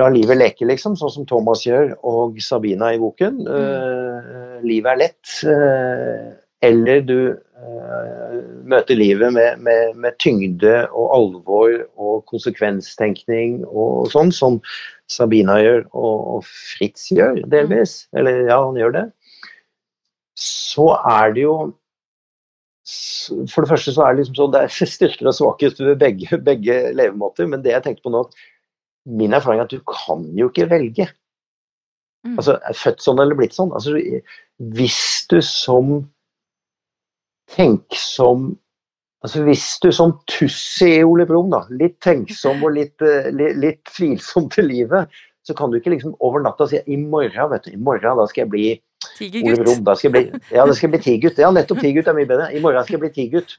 lar 0.00 0.12
livet 0.12 0.38
leke, 0.38 0.66
liksom, 0.68 0.96
sånn 0.96 1.12
som 1.12 1.26
Thomas 1.28 1.64
gjør 1.66 1.94
og 2.06 2.38
Sabina 2.44 2.92
i 2.94 3.00
boken. 3.00 3.42
eh, 3.48 4.60
livet 4.64 4.92
er 4.92 5.00
lett. 5.00 5.32
Uh, 5.44 6.36
eller 6.64 7.02
du 7.04 7.18
eh, 7.56 8.36
møter 8.68 8.98
livet 8.98 9.32
med, 9.34 9.62
med, 9.64 9.96
med 9.96 10.18
tyngde 10.22 10.74
og 10.90 11.14
alvor 11.16 11.72
og 11.96 12.24
konsekvenstenkning 12.30 13.62
og 13.66 14.10
sånn, 14.12 14.32
som 14.34 14.60
Sabina 15.10 15.58
gjør 15.62 15.84
og, 15.92 16.14
og 16.36 16.46
Fritz 16.46 17.08
gjør, 17.14 17.42
delvis. 17.50 18.06
Eller 18.16 18.46
ja, 18.50 18.60
han 18.62 18.78
gjør 18.80 18.96
det. 18.98 19.04
Så 20.36 20.90
er 20.98 21.32
det 21.36 21.46
jo 21.46 21.56
For 22.86 23.64
det 23.64 23.70
første 23.70 23.92
så 23.96 24.04
er 24.04 24.12
det 24.12 24.20
liksom 24.20 24.36
sånn, 24.38 24.52
det 24.54 24.64
er 24.66 24.90
styrker 24.96 25.30
og 25.30 25.34
svakheter 25.34 25.88
ved 25.92 26.02
begge, 26.02 26.40
begge 26.50 26.80
levemåter. 26.94 27.48
Men 27.50 27.64
det 27.64 27.74
jeg 27.74 27.86
tenkte 27.86 28.06
på 28.06 28.12
nå, 28.14 28.26
min 29.06 29.34
erfaring 29.34 29.62
er 29.62 29.68
at 29.68 29.74
du 29.74 29.82
kan 29.86 30.26
jo 30.38 30.50
ikke 30.50 30.68
velge. 30.70 31.08
Mm. 32.26 32.36
Altså, 32.36 32.56
er 32.58 32.78
født 32.78 33.02
sånn 33.02 33.22
eller 33.22 33.38
blitt 33.38 33.56
sånn. 33.56 33.72
Altså, 33.74 33.94
hvis 34.76 35.00
du 35.30 35.38
som 35.44 35.98
tenksom 37.54 38.54
altså 39.24 39.42
Hvis 39.42 39.64
du 39.82 39.88
som 39.94 40.12
Tussi 40.30 41.00
i 41.00 41.04
Ole 41.04 41.24
Brumm, 41.26 41.54
litt 41.74 41.96
tenksom 42.04 42.60
og 42.62 42.76
litt, 42.76 42.94
eh, 43.02 43.30
litt, 43.34 43.56
litt 43.58 43.80
tvilsom 43.90 44.46
til 44.52 44.68
livet, 44.70 45.10
så 45.46 45.54
kan 45.56 45.72
du 45.72 45.80
ikke 45.80 45.90
liksom 45.94 46.14
over 46.22 46.44
natta 46.44 46.68
si 46.70 46.78
i 46.86 46.98
morgen, 47.00 47.50
vet 47.50 47.66
du, 47.66 47.72
i 47.74 47.80
morgen 47.80 48.20
da 48.20 48.26
skal 48.30 48.44
jeg 48.44 48.52
bli 48.52 48.66
Ole. 48.76 49.56
Brumm, 49.64 49.82
da 49.86 49.96
skal 49.98 50.12
jeg 50.12 50.14
bli, 50.14 50.44
ja, 50.54 50.66
det 50.66 50.76
skal 50.76 50.88
jeg 50.88 50.94
bli 50.94 51.02
tigergutt. 51.04 51.40
Ja, 51.42 51.50
nettopp 51.54 51.82
tigergutt 51.82 52.12
er 52.12 52.16
mye 52.18 52.28
bedre. 52.28 52.46
I 52.54 52.62
morgen 52.62 52.86
skal 52.86 52.98
jeg 52.98 53.02
bli 53.02 53.12
tigergutt. 53.16 53.56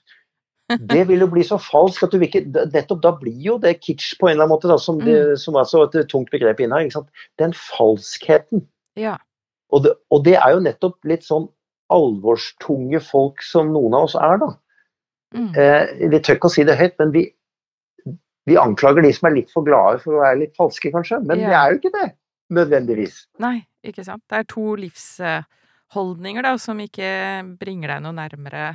Det 0.67 1.05
vil 1.07 1.23
jo 1.23 1.29
bli 1.31 1.43
så 1.47 1.55
falskt 1.63 2.03
at 2.03 2.11
du 2.11 2.23
ikke 2.25 2.41
Nettopp 2.73 2.99
da 3.05 3.13
blir 3.15 3.37
jo 3.39 3.53
det 3.63 3.77
kitsch 3.79 4.17
på 4.19 4.27
en 4.27 4.33
eller 4.33 4.43
annen 4.43 4.55
måte, 4.57 4.67
da, 4.67 4.75
som, 4.81 4.99
det, 4.99 5.37
som 5.39 5.55
er 5.55 5.67
så 5.69 5.85
et 5.85 5.95
tungt 6.11 6.31
begrep 6.33 6.59
inne 6.59 6.75
her. 6.75 6.87
ikke 6.87 6.97
sant? 6.99 7.27
Den 7.39 7.55
falskheten. 7.55 8.65
Ja. 8.99 9.15
Og 9.71 9.85
det, 9.85 9.95
og 10.11 10.25
det 10.27 10.35
er 10.39 10.55
jo 10.55 10.65
nettopp 10.65 11.07
litt 11.07 11.23
sånn 11.27 11.47
alvorstunge 11.93 12.99
folk 13.03 13.41
som 13.45 13.71
noen 13.73 13.95
av 13.97 14.07
oss 14.09 14.15
er, 14.19 14.37
da. 14.41 14.49
Mm. 15.35 15.49
Eh, 15.59 16.07
vi 16.11 16.19
tør 16.23 16.37
ikke 16.39 16.49
å 16.49 16.53
si 16.53 16.63
det 16.67 16.77
høyt, 16.79 16.95
men 17.01 17.11
vi, 17.15 17.25
vi 18.47 18.57
anklager 18.59 19.03
de 19.03 19.11
som 19.15 19.27
er 19.29 19.37
litt 19.41 19.51
for 19.53 19.67
glade 19.67 19.99
for 20.03 20.17
å 20.17 20.23
være 20.23 20.41
litt 20.45 20.55
falske, 20.59 20.91
kanskje. 20.93 21.21
Men 21.27 21.39
Ja. 21.43 21.47
vi 21.49 21.55
er 21.59 21.71
jo 21.73 21.79
ikke 21.81 21.93
det, 21.97 22.07
nødvendigvis. 22.57 23.21
Nei, 23.43 23.57
ikke 23.83 24.05
sant. 24.07 24.23
Det 24.29 24.37
er 24.39 24.47
to 24.51 24.75
livsholdninger 24.79 26.43
da, 26.47 26.55
som 26.57 26.79
ikke 26.83 27.11
bringer 27.59 27.95
deg 27.95 28.03
noe 28.07 28.15
nærmere 28.15 28.65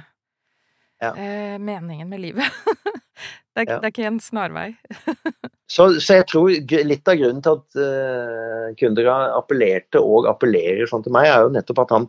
Ja. 1.03 1.12
eh, 1.16 1.59
meningen 1.59 2.09
med 2.09 2.20
livet. 2.20 2.44
det, 3.57 3.64
er, 3.64 3.66
Ja. 3.68 3.79
det 3.81 3.85
er 3.88 3.92
ikke 3.92 4.07
en 4.12 4.20
snarvei. 4.20 4.77
Så, 5.72 5.87
så 6.05 6.18
jeg 6.18 6.27
tror 6.29 6.51
litt 6.85 7.09
av 7.09 7.16
grunnen 7.16 7.40
til 7.40 7.55
at 7.57 7.77
uh, 7.81 8.75
kunder 8.77 9.07
appellerte 9.38 10.03
og 10.05 10.27
appellerer 10.29 10.85
sånn 10.90 11.01
til 11.07 11.14
meg, 11.16 11.31
er 11.31 11.46
jo 11.46 11.53
nettopp 11.55 11.79
at 11.87 11.94
han 11.96 12.05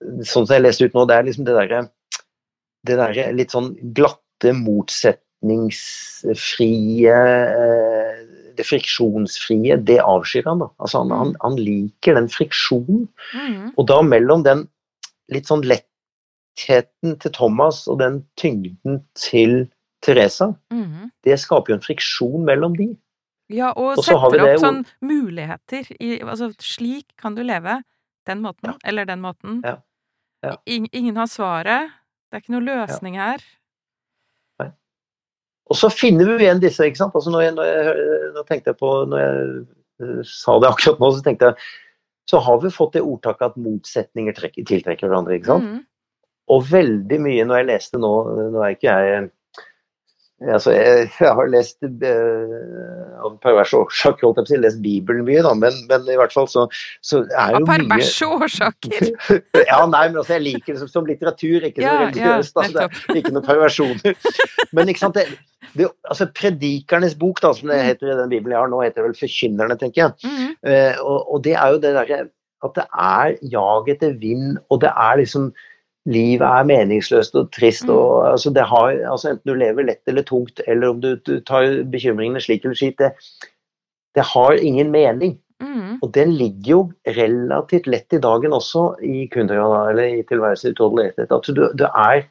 Sånn 0.00 0.46
som 0.46 0.54
jeg 0.54 0.62
leste 0.62 0.84
ut 0.84 0.94
nå, 0.94 1.06
det 1.08 1.16
er 1.16 1.22
liksom 1.28 1.44
det 1.48 1.54
derre 1.56 1.80
det 2.86 2.96
der 3.00 3.32
litt 3.34 3.50
sånn 3.50 3.72
glatte, 3.96 4.52
motsetningsfrie 4.54 7.12
eh, 7.12 8.16
Det 8.56 8.64
friksjonsfrie, 8.64 9.76
det 9.84 9.98
avskyr 10.00 10.44
han. 10.46 10.58
da. 10.62 10.68
Altså 10.80 10.98
han, 11.02 11.10
han, 11.12 11.34
han 11.42 11.56
liker 11.60 12.14
den 12.16 12.28
friksjonen. 12.32 13.02
Mm. 13.34 13.72
Og 13.76 13.84
da 13.90 13.98
mellom 14.06 14.42
den 14.46 14.62
litt 15.32 15.46
sånn 15.50 15.64
lettheten 15.66 17.16
til 17.20 17.32
Thomas 17.36 17.82
og 17.90 17.98
den 18.00 18.22
tyngden 18.40 19.02
til 19.18 19.66
Teresa, 20.04 20.52
Mm. 20.72 21.10
det 21.24 21.36
skaper 21.40 21.72
jo 21.72 21.76
en 21.76 21.82
friksjon 21.84 22.44
mellom 22.46 22.76
de. 22.78 22.88
Ja, 23.52 23.72
og, 23.76 23.98
Og 23.98 24.04
så 24.04 24.16
har 24.18 24.30
setter 24.30 24.44
det 24.46 24.54
opp 24.56 24.60
sånn 24.64 24.84
muligheter 25.02 25.84
i 26.00 26.18
Altså, 26.22 26.50
slik 26.62 27.06
kan 27.20 27.34
du 27.36 27.42
leve. 27.42 27.82
Den 28.26 28.40
måten, 28.42 28.70
Ja. 28.72 28.76
eller 28.84 29.04
den 29.06 29.20
måten. 29.22 29.60
Ja. 29.64 29.76
Ja. 30.46 30.56
In 30.70 30.88
ingen 30.92 31.18
har 31.18 31.30
svaret. 31.30 31.94
Det 32.26 32.38
er 32.38 32.44
ikke 32.44 32.56
noe 32.56 32.66
løsning 32.66 33.18
her. 33.20 33.42
Og 35.66 35.74
så 35.74 35.90
finner 35.90 36.28
vi 36.36 36.44
igjen 36.46 36.62
disse, 36.62 36.84
ikke 36.86 37.00
sant. 37.00 37.14
Altså 37.18 37.32
når 37.34 37.42
jeg, 37.42 37.54
når 37.56 37.66
jeg, 37.66 38.06
når 38.36 38.52
jeg 38.54 38.76
på, 38.78 38.90
når 39.10 39.22
jeg 39.22 39.46
eh, 40.06 40.20
sa 40.30 40.54
det 40.62 40.68
akkurat 40.70 41.02
nå, 41.02 41.10
så 41.10 41.24
tenkte 41.26 41.50
jeg 41.50 41.66
så 42.30 42.38
har 42.42 42.60
vi 42.62 42.70
fått 42.74 42.96
det 42.96 43.04
ordtaket 43.06 43.52
at 43.52 43.58
motsetninger 43.60 44.34
trekker, 44.34 44.66
tiltrekker 44.66 45.06
hverandre. 45.10 45.36
ikke 45.38 45.52
sant? 45.52 45.68
Mm. 45.70 45.82
Og 46.54 46.64
veldig 46.70 47.18
mye 47.22 47.44
når 47.46 47.60
jeg 47.60 47.68
leste 47.72 47.98
nå 47.98 48.10
Nå 48.54 48.60
er 48.62 48.74
ikke 48.74 48.92
jeg 48.94 49.28
altså 50.44 50.72
jeg, 50.74 51.06
jeg 51.16 51.32
har 51.38 51.48
lest 51.48 51.78
uh, 51.80 53.22
av 53.24 53.38
perverse 53.40 53.78
årsaker, 53.78 54.26
holdt 54.26 54.42
jeg 54.42 54.44
på 54.44 54.44
å 54.44 54.50
si, 54.50 54.58
lest 54.60 54.82
Bibelen 54.84 55.24
mye, 55.24 55.40
da, 55.46 55.54
men, 55.56 55.78
men 55.88 56.10
i 56.12 56.18
hvert 56.20 56.34
fall 56.34 56.48
så, 56.52 56.66
så 57.00 57.22
er 57.24 57.54
jo 57.54 57.62
mye 57.64 57.70
perverse 57.70 58.28
årsaker! 58.36 59.08
Ja, 59.70 59.80
nei, 59.88 60.04
men 60.10 60.20
altså, 60.20 60.36
jeg 60.36 60.44
liker 60.44 60.74
det 60.74 60.82
som, 60.82 60.90
som 60.92 61.08
litteratur, 61.08 61.64
ikke 61.64 61.84
Ja, 61.84 61.94
som 61.96 62.04
religiøst. 62.04 62.60
ja, 62.60 62.68
da, 62.74 62.88
det 62.92 63.14
er 63.14 63.20
ikke 63.22 63.34
noen 63.38 63.48
perversjoner. 63.48 64.32
Men 64.76 64.92
ikke 64.92 65.06
sant, 65.06 65.16
det, 65.16 65.72
det, 65.78 65.88
altså 66.04 66.28
Predikernes 66.36 67.16
bok, 67.18 67.40
da, 67.44 67.54
som 67.56 67.72
det 67.72 67.80
heter 67.86 68.12
i 68.12 68.18
den 68.20 68.32
bibelen 68.32 68.56
jeg 68.58 68.60
har 68.60 68.72
nå, 68.72 68.82
heter 68.84 69.08
vel 69.08 69.16
Forkynnerne, 69.16 69.78
tenker 69.80 70.04
jeg. 70.04 70.28
Mm. 70.28 70.52
Eh, 70.68 71.00
og, 71.00 71.32
og 71.32 71.44
det 71.48 71.56
er 71.56 71.72
jo 71.72 71.80
det 71.80 71.96
derre 71.96 72.26
at 72.64 72.76
det 72.76 72.86
er 72.92 73.34
jag 73.52 73.88
etter 73.92 74.14
vind, 74.20 74.60
og 74.72 74.80
det 74.84 74.92
er 74.92 75.18
liksom 75.20 75.50
Livet 76.06 76.46
er 76.46 76.66
meningsløst 76.68 77.34
og 77.34 77.50
trist. 77.54 77.88
og 77.90 78.28
altså 78.30 78.52
det 78.54 78.62
har, 78.70 78.92
altså 79.10 79.32
Enten 79.32 79.50
du 79.50 79.58
lever 79.58 79.88
lett 79.88 80.02
eller 80.06 80.22
tungt, 80.22 80.60
eller 80.66 80.94
om 80.94 81.00
du, 81.02 81.16
du 81.26 81.40
tar 81.40 81.82
bekymringene 81.90 82.40
slik 82.40 82.64
eller 82.64 82.78
slik, 82.78 82.98
det, 82.98 83.10
det 84.14 84.24
har 84.34 84.52
ingen 84.62 84.90
mening. 84.94 85.36
Mm. 85.60 85.98
Og 86.04 86.12
den 86.14 86.34
ligger 86.36 86.70
jo 86.70 86.80
relativt 87.16 87.86
lett 87.88 88.12
i 88.12 88.20
dagen 88.20 88.52
også 88.52 88.90
i 89.02 89.26
Kundera, 89.32 89.88
eller 89.90 90.20
i 90.20 90.24
tilværelse. 90.28 90.74
At 91.26 91.48
du, 91.48 91.68
du 91.72 91.84
er 91.88 92.26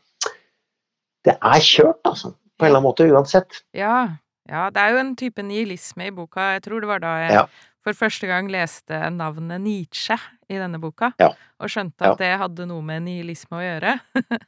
Det 1.26 1.34
er 1.42 1.60
kjørt, 1.60 2.02
altså. 2.06 2.36
På 2.60 2.66
en 2.66 2.70
eller 2.70 2.80
annen 2.80 2.88
måte, 2.88 3.08
uansett. 3.12 3.64
Ja. 3.74 4.18
ja, 4.50 4.70
det 4.70 4.82
er 4.82 4.94
jo 4.94 5.00
en 5.02 5.16
type 5.18 5.42
nihilisme 5.42 6.08
i 6.08 6.12
boka. 6.14 6.52
Jeg 6.54 6.64
tror 6.64 6.80
det 6.80 6.88
var 6.88 7.02
da 7.02 7.16
jeg 7.24 7.34
Ja. 7.34 7.46
For 7.86 7.94
første 7.98 8.28
gang 8.30 8.50
leste 8.52 8.98
navnet 9.14 9.62
Nietzsche 9.62 10.18
i 10.50 10.58
denne 10.62 10.80
boka, 10.82 11.12
Ja. 11.22 11.30
og 11.62 11.70
skjønte 11.72 12.02
Ja. 12.06 12.12
at 12.14 12.18
det 12.24 12.32
hadde 12.42 12.66
noe 12.70 12.82
med 12.82 13.06
nihilisme 13.06 13.60
å 13.60 13.64
gjøre. 13.66 14.00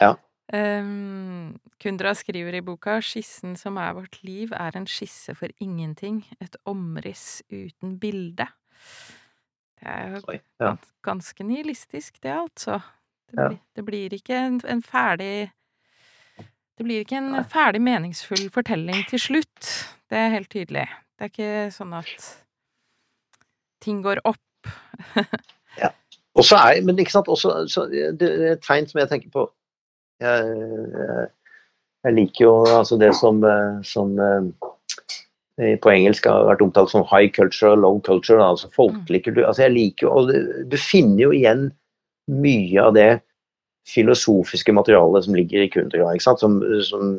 Ja. 0.00 0.14
Um, 0.54 1.56
Kundra 1.82 2.12
skriver 2.14 2.54
i 2.54 2.60
boka 2.62 3.00
skissen 3.02 3.56
som 3.58 3.76
er 3.82 3.96
vårt 3.96 4.20
liv, 4.22 4.52
er 4.54 4.76
en 4.78 4.86
skisse 4.86 5.34
for 5.34 5.50
ingenting, 5.60 6.20
et 6.40 6.54
omriss 6.70 7.42
uten 7.50 7.96
bilde. 7.98 8.46
Det 9.80 9.88
er 9.90 10.14
jo 10.14 10.20
Oi, 10.30 10.38
ja. 10.62 10.76
ganske 11.02 11.42
nihilistisk, 11.44 12.20
det, 12.22 12.30
altså. 12.32 12.78
Det, 13.26 13.34
Ja. 13.40 13.48
blir, 13.48 13.58
det 13.74 13.84
blir 13.84 14.14
ikke 14.14 14.36
en, 14.38 14.60
en 14.70 14.82
ferdig 14.82 15.50
Det 16.78 16.84
blir 16.86 17.02
ikke 17.04 17.16
en 17.18 17.44
ferdig 17.44 17.80
meningsfull 17.82 18.50
fortelling 18.52 19.02
til 19.08 19.18
slutt. 19.18 19.68
Det 20.10 20.18
er 20.18 20.30
helt 20.30 20.50
tydelig. 20.52 20.86
Det 21.18 21.24
er 21.24 21.30
ikke 21.32 21.72
sånn 21.72 21.94
at 21.96 22.45
ting 23.84 24.02
går 24.04 24.22
opp. 24.24 24.72
Og 26.36 26.44
så 26.44 26.58
er, 26.60 26.82
men 26.84 26.98
ikke 27.00 27.14
sant, 27.14 27.28
også, 27.32 27.62
så 27.72 27.86
det 27.88 28.28
er 28.28 28.50
et 28.52 28.64
tegn 28.64 28.84
som 28.88 29.00
jeg 29.00 29.08
tenker 29.08 29.30
på 29.32 29.46
Jeg, 30.20 30.48
jeg, 30.92 31.28
jeg 32.06 32.16
liker 32.16 32.44
jo 32.44 32.52
altså 32.68 32.98
det 33.00 33.10
som, 33.16 33.40
eh, 33.44 33.78
som 33.84 34.12
eh, 34.20 35.74
på 35.80 35.92
engelsk 35.92 36.28
har 36.28 36.46
vært 36.48 36.64
omtalt 36.64 36.92
som 36.92 37.06
high 37.08 37.28
culture 37.32 37.72
og 37.72 37.82
low 37.82 38.00
culture, 38.04 38.40
altså 38.44 38.70
folkelig 38.76 39.22
kultur. 39.24 39.46
Altså 39.48 39.66
jeg 39.66 39.74
liker 39.74 40.06
jo, 40.06 40.12
og 40.12 40.70
Du 40.70 40.76
finner 40.80 41.26
jo 41.26 41.32
igjen 41.36 41.66
mye 42.32 42.84
av 42.84 42.94
det 42.96 43.10
filosofiske 43.86 44.72
materialet 44.74 45.24
som 45.24 45.36
ligger 45.38 45.62
i 45.62 45.68
Kundera? 45.70 46.14
Som, 46.20 46.58
som, 46.86 47.12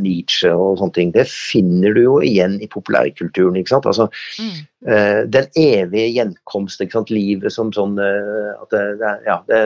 Nietzsche 0.00 0.52
og 0.52 0.78
sånne 0.80 0.96
ting, 0.96 1.12
det 1.14 1.26
finner 1.30 1.96
du 1.96 2.02
jo 2.04 2.14
igjen 2.24 2.56
i 2.64 2.68
populærkulturen. 2.70 3.58
Altså, 3.60 4.08
mm. 4.40 4.62
uh, 4.88 5.20
den 5.36 5.50
evige 5.60 6.08
gjenkomst, 6.16 6.82
livet 7.12 7.52
som 7.52 7.72
sånn 7.76 7.98
uh, 8.00 8.54
at 8.62 8.72
det, 8.74 8.86
det, 9.02 9.12
ja, 9.28 9.38
det, 9.50 9.60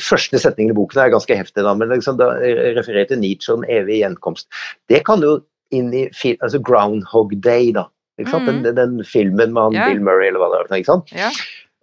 Første 0.00 0.40
setningen 0.40 0.74
i 0.74 0.78
boken 0.78 1.04
er 1.04 1.14
ganske 1.14 1.38
heftig, 1.38 1.62
da, 1.66 1.76
men 1.76 1.92
liksom, 1.92 2.18
da 2.20 2.32
refererer 2.78 3.08
til 3.12 3.22
Nietzsche 3.22 3.54
og 3.54 3.62
den 3.62 3.70
evige 3.80 4.02
gjenkomst. 4.02 4.48
Det 4.90 5.04
kan 5.08 5.24
du 5.24 5.38
inn 5.74 5.92
i 5.92 6.08
altså 6.40 6.60
Groundhog 6.64 7.36
Day, 7.44 7.72
da. 7.76 7.88
Mm. 8.18 8.62
Den, 8.64 8.74
den, 8.74 9.04
filmen 9.06 9.52
med 9.54 9.76
yeah. 9.76 9.92
Bill 9.92 10.00
Murray 10.02 10.32
eller 10.32 10.42
hva 10.42 10.48
det 10.50 10.62
er. 10.64 10.80
ikke 10.80 10.90
sant? 10.90 11.12
Yeah. 11.14 11.34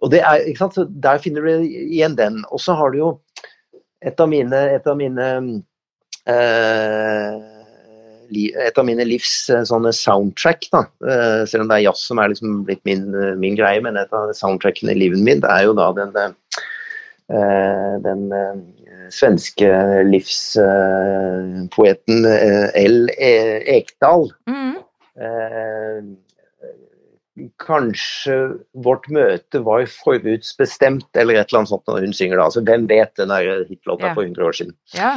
Og 0.04 0.10
det 0.12 0.20
er, 0.20 0.42
ikke 0.44 0.66
sant? 0.66 0.90
Der 1.02 1.20
finner 1.22 1.46
du 1.46 1.64
igjen 1.64 2.16
den. 2.18 2.42
Og 2.52 2.60
så 2.60 2.76
har 2.76 2.92
du 2.92 2.98
jo 3.00 3.12
et 4.04 4.20
av 4.20 4.28
mine, 4.28 4.62
et 4.76 4.86
av 4.86 4.96
mine 4.98 5.28
eh, 6.28 7.56
et 8.34 8.78
av 8.78 8.84
mine 8.86 9.04
livs 9.06 9.50
eh, 9.54 9.62
sånne 9.68 9.92
soundtrack, 9.94 10.66
da. 10.72 10.80
Eh, 11.06 11.42
selv 11.46 11.62
om 11.64 11.68
det 11.70 11.76
er 11.78 11.86
jazz 11.86 12.00
som 12.08 12.18
er 12.18 12.28
liksom 12.32 12.64
blitt 12.66 12.84
min, 12.88 13.04
min, 13.40 13.56
greie, 13.58 13.80
men 13.84 13.98
et 14.00 14.12
av 14.16 14.32
soundtrackene 14.36 14.92
i 14.94 15.00
livet 15.04 15.20
min, 15.22 15.40
er 15.46 15.62
jo 15.68 15.72
da 15.78 15.86
den, 15.96 16.10
eh, 17.30 17.94
den 18.04 18.20
svenske 19.14 19.70
livspoeten 20.10 22.18
L. 22.26 22.98
Ekdal. 23.78 24.22
Mm 24.50 24.76
kanskje 27.62 28.36
vårt 28.86 29.06
møte 29.12 29.60
var 29.64 29.86
forutsbestemt, 29.90 31.08
eller 31.14 31.36
et 31.36 31.50
eller 31.50 31.62
annet 31.62 31.72
sånt 31.72 31.88
når 31.90 32.06
hun 32.06 32.14
synger 32.16 32.40
da. 32.40 32.48
Altså, 32.48 32.64
hvem 32.66 32.86
vet 32.90 33.12
den 33.20 33.32
hitlåta 33.68 34.10
ja. 34.10 34.14
for 34.16 34.24
100 34.24 34.46
år 34.46 34.58
siden. 34.60 34.76
Ja. 34.96 35.14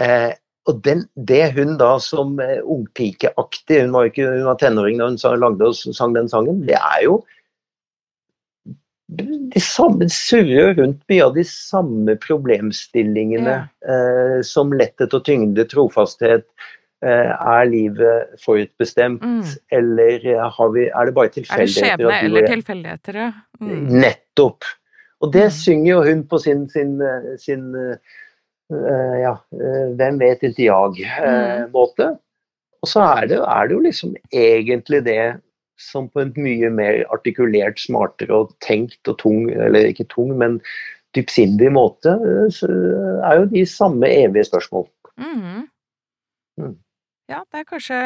Eh, 0.00 0.32
og 0.68 0.80
den, 0.84 1.04
det 1.16 1.44
hun 1.56 1.76
da 1.80 1.94
som 2.02 2.38
eh, 2.42 2.58
ungpikeaktig, 2.60 3.82
hun 3.84 3.94
var 3.96 4.10
ikke 4.10 4.28
hun 4.28 4.48
var 4.48 4.58
tenåring 4.60 5.00
da 5.00 5.10
hun 5.10 5.44
lagde 5.44 5.70
og 5.70 5.78
sang 5.96 6.16
den 6.16 6.30
sangen, 6.30 6.64
det 6.68 6.78
er 6.78 7.04
jo 7.06 7.20
det 9.10 9.62
samme 9.64 10.06
surrer 10.12 10.76
rundt 10.78 11.00
mye 11.10 11.24
av 11.24 11.32
de 11.34 11.42
samme 11.46 12.14
problemstillingene 12.22 13.54
ja. 13.56 13.64
eh, 13.82 14.36
som 14.46 14.70
letthet 14.70 15.16
og 15.16 15.24
tyngde, 15.26 15.64
trofasthet, 15.70 16.46
er 17.00 17.64
livet 17.64 18.34
forutbestemt, 18.44 19.22
mm. 19.24 19.52
eller 19.72 20.26
vi, 20.74 20.82
er 20.88 21.08
det 21.08 21.14
bare 21.16 21.30
tilfeldigheter? 21.32 21.62
Er 21.62 21.66
det 21.66 21.76
skjebne 21.76 22.18
eller 22.26 22.48
tilfeldigheter, 22.50 23.18
ja. 23.22 23.30
Mm. 23.60 23.86
Nettopp. 24.02 24.68
Og 25.24 25.32
det 25.32 25.46
mm. 25.48 25.54
synger 25.56 25.90
jo 25.90 26.02
hun 26.04 26.24
på 26.28 26.40
sin, 26.44 26.66
sin, 26.72 26.98
sin 27.40 27.70
uh, 28.70 29.16
ja, 29.20 29.34
uh, 29.36 29.86
hvem 29.98 30.20
vet 30.20 30.44
ikke 30.46 30.66
jeg-måte. 30.66 32.10
Uh, 32.14 32.18
og 32.80 32.88
så 32.88 33.04
er 33.04 33.30
det, 33.32 33.40
er 33.44 33.68
det, 33.68 33.76
jo 33.76 33.84
liksom 33.84 34.14
egentlig 34.32 35.02
det 35.04 35.22
som 35.80 36.08
på 36.12 36.22
en 36.22 36.32
mye 36.36 36.68
mer 36.72 37.02
artikulert, 37.12 37.80
smartere 37.80 38.42
og 38.42 38.54
tenkt 38.64 39.08
og 39.08 39.18
tung, 39.20 39.48
eller 39.52 39.88
ikke 39.88 40.08
tung, 40.12 40.32
men 40.36 40.58
dypsindig 41.16 41.70
måte, 41.74 42.12
er 42.20 43.40
jo 43.40 43.48
de 43.50 43.64
samme 43.66 44.08
evige 44.08 44.46
spørsmål. 44.48 44.86
Mm. 45.20 45.66
Mm. 46.60 46.76
Ja, 47.30 47.44
det 47.46 47.62
er 47.62 47.66
kanskje 47.68 47.98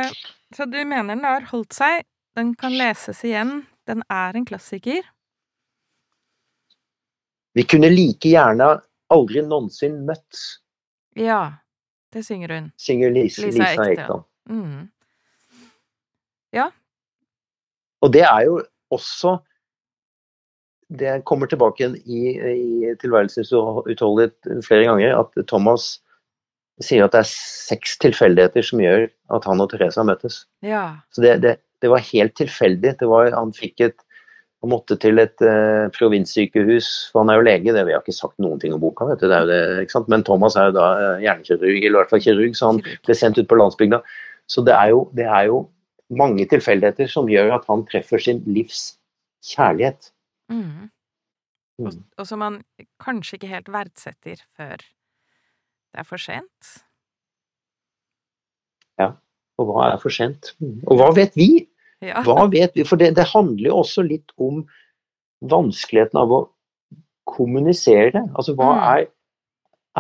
Så 0.53 0.67
du 0.69 0.77
mener 0.85 1.15
den 1.15 1.25
har 1.25 1.47
holdt 1.49 1.73
seg, 1.75 2.05
den 2.37 2.53
kan 2.59 2.75
leses 2.77 3.23
igjen, 3.25 3.63
den 3.89 4.03
er 4.13 4.37
en 4.37 4.45
klassiker? 4.45 5.01
Vi 7.55 7.65
kunne 7.71 7.89
like 7.91 8.29
gjerne 8.29 8.67
aldri 9.15 9.43
noensinne 9.47 10.03
møtt. 10.09 10.41
Ja, 11.17 11.57
det 12.13 12.25
synger 12.27 12.55
hun. 12.55 12.71
Synger 12.77 13.15
Lisa, 13.15 13.47
Lisa, 13.47 13.71
Lisa 13.71 13.89
Ekdal. 13.95 14.25
Mm. 14.51 14.89
Ja. 16.55 16.69
Og 18.03 18.13
det 18.13 18.25
er 18.27 18.47
jo 18.47 18.61
også 18.93 19.39
Det 20.95 21.25
kommer 21.25 21.49
tilbake 21.49 21.81
igjen 21.81 21.95
i, 22.05 22.19
i 22.37 22.91
tilværelsens 23.01 23.51
utholdenhet 23.57 24.67
flere 24.67 24.85
ganger, 24.85 25.17
at 25.17 25.47
Thomas 25.49 26.04
sier 26.83 27.05
at 27.05 27.15
det 27.15 27.23
er 27.23 27.31
seks 27.31 27.99
tilfeldigheter 28.03 28.65
som 28.67 28.83
gjør 28.83 29.07
at 29.37 29.47
han 29.47 29.63
og 29.63 29.71
Teresa 29.71 30.03
møtes. 30.07 30.43
Ja. 30.67 31.05
Så 31.15 31.23
det, 31.23 31.37
det, 31.45 31.55
det, 31.85 31.91
var 31.93 32.03
helt 32.09 32.35
tilfeldig. 32.41 32.97
Var, 33.03 33.31
han 33.37 33.55
fikk 33.55 33.85
et 33.87 34.01
han 34.65 34.73
måtte 34.73 34.97
til 34.97 35.21
et 35.21 35.43
eh, 35.45 35.91
provinssykehus, 35.93 36.87
for 37.13 37.21
han 37.21 37.31
er 37.31 37.37
jo 37.37 37.45
lege, 37.45 37.73
det 37.77 37.83
vi 37.85 37.93
har 37.93 38.01
ikke 38.01 38.17
sagt 38.17 38.39
noen 38.41 38.63
ting 38.63 38.73
om 38.73 38.81
boka, 38.81 39.05
vet 39.11 39.21
du, 39.21 39.27
det 39.29 39.37
er 39.37 39.45
jo 39.45 39.51
det, 39.51 39.83
ikke 39.85 39.93
sant? 39.93 40.09
men 40.09 40.25
Thomas 40.25 40.57
er 40.57 40.71
jo 40.71 40.77
da 40.79 40.87
eh, 40.97 41.25
hjernekirurg, 41.27 41.83
eller 41.83 41.93
i 41.93 41.99
hvert 41.99 42.15
fall 42.15 42.23
kirurg, 42.25 42.57
så 42.57 42.71
han 42.71 42.81
ble 43.05 43.17
sendt 43.19 43.41
ut 43.41 43.51
på 43.51 43.59
landsbygda. 43.61 44.01
Så 44.49 44.65
det 44.65 44.73
er, 44.73 44.95
jo, 44.95 45.03
det 45.21 45.29
er 45.29 45.51
jo 45.51 45.61
mange 46.17 46.49
tilfeldigheter 46.49 47.13
som 47.13 47.29
gjør 47.29 47.53
at 47.59 47.69
han 47.69 47.85
treffer 47.93 48.25
sin 48.25 48.41
livs 48.49 48.95
kjærlighet. 49.53 50.09
Mm. 50.49 50.89
Mm. 51.77 51.91
Og, 51.91 52.01
og 52.23 52.29
som 52.31 52.45
han 52.45 52.59
kanskje 53.05 53.37
ikke 53.37 53.53
helt 53.53 53.69
verdsetter 53.75 54.41
før 54.57 54.89
det 55.95 56.03
er 56.03 56.09
for 56.09 56.19
sent. 56.19 56.71
Ja, 58.99 59.13
og 59.61 59.69
hva 59.71 59.93
er 59.93 60.01
for 60.03 60.15
sent? 60.15 60.53
Og 60.91 60.99
hva 60.99 61.13
vet 61.15 61.37
vi? 61.39 61.69
Ja. 62.03 62.25
Hva 62.27 62.49
vet 62.51 62.75
vi? 62.75 62.85
For 62.87 62.99
det, 63.01 63.13
det 63.17 63.29
handler 63.31 63.71
jo 63.71 63.79
også 63.85 64.03
litt 64.07 64.35
om 64.43 64.65
vanskeligheten 65.47 66.19
av 66.19 66.35
å 66.35 66.41
kommunisere. 67.31 68.25
Altså 68.35 68.57
hva 68.59 68.73
mm. 68.75 68.83
er 68.91 69.07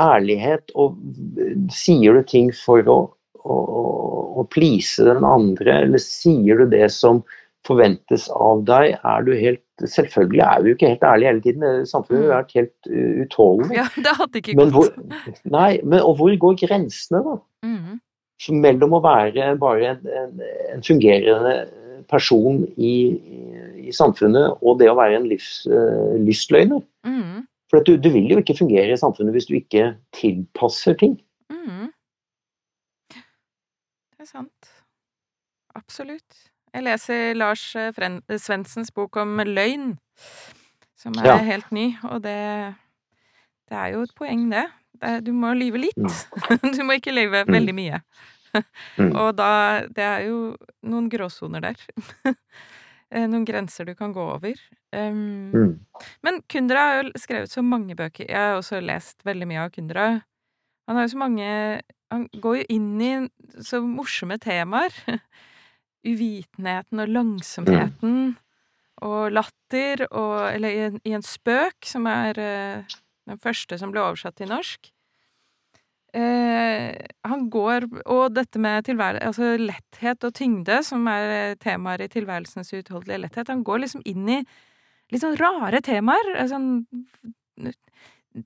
ærlighet, 0.02 0.74
og 0.74 0.98
sier 1.72 2.18
du 2.18 2.26
ting 2.26 2.50
for 2.58 2.82
å, 2.90 2.98
å, 3.46 3.58
å 4.42 4.46
please 4.50 5.06
den 5.06 5.26
andre, 5.26 5.84
eller 5.86 6.02
sier 6.02 6.58
du 6.58 6.66
det 6.74 6.88
som 6.92 7.22
forventes 7.64 8.26
av 8.34 8.66
deg? 8.66 8.98
Er 8.98 9.26
du 9.26 9.32
helt 9.38 9.63
Selvfølgelig 9.82 10.40
er 10.40 10.62
vi 10.62 10.70
jo 10.70 10.76
ikke 10.76 10.88
helt 10.92 11.02
ærlige 11.02 11.30
hele 11.30 11.42
tiden. 11.42 11.86
Samfunnet 11.86 12.22
har 12.22 12.28
mm. 12.28 12.34
vært 12.36 12.52
helt 12.54 12.90
uh. 13.34 13.64
Ja, 13.74 13.86
det 14.06 14.12
hadde 14.20 14.40
ikke 14.40 14.54
men 14.58 14.70
gått. 14.74 14.94
Hvor, 14.94 15.38
nei, 15.50 15.80
men 15.82 16.02
og 16.02 16.18
hvor 16.20 16.36
går 16.44 16.58
grensene, 16.62 17.22
da? 17.26 17.38
Mm. 17.66 17.98
Mellom 18.60 18.94
å 18.98 19.00
være 19.02 19.54
bare 19.58 19.94
en, 19.94 20.06
en, 20.20 20.44
en 20.74 20.84
fungerende 20.84 21.56
person 22.10 22.62
i, 22.76 22.94
i, 23.16 23.40
i, 23.88 23.92
samfunnet 23.94 24.60
og 24.60 24.78
det 24.82 24.90
å 24.90 24.96
være 24.98 25.18
en 25.20 25.28
livs, 25.30 25.64
uh, 25.70 26.14
lystløgner. 26.20 26.82
Mm. 27.06 27.44
For 27.72 27.82
du, 27.86 27.96
du, 27.98 28.10
vil 28.12 28.30
jo 28.30 28.40
ikke 28.42 28.58
fungere 28.58 28.94
i 28.94 29.00
samfunnet 29.00 29.34
hvis 29.34 29.48
du 29.50 29.56
ikke 29.58 29.94
tilpasser 30.14 30.98
ting. 31.00 31.16
Mm. 31.50 31.88
Det 33.14 34.26
er 34.26 34.30
sant. 34.30 34.74
Absolutt. 35.74 36.53
Jeg 36.74 36.82
leser 36.88 37.36
Lars 37.38 37.62
eh, 37.78 37.94
Svendsens 38.42 38.90
bok 38.94 39.20
om 39.22 39.38
løgn, 39.46 39.92
som 40.98 41.14
er 41.22 41.30
ja. 41.30 41.36
helt 41.46 41.70
ny, 41.74 41.92
og 42.08 42.24
det, 42.24 42.38
det 43.70 43.78
er 43.78 43.92
jo 43.94 44.02
et 44.06 44.14
poeng, 44.18 44.48
det. 44.50 44.66
Du 45.22 45.32
må 45.36 45.52
lyve 45.58 45.82
litt. 45.86 45.98
Mm. 45.98 46.72
Du 46.76 46.82
må 46.86 46.96
ikke 46.98 47.14
lyve 47.14 47.44
mm. 47.44 47.52
veldig 47.52 47.74
mye. 47.76 47.98
Mm. 48.98 49.10
Og 49.18 49.34
da 49.34 49.50
Det 49.90 50.04
er 50.04 50.28
jo 50.28 50.38
noen 50.86 51.10
gråsoner 51.12 51.70
der. 51.70 51.84
Eh, 53.14 53.28
noen 53.30 53.44
grenser 53.46 53.86
du 53.86 53.92
kan 53.94 54.10
gå 54.10 54.22
over. 54.32 54.58
Mm. 54.90 55.76
Men 56.24 56.38
Kundra 56.50 56.80
har 56.88 56.96
jo 56.96 57.20
skrevet 57.20 57.52
så 57.52 57.62
mange 57.62 57.94
bøker. 57.94 58.24
Jeg 58.26 58.34
har 58.34 58.56
også 58.58 58.80
lest 58.82 59.20
veldig 59.28 59.46
mye 59.46 59.60
av 59.62 59.70
Kundra. 59.70 60.06
Han 60.88 60.98
har 60.98 61.06
jo 61.06 61.12
så 61.12 61.20
mange 61.20 61.50
Han 62.10 62.24
går 62.42 62.56
jo 62.56 62.64
inn 62.74 62.88
i 63.04 63.12
så 63.62 63.84
morsomme 63.86 64.40
temaer. 64.42 64.96
uvitenheten 66.04 67.02
og 67.02 67.12
langsomheten 67.12 68.34
og 69.04 69.32
latter 69.34 70.06
og 70.10 70.54
Eller 70.54 70.70
i 70.70 70.82
en, 70.88 71.00
i 71.04 71.14
en 71.16 71.24
spøk, 71.24 71.82
som 71.84 72.06
er 72.06 72.38
uh, 72.38 72.98
den 73.28 73.40
første 73.40 73.78
som 73.80 73.92
ble 73.92 74.02
oversatt 74.04 74.36
til 74.38 74.52
norsk. 74.52 74.90
Eh, 76.14 76.94
han 77.26 77.48
går 77.50 77.88
Og 78.06 78.34
dette 78.36 78.60
med 78.62 78.86
altså 78.86 79.56
letthet 79.58 80.22
og 80.22 80.34
tyngde, 80.34 80.82
som 80.86 81.08
er 81.10 81.56
temaer 81.58 82.04
i 82.04 82.08
tilværelsens 82.08 82.70
uutholdelige 82.72 83.24
letthet, 83.24 83.48
han 83.48 83.64
går 83.64 83.82
liksom 83.82 84.04
inn 84.06 84.28
i 84.28 84.44
litt 85.10 85.24
sånn 85.24 85.38
rare 85.40 85.80
temaer. 85.82 86.46
Sånn 86.46 86.86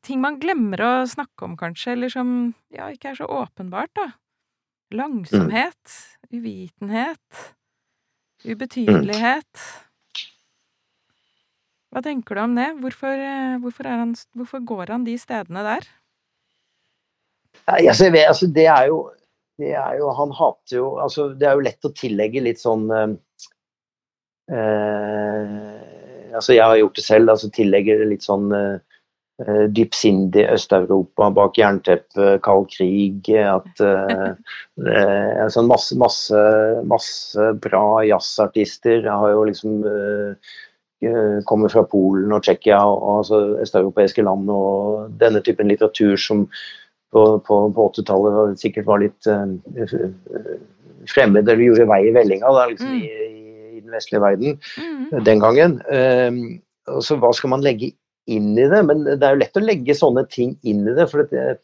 ting 0.04 0.22
man 0.22 0.38
glemmer 0.40 0.80
å 0.80 0.92
snakke 1.08 1.44
om, 1.44 1.58
kanskje, 1.60 1.92
eller 1.92 2.12
som 2.12 2.54
ja, 2.72 2.88
ikke 2.88 3.12
er 3.12 3.20
så 3.20 3.28
åpenbart, 3.28 3.92
da. 3.96 4.08
Langsomhet, 4.94 5.96
uvitenhet, 6.32 7.42
ubetydelighet. 8.44 9.66
Hva 11.92 12.02
tenker 12.04 12.36
du 12.36 12.42
om 12.44 12.56
det? 12.56 12.70
Hvorfor, 12.80 13.12
eh, 13.12 13.58
hvorfor, 13.60 13.88
han, 13.88 14.14
hvorfor 14.36 14.64
går 14.64 14.92
han 14.92 15.04
de 15.04 15.16
stedene 15.20 15.64
der? 15.64 15.88
Altså, 17.68 18.10
vet, 18.12 18.28
altså, 18.28 18.48
det 18.48 18.66
er 18.66 18.88
jo 18.88 18.98
det 19.58 19.72
er 19.74 19.96
jo, 19.98 20.10
han 20.14 20.32
hater 20.38 20.76
jo 20.76 20.88
altså, 21.02 21.32
Det 21.34 21.48
er 21.48 21.56
jo 21.58 21.64
lett 21.66 21.86
å 21.86 21.94
tillegge 21.96 22.42
litt 22.44 22.60
sånn 22.62 22.84
eh, 22.94 23.08
eh, 24.54 26.34
altså 26.38 26.54
Jeg 26.54 26.64
har 26.64 26.78
gjort 26.78 27.00
det 27.00 27.04
selv. 27.04 27.32
altså 27.34 27.50
Tillegger 27.54 28.04
litt 28.06 28.26
sånn 28.26 28.52
eh, 28.54 28.78
dypsindig 29.70 30.42
Øst-Europa 30.50 31.28
bak 31.30 31.58
jernteppet, 31.60 32.40
kald 32.42 32.66
krig. 32.72 33.28
At 33.38 33.82
uh, 33.84 34.32
altså 35.44 35.62
masse, 35.62 35.98
masse, 35.98 36.40
masse 36.90 37.52
bra 37.62 38.00
jazzartister 38.02 39.04
Jeg 39.04 39.12
har 39.12 39.30
jo 39.30 39.44
liksom 39.50 39.84
kommer 41.46 41.70
fra 41.70 41.84
Polen 41.86 42.32
og 42.34 42.42
Tsjekkia 42.42 42.80
og 42.82 43.20
altså 43.20 43.38
østeuropeiske 43.62 44.24
land 44.26 44.48
og 44.50 45.12
denne 45.20 45.38
typen 45.46 45.70
litteratur 45.70 46.16
som 46.18 46.48
på, 47.14 47.22
på, 47.46 47.58
på 47.70 47.84
80-tallet 47.94 48.58
sikkert 48.58 48.88
var 48.90 49.04
litt 49.04 49.28
fremmed 51.06 51.48
eller 51.48 51.62
gjorde 51.62 51.88
vei 51.88 52.00
i 52.08 52.14
vellinga 52.16 52.50
da, 52.54 52.66
liksom, 52.70 52.92
mm. 52.92 53.02
i, 53.02 53.28
i, 53.78 53.80
den 53.80 53.94
vestlige 53.94 54.22
verden 54.22 54.58
mm. 54.58 55.24
den 55.24 55.42
gangen. 55.44 55.78
Um, 55.88 56.42
og 56.88 57.02
så 57.04 57.18
Hva 57.20 57.32
skal 57.36 57.52
man 57.52 57.64
legge 57.64 57.92
inn 58.30 58.52
i 58.58 58.66
det? 58.70 58.82
Men 58.86 59.04
det 59.08 59.18
er 59.22 59.34
jo 59.34 59.42
lett 59.42 59.58
å 59.60 59.64
legge 59.64 59.96
sånne 59.96 60.24
ting 60.32 60.54
inn 60.68 60.84
i 60.86 60.94
det. 60.96 61.08
for 61.10 61.24
det, 61.30 61.58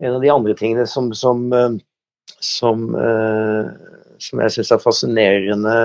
En 0.00 0.16
av 0.16 0.24
de 0.24 0.32
andre 0.32 0.56
tingene 0.56 0.86
som, 0.88 1.12
som, 1.14 1.46
som, 2.40 2.88
uh, 2.96 3.68
som 4.18 4.42
jeg 4.44 4.56
syns 4.56 4.72
er 4.72 4.82
fascinerende 4.82 5.76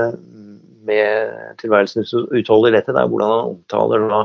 med 0.86 1.58
tilværelsens 1.62 2.14
dette, 2.14 2.94
det 2.94 3.02
er 3.02 3.10
hvordan 3.10 3.32
han 3.32 3.54
omtaler 3.56 4.08
da, 4.12 4.24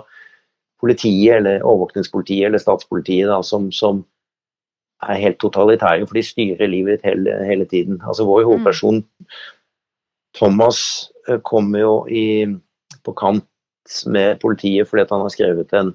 politiet, 0.80 1.40
eller 1.40 1.64
overvåkningspolitiet 1.64 2.48
eller 2.48 2.62
statspolitiet 2.62 3.28
da, 3.28 3.40
som, 3.44 3.68
som 3.72 4.04
er 5.08 5.20
helt 5.20 5.40
totalitære, 5.40 6.06
for 6.06 6.18
de 6.18 6.24
styrer 6.24 6.68
livet 6.68 6.98
ditt 6.98 7.08
hele, 7.08 7.36
hele 7.48 7.66
tiden. 7.68 8.00
Altså 8.04 8.26
Vår 8.28 8.44
hovedperson 8.48 9.02
Thomas 10.36 11.10
eh, 11.28 11.40
kommer 11.44 11.80
jo 11.80 11.94
i, 12.06 12.24
på 13.04 13.14
kant 13.18 13.46
med 14.06 14.40
politiet 14.42 14.88
fordi 14.88 15.06
han 15.10 15.24
har 15.24 15.32
skrevet 15.34 15.72
en, 15.76 15.94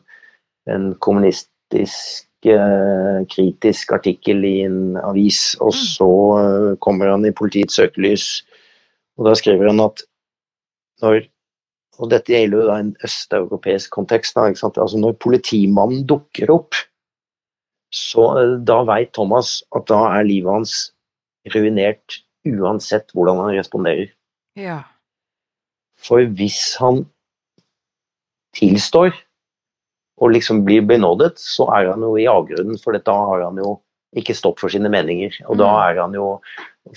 en 0.71 0.89
kommunistisk 1.03 2.49
uh, 2.49 3.21
kritisk 3.31 3.93
artikkel 3.95 4.43
i 4.47 4.57
en 4.65 4.97
avis, 5.01 5.55
og 5.59 5.73
mm. 5.73 5.79
så 5.95 6.11
uh, 6.39 6.73
kommer 6.83 7.13
han 7.13 7.25
i 7.27 7.35
politiets 7.35 7.77
søkelys. 7.79 8.27
Og 9.15 9.29
da 9.29 9.37
skriver 9.39 9.71
han 9.71 9.83
at 9.83 10.03
når 11.03 11.25
og 12.01 12.11
dette 12.11 12.33
gjelder 12.33 12.59
jo 12.59 12.67
da 12.67 12.75
en 12.81 12.91
østeuropeisk 13.07 13.93
kontekst. 13.95 14.35
Da, 14.35 14.49
altså 14.67 14.99
når 14.99 15.15
politimannen 15.23 16.03
dukker 16.09 16.51
opp, 16.51 16.75
så 17.95 18.27
eh, 18.41 18.55
da 18.67 18.81
veit 18.87 19.13
Thomas 19.15 19.61
at 19.75 19.87
da 19.91 20.01
er 20.17 20.27
livet 20.27 20.51
hans 20.51 20.75
ruinert 21.55 22.19
uansett 22.45 23.13
hvordan 23.15 23.39
han 23.45 23.55
responderer. 23.55 24.11
Ja. 24.59 24.81
For 26.01 26.27
hvis 26.37 26.75
han 26.81 27.05
tilstår 28.57 29.13
og 30.21 30.31
liksom 30.31 30.63
blir 30.67 30.85
benådet, 30.87 31.35
så 31.41 31.67
er 31.75 31.91
han 31.91 32.03
jo 32.05 32.13
i 32.19 32.27
avgrunnen, 32.31 32.79
for 32.79 32.95
da 32.95 33.17
har 33.31 33.43
han 33.49 33.59
jo 33.59 33.75
ikke 34.15 34.35
stått 34.37 34.61
for 34.63 34.71
sine 34.71 34.89
meninger. 34.91 35.35
Og 35.49 35.59
da 35.59 35.67
mm. 35.67 35.81
er 35.89 36.01
han 36.03 36.15
jo 36.15 36.29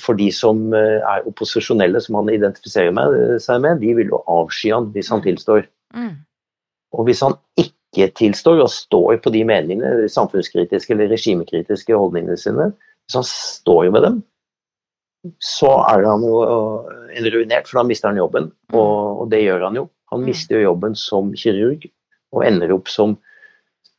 For 0.05 0.13
de 0.13 0.27
som 0.29 0.75
eh, 0.77 1.01
er 1.01 1.25
opposisjonelle, 1.25 1.97
som 2.05 2.19
han 2.19 2.29
identifiserer 2.29 2.93
med, 2.93 3.39
seg 3.41 3.63
med, 3.65 3.79
de 3.81 3.95
vil 3.97 4.11
jo 4.13 4.19
avsky 4.29 4.69
han 4.75 4.91
hvis 4.93 5.09
han 5.09 5.23
mm. 5.23 5.25
tilstår. 5.25 5.63
Mm. 5.97 6.11
Og 6.93 7.07
hvis 7.09 7.23
han 7.25 7.39
ikke 7.57 8.11
tilstår 8.21 8.61
og 8.61 8.69
står 8.69 9.17
på 9.25 9.33
de 9.33 9.47
meningene, 9.49 10.11
samfunnskritiske 10.13 10.93
eller 10.93 11.09
regimekritiske 11.09 11.97
holdningene 11.97 12.37
sine, 12.37 12.69
hvis 13.09 13.17
han 13.17 13.25
står 13.31 13.89
med 13.97 14.05
dem, 14.05 14.21
så 15.41 15.73
er 15.89 16.05
han 16.05 16.29
jo 16.29 16.45
en 17.17 17.31
ruinert, 17.33 17.65
for 17.65 17.81
da 17.81 17.89
mister 17.89 18.13
han 18.13 18.21
jobben. 18.21 18.53
Mm. 18.69 18.77
Og, 18.77 19.25
og 19.25 19.33
det 19.33 19.41
gjør 19.47 19.71
han 19.71 19.81
jo. 19.81 19.89
Han 20.13 20.25
mister 20.25 20.59
jo 20.59 20.71
jobben 20.71 20.97
som 20.99 21.33
kirurg 21.37 21.87
og 22.35 22.45
ender 22.47 22.73
opp 22.75 22.91
som, 22.93 23.17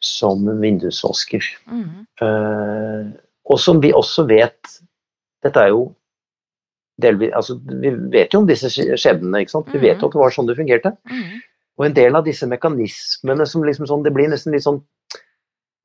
som 0.03 0.45
vindusvasker. 0.61 1.45
Mm. 1.69 2.05
Uh, 2.21 3.09
og 3.49 3.61
som 3.61 3.81
vi 3.81 3.93
også 3.95 4.27
vet 4.29 4.77
Dette 5.43 5.61
er 5.63 5.71
jo 5.71 5.85
delvis 7.01 7.31
altså, 7.37 7.55
Vi 7.81 7.93
vet 8.13 8.33
jo 8.33 8.41
om 8.43 8.49
disse 8.49 8.69
skjebnene. 8.73 9.43
ikke 9.43 9.55
sant? 9.55 9.71
Vi 9.73 9.81
vet 9.81 10.01
jo 10.01 10.09
at 10.09 10.15
det 10.15 10.21
var 10.21 10.35
sånn 10.35 10.49
det 10.49 10.57
fungerte. 10.59 10.93
Mm. 11.09 11.39
Og 11.79 11.85
en 11.87 11.95
del 11.95 12.17
av 12.19 12.25
disse 12.27 12.47
mekanismene 12.49 13.47
som 13.47 13.63
liksom 13.63 13.87
sånn, 13.89 14.03
Det 14.03 14.13
blir 14.15 14.31
nesten 14.31 14.55
litt 14.55 14.65
sånn 14.67 14.81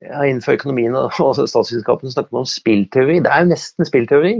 ja, 0.03 0.25
Innenfor 0.27 0.57
økonomien 0.57 0.95
og, 0.99 1.15
statsvitenskapen 1.39 2.11
snakker 2.11 2.35
man 2.35 2.43
om 2.43 2.51
spillteori. 2.51 3.21
Det 3.23 3.31
er 3.31 3.45
jo 3.45 3.53
nesten 3.53 3.87
spillteori. 3.87 4.35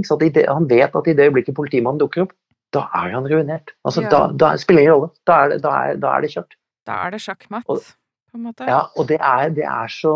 Han 0.52 0.68
vet 0.72 0.98
at 1.00 1.08
i 1.08 1.16
det 1.16 1.30
øyeblikket 1.30 1.58
politimannen 1.58 2.02
dukker 2.02 2.26
opp, 2.26 2.36
da 2.74 2.86
er 2.98 3.14
han 3.14 3.28
ruinert. 3.30 3.76
Altså, 3.86 4.04
ja. 4.06 4.10
da, 4.12 4.22
da 4.34 4.56
spiller 4.62 4.82
det 4.82 4.88
ingen 4.88 4.96
rolle. 4.96 5.12
Da 5.28 5.38
er 5.44 5.54
det, 5.54 5.60
da, 5.64 5.76
er, 5.86 6.02
da 6.02 6.16
er 6.16 6.26
det 6.26 6.32
kjørt. 6.34 6.58
Da 6.86 6.98
er 7.06 7.16
det 7.16 7.22
sjakkmatt, 7.24 7.68
på 7.68 8.40
en 8.40 8.48
måte. 8.50 8.68
Ja, 8.70 8.82
og 8.96 9.08
det 9.10 9.20
er, 9.20 9.50
det 9.56 9.66
er 9.66 9.92
så 9.92 10.16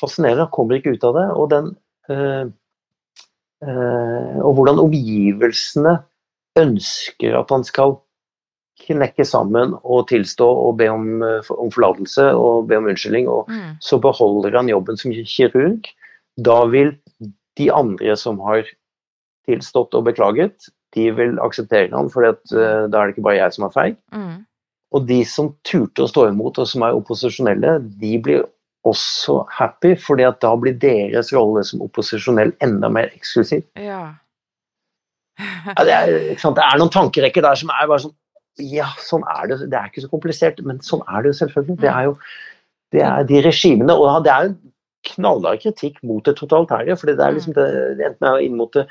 fascinerende. 0.00 0.46
Han 0.46 0.54
kommer 0.54 0.78
ikke 0.78 0.94
ut 0.94 1.08
av 1.08 1.16
det. 1.18 1.26
Og, 1.34 1.50
den, 1.50 1.72
øh, 2.12 2.52
øh, 3.66 4.38
og 4.46 4.54
hvordan 4.58 4.80
omgivelsene 4.84 5.98
ønsker 6.58 7.36
at 7.38 7.52
han 7.52 7.66
skal 7.66 7.98
knekke 8.80 9.26
sammen 9.28 9.74
og 9.82 10.08
tilstå 10.08 10.46
og 10.48 10.78
be 10.80 10.88
om, 10.88 11.22
eh, 11.22 11.50
om 11.52 11.70
forlatelse 11.72 12.30
og 12.32 12.68
be 12.70 12.78
om 12.80 12.88
unnskyldning, 12.88 13.28
og 13.28 13.50
mm. 13.50 13.76
så 13.84 13.98
beholder 14.00 14.56
han 14.56 14.70
jobben 14.72 14.96
som 14.96 15.12
kirurg. 15.12 15.90
Da 16.40 16.64
vil 16.72 16.94
de 17.58 17.68
andre 17.72 18.16
som 18.16 18.40
har 18.46 18.64
tilstått 19.48 19.94
og 19.94 20.06
beklaget, 20.08 20.70
de 20.96 21.10
vil 21.14 21.36
akseptere 21.42 21.90
noen, 21.92 22.10
for 22.12 22.26
uh, 22.26 22.36
da 22.50 22.86
er 22.86 23.10
det 23.10 23.14
ikke 23.14 23.26
bare 23.26 23.38
jeg 23.38 23.56
som 23.56 23.66
er 23.66 23.74
feig. 23.74 23.98
Mm. 24.14 24.38
Og 24.96 25.04
de 25.06 25.20
som 25.28 25.52
turte 25.66 26.02
å 26.02 26.10
stå 26.10 26.26
imot 26.30 26.58
og 26.58 26.66
som 26.66 26.82
er 26.86 26.96
opposisjonelle, 26.98 27.76
de 28.00 28.16
blir 28.22 28.42
også 28.88 29.42
happy, 29.52 29.92
fordi 30.00 30.24
at 30.26 30.40
da 30.42 30.54
blir 30.58 30.78
deres 30.80 31.30
rolle 31.36 31.62
som 31.68 31.84
opposisjonell 31.84 32.52
enda 32.64 32.90
mer 32.92 33.10
eksklusiv. 33.12 33.62
Ja. 33.78 34.02
ja 35.76 35.84
det, 35.86 35.94
er, 35.94 36.14
det, 36.32 36.64
er, 36.64 36.80
noen 36.80 36.92
tankerekker 36.92 37.44
der 37.44 37.60
som 37.60 37.72
er 37.74 37.86
bare 37.90 38.06
sånn 38.06 38.16
ja, 38.60 38.88
sånn 39.00 39.22
er 39.30 39.46
det. 39.48 39.56
Det 39.72 39.76
er 39.78 39.88
ikke 39.88 40.02
så 40.04 40.10
komplisert, 40.10 40.58
men 40.66 40.80
sånn 40.84 41.04
er 41.06 41.22
det 41.22 41.30
jo 41.30 41.36
selvfølgelig. 41.38 41.78
Det 41.80 41.88
er 41.88 42.08
jo 42.08 42.16
det 42.90 43.04
er 43.06 43.22
de 43.28 43.38
regimene, 43.44 43.94
og 43.94 44.24
det 44.26 44.32
er 44.34 44.48
jo 44.48 44.56
knallhard 45.14 45.62
kritikk 45.62 46.00
mot 46.04 46.24
det 46.26 46.34
totalitære. 46.36 46.96
for 46.98 47.06
det 47.06 47.24
er 47.24 47.36
liksom 47.36 47.54
det, 47.56 47.66
enten 48.04 48.26
er 48.26 48.42
inn 48.44 48.58
mot 48.58 48.72
det 48.74 48.86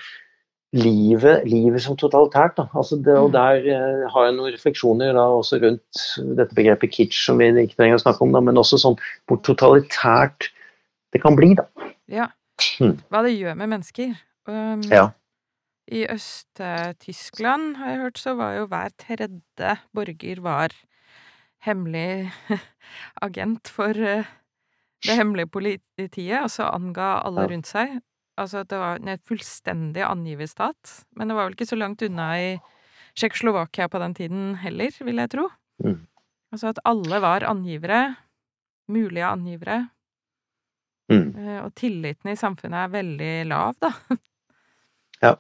livet, 0.76 1.46
livet 1.50 1.82
som 1.82 1.98
totalitært. 1.98 2.58
Da. 2.58 2.68
Altså 2.78 2.98
det, 3.02 3.16
og 3.18 3.30
mm. 3.30 3.36
Der 3.36 3.70
eh, 3.74 4.08
har 4.14 4.26
jeg 4.28 4.36
noen 4.38 4.54
refleksjoner 4.54 5.14
da, 5.18 5.26
også 5.40 5.62
rundt 5.64 6.04
dette 6.38 6.58
begrepet 6.58 6.94
kitsch, 6.94 7.24
som 7.26 7.42
vi 7.42 7.50
ikke 7.64 7.80
trenger 7.80 8.00
å 8.00 8.04
snakke 8.04 8.26
om, 8.26 8.34
da, 8.36 8.44
men 8.46 8.60
også 8.62 8.82
sånn 8.82 8.98
hvor 9.30 9.42
totalitært 9.46 10.52
det 11.14 11.24
kan 11.24 11.38
bli. 11.40 11.56
da. 11.58 11.66
Ja. 12.10 12.30
Hmm. 12.78 13.00
Hva 13.10 13.24
det 13.26 13.38
gjør 13.38 13.56
med 13.58 13.72
mennesker. 13.72 14.14
Um, 14.50 14.84
ja. 14.92 15.10
I 15.90 16.04
Øst-Tyskland, 16.12 17.80
har 17.80 17.94
jeg 17.94 18.02
hørt, 18.04 18.20
så 18.22 18.36
var 18.38 18.60
jo 18.60 18.68
hver 18.70 18.94
tredje 19.00 19.78
borger 19.96 20.42
var 20.46 20.76
hemmelig 21.66 22.30
agent 23.26 23.72
for 23.74 23.98
eh, 23.98 24.28
det 25.06 25.16
hemmelige 25.16 25.50
politiet, 25.50 26.44
og 26.44 26.52
så 26.52 26.70
anga 26.70 27.16
alle 27.26 27.48
rundt 27.50 27.70
seg. 27.72 27.98
Altså, 28.40 28.64
det 28.64 28.80
var 28.80 29.00
en 29.00 29.22
fullstendig 29.28 30.04
angiverstat. 30.06 30.94
Men 31.20 31.30
det 31.30 31.38
var 31.38 31.50
vel 31.50 31.58
ikke 31.58 31.70
så 31.70 31.80
langt 31.80 32.04
unna 32.06 32.30
i 32.40 32.50
Tsjekkoslovakia 33.18 33.90
på 33.92 34.00
den 34.00 34.16
tiden 34.16 34.44
heller, 34.62 34.96
vil 35.04 35.20
jeg 35.20 35.34
tro. 35.34 35.50
Mm. 35.84 36.00
Altså 36.54 36.72
at 36.72 36.82
alle 36.88 37.22
var 37.22 37.46
angivere. 37.48 38.02
Mulige 38.90 39.28
angivere. 39.28 39.82
Mm. 41.10 41.28
Eh, 41.36 41.60
og 41.66 41.74
tilliten 41.78 42.32
i 42.32 42.38
samfunnet 42.40 42.86
er 42.86 42.98
veldig 42.98 43.36
lav, 43.52 43.78
da. 43.82 43.94
Ja. 45.20 45.34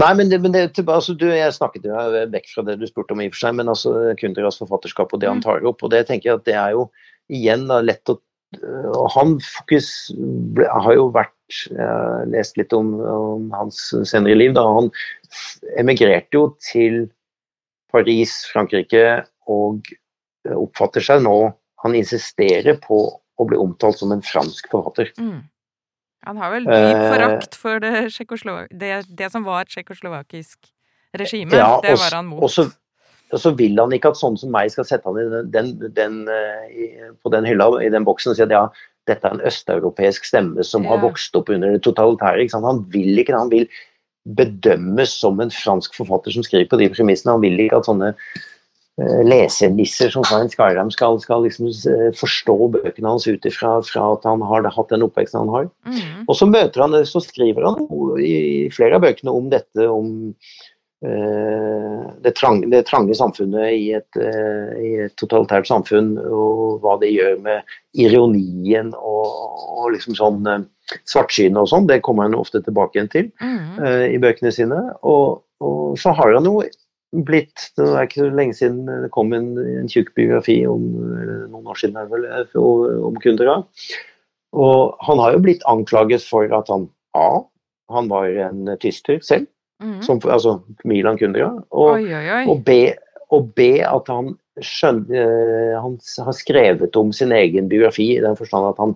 Nei, 0.00 0.10
men, 0.16 0.28
det, 0.28 0.38
men 0.44 0.52
det, 0.52 0.82
altså, 0.84 1.14
du, 1.16 1.26
jeg 1.32 1.54
snakket 1.56 1.86
jo 1.88 1.96
vekk 2.32 2.50
fra 2.52 2.64
det 2.66 2.74
du 2.80 2.84
spurte 2.88 3.14
om 3.14 3.22
i 3.24 3.30
og 3.30 3.32
for 3.32 3.46
seg, 3.46 3.54
men 3.56 3.70
altså 3.72 3.92
Kundras 4.20 4.60
forfatterskap 4.60 5.14
og 5.16 5.22
det 5.22 5.28
han 5.28 5.40
mm. 5.40 5.44
tar 5.46 5.64
opp. 5.68 5.80
og 5.84 5.92
det 5.92 6.02
tenker 6.08 6.28
jeg 6.28 6.40
at 6.40 6.44
det 6.44 6.56
er 6.60 6.74
jo 6.76 6.82
igjen 7.32 7.64
da, 7.70 7.78
lett 7.84 8.12
å 8.12 8.18
Han 9.14 9.36
fokus 9.44 10.10
ble, 10.56 10.66
har 10.66 10.96
jo 10.96 11.06
vært 11.14 11.34
jeg 11.50 12.26
lest 12.30 12.58
litt 12.58 12.74
om, 12.74 12.92
om, 13.00 13.48
hans 13.54 13.78
senere 14.06 14.36
liv. 14.38 14.54
da, 14.54 14.64
Han 14.66 14.90
emigrerte 15.78 16.38
jo 16.38 16.44
til 16.62 17.04
Paris, 17.90 18.40
Frankrike, 18.50 19.22
og 19.50 19.86
oppfatter 20.46 21.02
seg 21.04 21.24
nå 21.24 21.50
Han 21.82 21.96
insisterer 21.98 22.76
på 22.82 23.00
å 23.10 23.46
bli 23.48 23.56
omtalt 23.58 23.98
som 23.98 24.12
en 24.12 24.22
fransk 24.24 24.68
forfatter. 24.68 25.10
Mm. 25.16 25.40
Han 26.28 26.40
har 26.42 26.52
vel 26.52 26.66
dyp 26.68 26.76
eh, 26.76 27.06
forakt 27.08 27.56
for 27.56 27.80
det, 27.80 27.92
det, 28.76 28.90
det 29.16 29.30
som 29.32 29.46
var 29.46 29.64
tsjekkoslovakisk 29.64 30.68
regime. 31.16 31.56
Ja, 31.56 31.78
det 31.80 31.96
var 31.96 32.18
han 32.18 32.28
mot. 32.28 32.44
Og 32.44 32.52
så, 33.38 33.52
vil 33.54 33.78
han 33.78 33.92
ikke 33.94 34.10
at 34.10 34.18
sånne 34.18 34.40
som 34.40 34.50
meg 34.54 34.72
skal 34.72 34.86
sette 34.88 35.06
han 35.06 35.18
i 35.20 35.42
den, 35.54 35.74
den, 35.94 36.22
eh, 36.32 37.10
på 37.22 37.32
den 37.34 37.46
hylla 37.46 37.68
i 37.84 37.90
den 37.92 38.06
boksen 38.08 38.32
og 38.32 38.38
si 38.38 38.46
at 38.46 38.54
ja, 38.54 38.64
dette 39.10 39.26
er 39.26 39.36
en 39.36 39.46
østeuropeisk 39.46 40.26
stemme 40.28 40.64
som 40.66 40.86
har 40.88 41.02
vokst 41.04 41.36
opp 41.38 41.50
under 41.52 41.74
det 41.74 41.82
totalitære. 41.86 42.48
Han 42.64 42.84
vil 42.92 43.20
ikke 43.20 43.34
det. 43.34 43.40
Han 43.40 43.52
vil 43.52 43.68
bedømmes 44.36 45.12
som 45.22 45.40
en 45.40 45.52
fransk 45.52 45.94
forfatter 45.96 46.34
som 46.34 46.44
skriver 46.46 46.68
på 46.70 46.80
de 46.80 46.90
premissene. 46.92 47.36
Han 47.36 47.44
vil 47.44 47.60
ikke 47.64 47.80
at 47.80 47.88
sånne 47.88 48.10
eh, 48.12 49.22
lesenisser 49.26 50.12
som 50.12 50.26
Svein 50.28 50.52
Skarheim 50.52 50.92
skal, 50.94 51.18
skal 51.22 51.46
liksom 51.46 51.70
eh, 51.70 52.10
forstå 52.18 52.58
bøkene 52.76 53.14
hans 53.14 53.28
ut 53.30 53.48
ifra 53.48 53.78
at 53.80 54.28
han 54.28 54.44
har 54.50 54.68
hatt 54.68 54.92
den 54.92 55.06
oppveksten 55.06 55.46
han 55.46 55.54
har. 55.54 55.70
Mm. 55.88 56.26
Og 56.26 56.36
så 56.36 56.50
møter 56.50 56.84
han, 56.84 56.98
så 57.08 57.24
skriver 57.24 57.70
han 57.70 58.20
i 58.20 58.68
flere 58.74 59.00
av 59.00 59.06
bøkene 59.06 59.34
om 59.34 59.48
dette, 59.52 59.88
om 59.88 60.30
det, 61.00 62.32
trange, 62.36 62.66
det, 62.68 62.82
trange, 62.88 63.14
samfunnet 63.16 63.72
i 63.72 63.86
et, 63.96 64.18
uh, 64.20 64.72
i 64.76 64.90
et, 65.06 65.14
totalitært 65.20 65.68
samfunn, 65.70 66.12
og 66.20 66.82
hva 66.82 66.98
det 67.00 67.12
gjør 67.14 67.38
med 67.44 67.76
ironien 67.96 68.92
og, 68.98 69.30
og 69.80 69.94
liksom 69.94 70.18
sånn 70.18 70.44
uh, 70.44 70.58
svartsynet 71.08 71.56
og 71.62 71.70
sånn. 71.72 71.88
Det 71.88 72.02
kommer 72.04 72.28
han 72.28 72.36
ofte 72.36 72.60
tilbake 72.66 72.98
igjen 72.98 73.12
til 73.12 73.32
Mm. 73.40 73.80
i 74.12 74.18
bøkene 74.20 74.50
sine. 74.52 74.78
Og, 75.06 75.40
og 75.64 75.96
så 75.98 76.12
har 76.16 76.34
han 76.34 76.44
jo 76.44 76.60
blitt 77.26 77.70
Det 77.78 77.86
er 77.88 78.04
ikke 78.06 78.20
så 78.20 78.26
lenge 78.36 78.54
siden 78.54 78.84
det 78.86 79.08
kom 79.14 79.32
en, 79.34 79.54
en 79.58 79.88
tjukk 79.90 80.12
biografi 80.18 80.60
om 80.68 80.82
noen 81.50 81.70
år 81.70 81.78
siden 81.80 81.96
er 81.98 82.10
vel, 82.10 82.26
om 82.58 83.16
Kundera. 83.22 83.56
Og 84.52 84.98
han 85.06 85.22
har 85.22 85.34
jo 85.34 85.42
blitt 85.46 85.64
anklaget 85.70 86.26
for 86.26 86.50
at 86.54 86.68
han 86.70 86.88
A. 87.18 87.42
Han 87.90 88.10
var 88.10 88.28
en 88.44 88.68
tyster 88.82 89.18
selv, 89.26 89.48
Mm. 89.80 90.00
som, 90.04 90.20
altså 90.28 90.58
Milan. 90.84 91.16
Og, 91.70 91.94
Oi, 91.96 92.04
oi, 92.04 92.24
oi. 92.36 92.42
og, 92.52 92.64
be, 92.66 92.94
og 93.32 93.52
be, 93.56 93.72
at 93.86 94.10
han 94.12 94.34
skjønner 94.60 95.78
Han 95.80 95.94
har 96.26 96.34
skrevet 96.36 96.96
om 97.00 97.14
sin 97.16 97.32
egen 97.32 97.70
biografi 97.70 98.10
i 98.18 98.20
den 98.20 98.36
forstand 98.36 98.74
at 98.74 98.82
han 98.82 98.92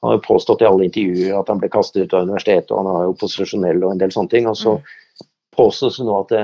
han 0.00 0.10
har 0.10 0.18
påstått 0.18 0.62
i 0.62 0.66
alle 0.68 0.86
intervjuer 0.86 1.40
at 1.40 1.48
han 1.50 1.58
ble 1.58 1.70
kastet 1.72 2.06
ut 2.06 2.12
av 2.14 2.28
universitetet, 2.28 2.70
og 2.70 2.84
han 2.84 2.90
er 2.92 3.06
jo 3.08 3.16
posisjonell 3.18 3.80
og 3.82 3.94
en 3.94 4.02
del 4.02 4.12
sånne 4.14 4.30
ting. 4.30 4.46
Og 4.46 4.54
så 4.58 4.76
påstås 5.58 5.98
det 5.98 6.06
nå 6.06 6.20
at 6.20 6.34
det, 6.34 6.42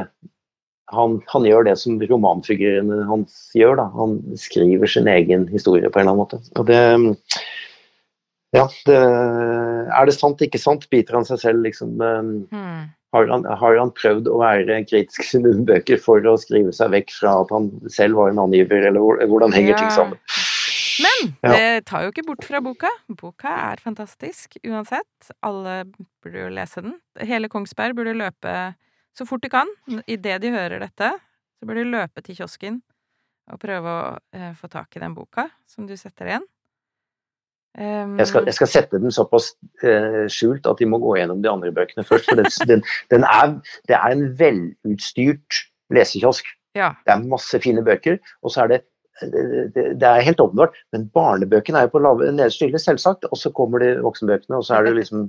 han, 0.94 1.20
han, 1.30 1.46
gjør 1.46 1.68
det 1.68 1.76
som 1.80 2.00
romanfigurene 2.02 3.04
hans 3.08 3.36
gjør. 3.54 3.78
da, 3.78 3.86
Han 3.94 4.18
skriver 4.40 4.90
sin 4.90 5.10
egen 5.10 5.46
historie 5.52 5.86
på 5.86 6.02
en 6.02 6.08
eller 6.08 6.16
annen 6.16 6.24
måte. 6.24 6.42
Og 6.58 6.66
det 6.70 6.82
Ja, 8.54 8.68
det, 8.86 8.98
er 9.90 10.06
det 10.06 10.14
sant, 10.14 10.42
ikke 10.42 10.60
sant? 10.62 10.84
Biter 10.90 11.16
han 11.18 11.26
seg 11.26 11.40
selv 11.42 11.64
liksom 11.66 11.96
Mm. 12.50 12.90
Har 13.14 13.28
han, 13.30 13.44
har 13.46 13.78
han 13.78 13.92
prøvd 13.94 14.28
å 14.30 14.40
være 14.42 14.80
kritisk 14.90 15.22
til 15.30 15.44
noen 15.46 15.64
bøker 15.68 16.00
for 16.02 16.24
å 16.26 16.34
skrive 16.40 16.74
seg 16.74 16.90
vekk 16.94 17.14
fra 17.14 17.36
at 17.44 17.52
han 17.54 17.70
selv 17.92 18.18
var 18.18 18.32
en 18.32 18.42
angiver, 18.42 18.88
eller 18.90 19.26
hvordan 19.30 19.54
henger 19.54 19.78
ting 19.78 19.92
sammen? 19.94 20.18
Men 21.04 21.34
Ja. 21.42 21.52
det 21.54 21.86
tar 21.90 22.04
jo 22.04 22.12
ikke 22.12 22.26
bort 22.26 22.44
fra 22.46 22.60
boka. 22.62 22.90
Boka 23.10 23.50
er 23.72 23.82
fantastisk 23.82 24.58
uansett. 24.62 25.30
Alle 25.42 25.84
burde 26.22 26.44
jo 26.44 26.50
lese 26.54 26.82
den. 26.84 26.98
Hele 27.18 27.50
Kongsberg 27.50 27.96
burde 27.98 28.14
løpe 28.14 28.74
så 29.14 29.26
fort 29.26 29.42
de 29.42 29.50
kan. 29.50 29.70
Idet 30.06 30.40
de 30.42 30.52
hører 30.54 30.82
dette, 30.82 31.10
så 31.58 31.66
burde 31.66 31.82
de 31.82 31.90
løpe 31.94 32.22
til 32.22 32.38
kiosken 32.38 32.80
og 33.52 33.60
prøve 33.60 33.90
å 33.90 34.18
eh, 34.32 34.52
få 34.56 34.70
tak 34.72 34.94
i 34.96 35.02
den 35.02 35.14
boka 35.14 35.48
som 35.68 35.86
du 35.86 35.96
setter 35.98 36.30
igjen. 36.30 36.46
Jeg 37.74 38.26
skal, 38.30 38.44
jeg 38.46 38.54
skal 38.54 38.70
sette 38.70 38.98
den 39.02 39.14
såpass 39.14 39.50
eh, 39.82 40.24
skjult 40.30 40.66
at 40.70 40.78
de 40.78 40.86
må 40.86 41.00
gå 41.02 41.16
gjennom 41.18 41.40
de 41.42 41.50
andre 41.50 41.72
bøkene 41.74 42.06
først. 42.06 42.28
For 42.30 42.38
den, 42.38 42.50
den, 42.70 42.84
den 43.10 43.26
er, 43.26 43.56
det 43.90 43.96
er 43.98 44.14
en 44.14 44.26
velutstyrt 44.38 45.64
lesekiosk. 45.94 46.46
ja. 46.78 46.92
Det 47.06 47.14
er 47.16 47.26
masse 47.30 47.58
fine 47.62 47.82
bøker, 47.84 48.20
og 48.42 48.54
så 48.54 48.64
er 48.64 48.74
det 48.74 48.80
det, 49.22 49.74
det, 49.74 49.82
det 50.00 50.08
er 50.08 50.24
helt 50.26 50.40
åpenbart, 50.42 50.74
men 50.92 51.04
barnebøkene 51.14 51.78
er 51.78 51.86
jo 51.86 51.92
på 51.92 52.02
lave, 52.02 52.32
nederste 52.34 52.66
hylle, 52.66 52.80
selvsagt. 52.82 53.28
Og 53.30 53.38
så 53.38 53.52
kommer 53.54 53.78
de 53.82 53.92
voksenbøkene, 54.02 54.58
og 54.58 54.66
så 54.66 54.78
er 54.78 54.88
det 54.88 54.96
liksom 54.96 55.28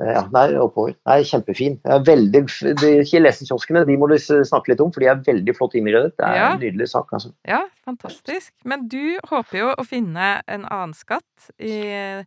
ja, 0.00 0.22
Nei, 0.32 0.46
oppover. 0.58 0.94
Nei, 1.06 1.20
kjempefin. 1.28 1.76
Veldig, 2.06 2.42
de 2.80 3.20
lesekioskene 3.20 3.84
de 3.86 3.96
må 4.00 4.08
du 4.10 4.16
snakke 4.18 4.72
litt 4.72 4.80
om, 4.82 4.90
for 4.92 5.04
de 5.04 5.10
er 5.12 5.20
veldig 5.26 5.54
flott 5.58 5.76
innredet. 5.78 6.14
Det 6.16 6.26
er 6.26 6.36
Ja. 6.36 6.52
en 6.54 6.60
nydelig 6.60 6.88
sak. 6.88 7.12
altså. 7.12 7.32
Ja, 7.46 7.60
fantastisk. 7.84 8.52
Men 8.64 8.88
du 8.88 9.18
håper 9.28 9.58
jo 9.58 9.74
å 9.76 9.84
finne 9.86 10.42
en 10.48 10.64
annen 10.64 10.94
skatt 10.94 11.50
i, 11.60 12.24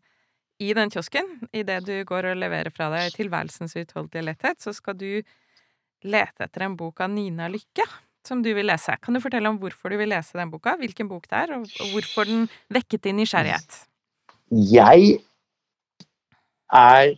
i 0.61 0.73
den 0.73 0.89
kiosken. 0.89 1.25
Idet 1.53 1.85
du 1.85 2.03
går 2.05 2.31
og 2.31 2.37
leverer 2.37 2.71
fra 2.71 2.89
deg 2.93 3.11
tilværelsens 3.17 3.75
utholdelige 3.75 4.23
letthet, 4.29 4.61
så 4.61 4.73
skal 4.73 4.95
du 4.95 5.21
lete 6.05 6.45
etter 6.45 6.61
en 6.61 6.75
bok 6.77 7.01
av 7.01 7.09
Nina 7.09 7.49
Lykke 7.49 7.83
som 8.25 8.41
du 8.41 8.53
vil 8.53 8.65
lese. 8.65 8.95
Kan 9.01 9.13
du 9.13 9.21
fortelle 9.21 9.49
om 9.49 9.59
hvorfor 9.61 9.89
du 9.93 9.97
vil 9.97 10.09
lese 10.09 10.37
den 10.37 10.49
boka? 10.53 10.75
Hvilken 10.79 11.09
bok 11.09 11.27
det 11.29 11.43
er, 11.43 11.53
og, 11.59 11.67
hvorfor 11.93 12.25
den 12.29 12.47
vekket 12.73 13.03
din 13.03 13.19
nysgjerrighet? 13.21 13.81
Jeg 14.51 15.19
er 16.73 17.11
eh, 17.11 17.15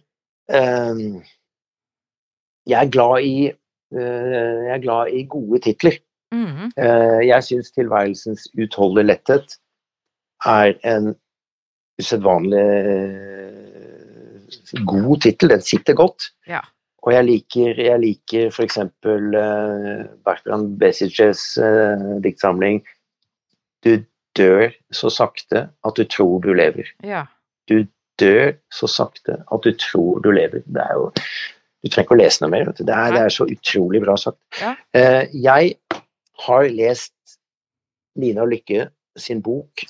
Jeg 2.68 2.84
er 2.84 2.90
glad 2.92 3.24
i 3.24 3.48
eh, 3.48 4.64
Jeg 4.68 4.74
er 4.76 4.84
glad 4.84 5.14
i 5.14 5.26
gode 5.30 5.60
titler. 5.64 5.98
Mhm. 6.32 6.72
Eh, 6.78 7.28
jeg 7.28 7.44
syns 7.44 7.72
'Tilværelsens 7.72 8.48
utholdelige 8.64 9.08
letthet' 9.08 9.60
er 10.46 10.74
en 10.84 11.16
usedvanlig 12.00 12.66
eh, 12.86 13.28
god 14.88 15.22
tittel. 15.22 15.50
Den 15.50 15.62
sitter 15.62 15.94
godt. 15.94 16.24
Ja. 16.48 16.60
Og 17.04 17.14
jeg 17.14 17.24
liker, 17.26 17.82
jeg 17.84 18.00
liker 18.00 18.52
f.eks. 18.52 18.78
Bertrand 20.26 20.80
Besiges 20.80 21.58
uh, 21.58 22.22
diktsamling 22.24 22.88
'Du 23.84 24.04
dør 24.38 24.70
så 24.92 25.10
sakte 25.10 25.70
at 25.86 25.94
du 25.98 26.04
tror 26.04 26.40
du 26.40 26.54
lever'. 26.54 26.92
Ja. 27.04 27.26
Du 27.70 27.86
dør 28.20 28.54
så 28.74 28.88
sakte 28.92 29.40
at 29.54 29.64
du 29.66 29.72
tror 29.80 30.22
du 30.26 30.32
lever. 30.36 30.64
Det 30.66 30.84
er 30.84 30.94
jo 31.00 31.12
Du 31.86 31.90
trenger 31.94 32.08
ikke 32.08 32.16
å 32.18 32.20
lese 32.24 32.42
noe 32.42 32.50
mer. 32.52 32.72
Det 32.74 32.90
er, 32.90 33.12
det 33.14 33.22
er 33.22 33.30
så 33.30 33.46
utrolig 33.54 34.02
bra 34.04 34.16
sagt. 34.20 34.40
Ja. 34.60 34.74
Eh, 34.98 35.28
jeg 35.34 35.76
har 36.48 36.66
lest 36.74 37.14
Nina 38.18 38.44
Lykke 38.50 38.88
sin 39.18 39.42
bok 39.46 39.86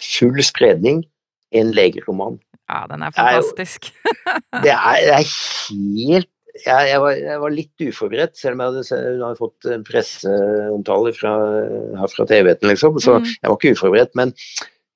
'Full 0.00 0.42
spredning', 0.42 1.04
en 1.52 1.70
legeroman. 1.74 2.38
ja, 2.70 2.86
den 2.90 3.02
er 3.02 3.10
fantastisk. 3.14 3.90
Det 4.64 4.70
er, 4.74 4.98
det 5.06 5.14
er 5.14 5.26
helt 5.70 6.28
jeg, 6.66 6.88
jeg, 6.90 7.00
var, 7.00 7.10
jeg 7.14 7.40
var 7.40 7.50
litt 7.54 7.82
uforberedt, 7.86 8.36
selv 8.36 8.54
om 8.54 8.60
jeg 8.60 8.82
hadde, 8.82 9.22
hadde 9.24 9.38
fått 9.38 9.66
presseomtaler 9.86 9.86
presseomtale 9.86 11.12
fra, 11.16 12.06
fra 12.10 12.26
TV-en, 12.26 12.68
liksom. 12.68 12.98
Så 13.00 13.18
Mm. 13.20 13.24
jeg 13.24 13.48
var 13.50 13.56
ikke 13.56 13.72
uforberedt. 13.78 14.14
Men 14.18 14.32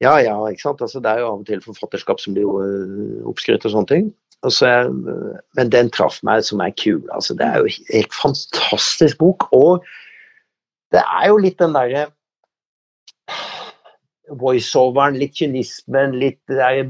ja, 0.03 0.17
ja, 0.19 0.35
ikke 0.51 0.63
sant. 0.63 0.83
Altså, 0.83 1.01
det 1.01 1.11
er 1.11 1.23
jo 1.23 1.31
av 1.31 1.43
og 1.43 1.47
til 1.49 1.63
forfatterskap 1.65 2.21
som 2.21 2.35
blir 2.37 2.49
øh, 2.49 3.23
oppskrytt 3.31 3.67
og 3.69 3.75
sånne 3.75 3.91
ting. 3.93 4.11
Og 4.45 4.53
så 4.53 4.67
er, 4.69 4.91
men 5.57 5.71
den 5.73 5.91
traff 5.95 6.19
meg 6.27 6.45
som 6.45 6.61
er 6.61 6.75
kul. 6.77 7.01
Altså, 7.15 7.37
det 7.39 7.47
er 7.47 7.63
jo 7.63 7.71
en 7.71 7.93
helt 7.93 8.17
fantastisk 8.17 9.19
bok. 9.23 9.47
Og 9.57 9.87
det 10.93 11.01
er 11.01 11.31
jo 11.31 11.41
litt 11.41 11.59
den 11.63 11.77
derre 11.77 12.09
voiceoveren, 14.41 15.19
litt 15.21 15.37
kynismen, 15.39 16.19
litt 16.21 16.53
er, 16.53 16.85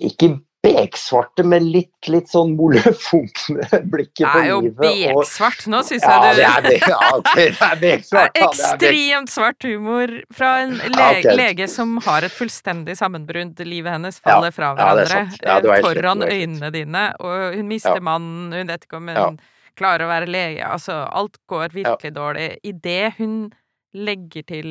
Ikke 0.00 0.36
beksvarte, 0.66 1.44
med 1.46 1.64
litt, 1.64 2.08
litt 2.10 2.28
sånn 2.30 2.54
molefonkne 2.58 3.80
blikket 3.92 4.22
Det 4.24 4.30
på 4.32 4.42
er 4.42 4.48
jo 4.50 4.60
livet. 4.64 4.82
beksvart. 4.82 5.66
Nå 5.72 5.82
syns 5.86 6.04
jeg 6.06 6.36
du 6.36 6.42
ja, 6.42 6.52
det 6.64 6.74
er 6.76 6.76
beksvart. 6.76 7.28
Det 7.36 7.46
er 7.46 7.56
ja, 7.62 7.70
det 7.80 8.42
ekstremt 8.44 9.32
svart 9.32 9.66
humor 9.66 10.12
fra 10.34 10.52
en 10.64 10.76
le 10.82 11.08
okay. 11.08 11.36
lege 11.38 11.68
som 11.70 11.96
har 12.06 12.26
et 12.26 12.34
fullstendig 12.34 12.98
sammenbrudd. 12.98 13.62
Livet 13.66 13.96
hennes 13.96 14.20
faller 14.20 14.54
fra 14.54 14.72
det 14.76 14.86
er 14.86 15.28
hverandre 15.40 15.80
foran 15.84 16.24
øynene 16.26 16.72
dine, 16.74 17.04
og 17.22 17.56
hun 17.56 17.70
mister 17.70 18.02
mannen, 18.04 18.52
hun 18.52 18.72
vet 18.72 18.86
ikke 18.86 19.00
om 19.00 19.10
hun 19.12 19.40
klarer 19.76 20.06
å 20.06 20.10
være 20.10 20.30
lege. 20.30 20.64
Altså, 20.66 21.02
alt 21.06 21.38
går 21.50 21.74
virkelig 21.76 22.14
dårlig. 22.16 22.48
Idet 22.66 23.16
hun 23.20 23.50
legger 23.96 24.46
til 24.48 24.70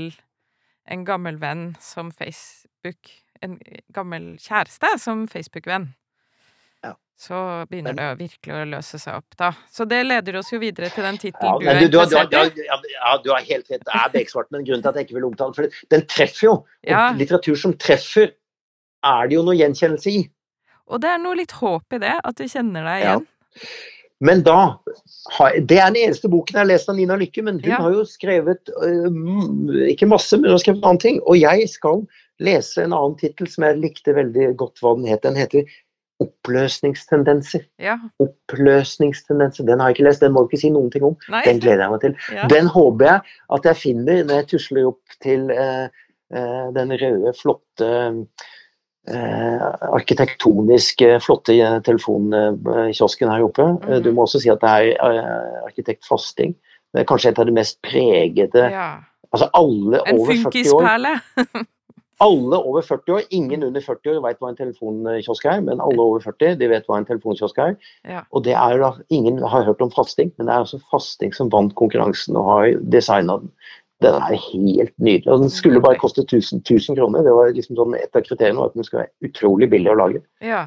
en 0.91 1.05
gammel 1.05 1.39
venn 1.41 1.69
som 1.81 2.11
Facebook 2.13 3.13
En 3.43 3.59
gammel 3.93 4.36
kjæreste 4.39 4.93
som 5.01 5.25
Facebook-venn. 5.27 5.89
Ja. 6.83 6.93
Så 7.19 7.38
begynner 7.69 7.93
det 7.97 8.07
virkelig 8.19 8.53
å 8.55 8.65
løse 8.69 8.99
seg 9.01 9.17
opp, 9.19 9.36
da. 9.39 9.51
Så 9.71 9.86
det 9.89 10.03
leder 10.05 10.38
oss 10.39 10.51
jo 10.53 10.59
videre 10.59 10.89
til 10.93 11.03
den 11.03 11.15
Ja, 11.17 11.21
tittelen 11.25 11.59
du 11.59 11.67
er 11.69 11.79
du, 11.79 11.86
du, 11.86 11.91
du, 11.91 11.99
interessert 11.99 12.31
du, 12.31 12.61
i. 12.61 12.65
ja, 12.69 12.77
ja, 12.95 13.17
du 13.23 13.29
har 13.33 13.41
helt 13.49 13.69
rett, 13.71 13.83
det 13.86 13.93
er 13.95 14.13
beksvart, 14.13 14.51
men 14.51 14.63
grunnen 14.67 14.81
til 14.86 14.89
at 14.89 14.95
jeg 14.95 15.07
ikke 15.09 15.17
vil 15.19 15.27
omtale 15.31 15.53
for 15.57 15.67
den 15.95 16.05
treffer 16.07 16.47
jo. 16.47 16.55
Ja. 16.88 17.09
litteratur 17.17 17.55
som 17.59 17.73
treffer, 17.77 18.31
er 19.05 19.27
det 19.29 19.36
jo 19.38 19.43
noe 19.45 19.57
gjenkjennelse 19.59 20.09
i. 20.11 20.23
Og 20.88 21.01
det 21.01 21.09
er 21.09 21.17
noe 21.21 21.36
litt 21.38 21.51
håp 21.51 21.93
i 21.97 21.99
det, 22.01 22.15
at 22.23 22.36
du 22.38 22.45
kjenner 22.47 22.83
deg 22.86 23.03
Ja. 23.03 23.15
igjen. 23.19 23.27
Men 24.21 24.43
da 24.43 24.77
Det 25.67 25.75
er 25.77 25.91
den 25.91 25.97
eneste 26.07 26.29
boken 26.31 26.53
jeg 26.55 26.61
har 26.61 26.65
lest 26.69 26.88
av 26.89 26.95
Nina 26.95 27.15
Lykke, 27.19 27.43
men 27.43 27.59
hun 27.59 27.69
Ja. 27.69 27.77
har 27.83 27.91
jo 27.91 28.05
skrevet 28.07 28.69
øh, 28.81 29.89
Ikke 29.91 30.07
masse, 30.07 30.38
men 30.38 30.45
hun 30.45 30.51
har 30.55 30.61
skrevet 30.63 30.77
en 30.79 30.86
annen 30.88 30.99
ting. 31.03 31.19
Og 31.27 31.36
jeg 31.38 31.67
skal 31.69 32.05
lese 32.43 32.83
en 32.83 32.93
annen 32.95 33.17
tittel 33.19 33.49
som 33.51 33.65
jeg 33.67 33.79
likte 33.81 34.15
veldig 34.15 34.53
godt 34.59 34.81
hva 34.83 34.95
den 34.97 35.07
het. 35.09 35.23
Den 35.23 35.38
heter 35.39 35.65
'Oppløsningstendenser'. 36.23 37.65
Ja. 37.79 37.97
Oppløsningstendenser. 38.23 39.65
Den 39.67 39.79
har 39.79 39.89
jeg 39.89 39.97
ikke 39.97 40.07
lest, 40.07 40.21
den 40.21 40.31
må 40.31 40.43
du 40.43 40.47
ikke 40.47 40.61
si 40.61 40.71
noen 40.71 40.91
ting 40.91 41.03
om. 41.03 41.17
Nei. 41.29 41.41
Den 41.45 41.59
gleder 41.59 41.83
jeg 41.83 41.91
meg 41.91 42.01
til. 42.01 42.15
Ja. 42.31 42.47
Den 42.51 42.69
håper 42.71 43.05
jeg 43.05 43.19
at 43.57 43.67
jeg 43.67 43.81
finner 43.81 44.21
når 44.23 44.39
jeg 44.39 44.47
tusler 44.53 44.88
opp 44.88 45.17
til 45.23 45.49
eh, 45.51 45.88
eh, 46.31 46.67
den 46.77 46.95
røde, 47.01 47.33
flotte 47.36 47.89
eh, 49.11 49.65
arkitektonisk 49.91 51.03
flotte 51.25 51.57
eh, 51.59 51.81
telefonkiosken 51.83 53.31
her 53.31 53.43
oppe. 53.43 53.67
Mm 53.67 53.77
-hmm. 53.83 54.03
Du 54.03 54.11
må 54.13 54.21
også 54.21 54.39
si 54.39 54.49
at 54.49 54.61
det 54.61 54.69
er 54.69 54.95
arkitekt 55.67 56.07
Fasting. 56.07 56.55
Det 56.93 57.01
er 57.01 57.11
kanskje 57.11 57.29
et 57.29 57.39
av 57.39 57.45
de 57.45 57.51
mest 57.51 57.81
pregede 57.83 58.71
Ja. 58.71 59.03
Altså 59.33 59.49
alle 59.53 59.99
En 60.07 60.19
over 60.19 60.31
40 60.31 60.36
år 60.36 60.38
En 60.38 60.43
funkisperle. 60.43 61.19
Alle 62.24 62.57
over 62.63 62.82
40 62.82 63.13
år, 63.13 63.24
ingen 63.36 63.63
under 63.68 63.82
40 63.84 64.13
år 64.13 64.22
vet 64.24 64.38
hva 64.39 64.51
en 64.51 64.59
telefonkiosk 64.59 65.47
er, 65.51 65.63
men 65.66 65.82
alle 65.84 65.99
over 65.99 66.22
40 66.24 66.55
de 66.61 66.70
vet 66.72 66.86
hva 66.88 66.99
en 67.01 67.07
telefonkiosk 67.07 67.57
er. 67.59 67.74
Ja. 68.07 68.22
Og 68.32 68.45
det 68.45 68.53
er 68.55 68.76
jo 68.76 68.84
da, 68.86 68.91
Ingen 69.11 69.41
har 69.43 69.66
hørt 69.68 69.84
om 69.84 69.91
fasting, 69.91 70.32
men 70.38 70.47
det 70.47 70.53
er 70.53 70.63
altså 70.63 70.80
fasting 70.91 71.36
som 71.36 71.51
vant 71.51 71.76
konkurransen 71.76 72.39
og 72.39 72.47
har 72.51 72.70
designa 72.93 73.39
den. 73.43 73.51
Den 74.03 74.16
er 74.20 74.39
helt 74.39 74.95
nydelig. 74.99 75.28
og 75.32 75.43
Den 75.43 75.51
skulle 75.51 75.82
bare 75.84 75.99
koste 75.99 76.24
1000, 76.24 76.63
1000 76.63 76.97
kroner. 76.99 77.24
Det 77.24 77.36
var 77.36 77.51
liksom 77.55 77.78
sånn 77.80 77.95
Et 77.95 78.16
av 78.16 78.24
kriteriene 78.24 78.59
var 78.59 78.72
at 78.72 78.76
den 78.76 78.88
skulle 78.88 79.05
være 79.05 79.30
utrolig 79.32 79.70
billig 79.72 79.91
å 79.91 79.99
lage. 79.99 80.24
Ja. 80.43 80.66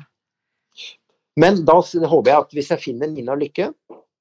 Men 1.39 1.65
da 1.69 1.77
håper 1.81 2.31
jeg 2.31 2.39
at 2.39 2.57
hvis 2.57 2.71
jeg 2.73 2.83
finner 2.83 3.11
Nina 3.13 3.37
Lykke, 3.39 3.71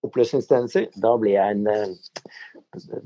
oppløsningstendenser, 0.05 0.87
da 1.01 1.15
blir 1.19 1.33
jeg 1.35 1.57
en 1.57 1.67
eh, 1.71 1.95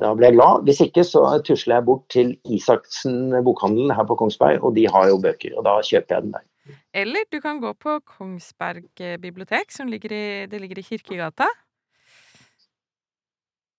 da 0.02 0.12
blir 0.18 0.28
jeg 0.28 0.36
glad. 0.36 0.66
Hvis 0.68 0.82
ikke 0.84 1.04
så 1.08 1.24
tusler 1.48 1.78
jeg 1.78 1.88
bort 1.88 2.04
til 2.12 2.34
Isaksen 2.50 3.36
bokhandel 3.46 3.94
her 3.96 4.08
på 4.10 4.18
Kongsberg, 4.20 4.64
og 4.66 4.76
de 4.76 4.88
har 4.92 5.08
jo 5.12 5.20
bøker, 5.22 5.56
og 5.58 5.66
da 5.68 5.78
kjøper 5.86 6.18
jeg 6.18 6.28
den 6.28 6.36
der. 6.36 6.48
Eller 6.94 7.26
du 7.32 7.40
kan 7.44 7.62
gå 7.62 7.72
på 7.80 7.98
Kongsberg 8.18 9.04
bibliotek, 9.22 9.72
som 9.72 9.90
ligger 9.92 10.14
i, 10.14 10.26
det 10.52 10.62
ligger 10.62 10.82
i 10.82 10.86
Kirkegata. 10.86 11.48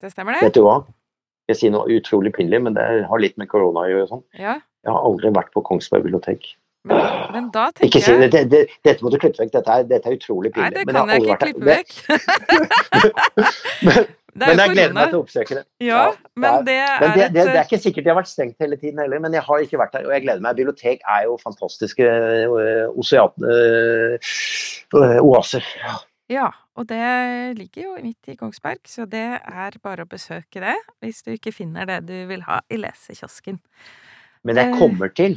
Det 0.03 0.11
stemmer, 0.11 0.39
det? 0.39 0.49
Vet 0.49 0.57
du 0.59 0.65
hva? 0.67 0.81
Jeg 1.51 1.59
sier 1.59 1.75
noe 1.75 1.91
utrolig 1.93 2.33
pinlig, 2.35 2.59
men 2.65 2.75
det 2.75 2.85
har 3.07 3.23
litt 3.23 3.37
med 3.39 3.51
korona 3.51 3.85
å 3.85 3.91
gjøre. 3.91 4.09
Sånn. 4.11 4.25
Ja. 4.39 4.57
Jeg 4.83 4.95
har 4.95 5.07
aldri 5.07 5.31
vært 5.35 5.53
på 5.55 5.63
Kongsberg 5.67 6.07
bibliotek. 6.07 6.55
Men, 6.85 7.03
men 7.31 7.51
da 7.55 7.69
Ikke 7.87 8.01
si 8.03 8.11
det, 8.19 8.33
det, 8.33 8.41
det, 8.51 8.61
dette 8.83 9.05
må 9.05 9.11
du 9.13 9.19
klippe 9.23 9.39
vekk. 9.39 9.53
Dette 9.55 9.71
er, 9.71 9.85
dette 9.87 10.09
er 10.11 10.17
utrolig 10.17 10.51
Nei, 10.57 10.71
det 10.75 10.83
kan 10.89 11.13
jeg 11.13 11.23
ikke 11.23 11.37
klippe 11.45 11.65
vekk. 11.69 11.91
Men, 14.33 14.49
men 14.49 14.61
jeg 14.63 14.73
gleder 14.73 14.95
meg 14.97 15.11
til 15.13 15.19
å 15.19 15.23
oppsøke 15.27 15.57
det. 15.59 15.63
Ja, 15.85 16.03
men 16.41 16.63
det 16.65 16.77
Men 16.81 17.05
er 17.11 17.17
det, 17.19 17.27
det, 17.35 17.43
det 17.51 17.59
er 17.61 17.67
ikke 17.67 17.79
sikkert 17.83 18.07
de 18.07 18.11
har 18.13 18.17
vært 18.17 18.31
stengt 18.31 18.65
hele 18.65 18.79
tiden 18.81 19.03
heller, 19.03 19.21
men 19.21 19.35
jeg 19.37 19.45
har 19.45 19.65
ikke 19.67 19.81
vært 19.81 19.93
der, 19.93 20.07
og 20.09 20.15
jeg 20.17 20.25
gleder 20.25 20.41
meg. 20.47 20.57
Bibliotek 20.57 21.05
er 21.05 21.27
jo 21.29 21.35
fantastiske 21.43 22.07
øh, 22.09 22.87
oseat, 23.03 23.37
øh, 23.45 24.17
oaser. 25.21 25.69
Ja, 26.33 26.49
og 26.81 26.89
det 26.89 27.05
ligger 27.59 27.83
jo 27.91 27.99
midt 28.01 28.33
i 28.33 28.39
Kongsberg, 28.41 28.81
så 28.89 29.05
det 29.05 29.27
er 29.37 29.77
bare 29.85 30.07
å 30.07 30.09
besøke 30.09 30.63
det 30.65 30.79
hvis 31.05 31.21
du 31.27 31.35
ikke 31.35 31.53
finner 31.53 31.85
det 31.91 32.01
du 32.09 32.17
vil 32.31 32.47
ha 32.49 32.63
i 32.73 32.81
lesekiosken. 32.81 33.61
Men 34.49 34.57
jeg 34.59 34.73
Eh. 34.73 34.79
kommer 34.81 35.13
til, 35.13 35.37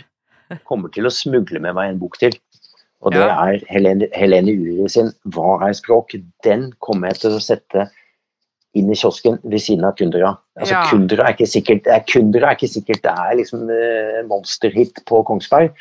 kommer 0.66 0.92
til 0.94 1.08
å 1.08 1.14
smugle 1.14 1.60
med 1.60 1.76
meg 1.78 1.90
en 1.94 2.00
bok 2.00 2.18
til. 2.22 2.36
Og 3.06 3.14
det 3.14 3.22
Ja. 3.22 3.36
er 3.46 3.60
Helene, 3.70 4.08
Helene 4.14 4.52
Uri 4.52 4.88
sin 4.90 5.12
'Hva 5.28 5.62
er 5.68 5.74
språk?' 5.74 6.16
Den 6.44 6.72
kommer 6.82 7.08
jeg 7.10 7.18
til 7.18 7.32
å 7.32 7.42
sette 7.42 7.90
inn 8.76 8.92
i 8.92 8.96
kiosken 8.96 9.40
ved 9.44 9.60
siden 9.60 9.86
av 9.86 9.96
Kundera. 9.96 10.38
Altså, 10.58 10.74
Ja. 10.74 10.90
Kundera 10.90 11.28
er 11.28 11.34
ikke 11.34 11.48
sikkert 11.48 11.88
er, 11.88 12.00
Kundera 12.08 12.50
er 12.50 12.56
ikke 12.56 12.74
sikkert 12.74 13.02
det 13.04 13.12
er 13.12 13.36
liksom 13.36 13.70
eh, 13.70 14.24
monsterhit 14.28 15.06
på 15.06 15.24
Kongsberg, 15.26 15.72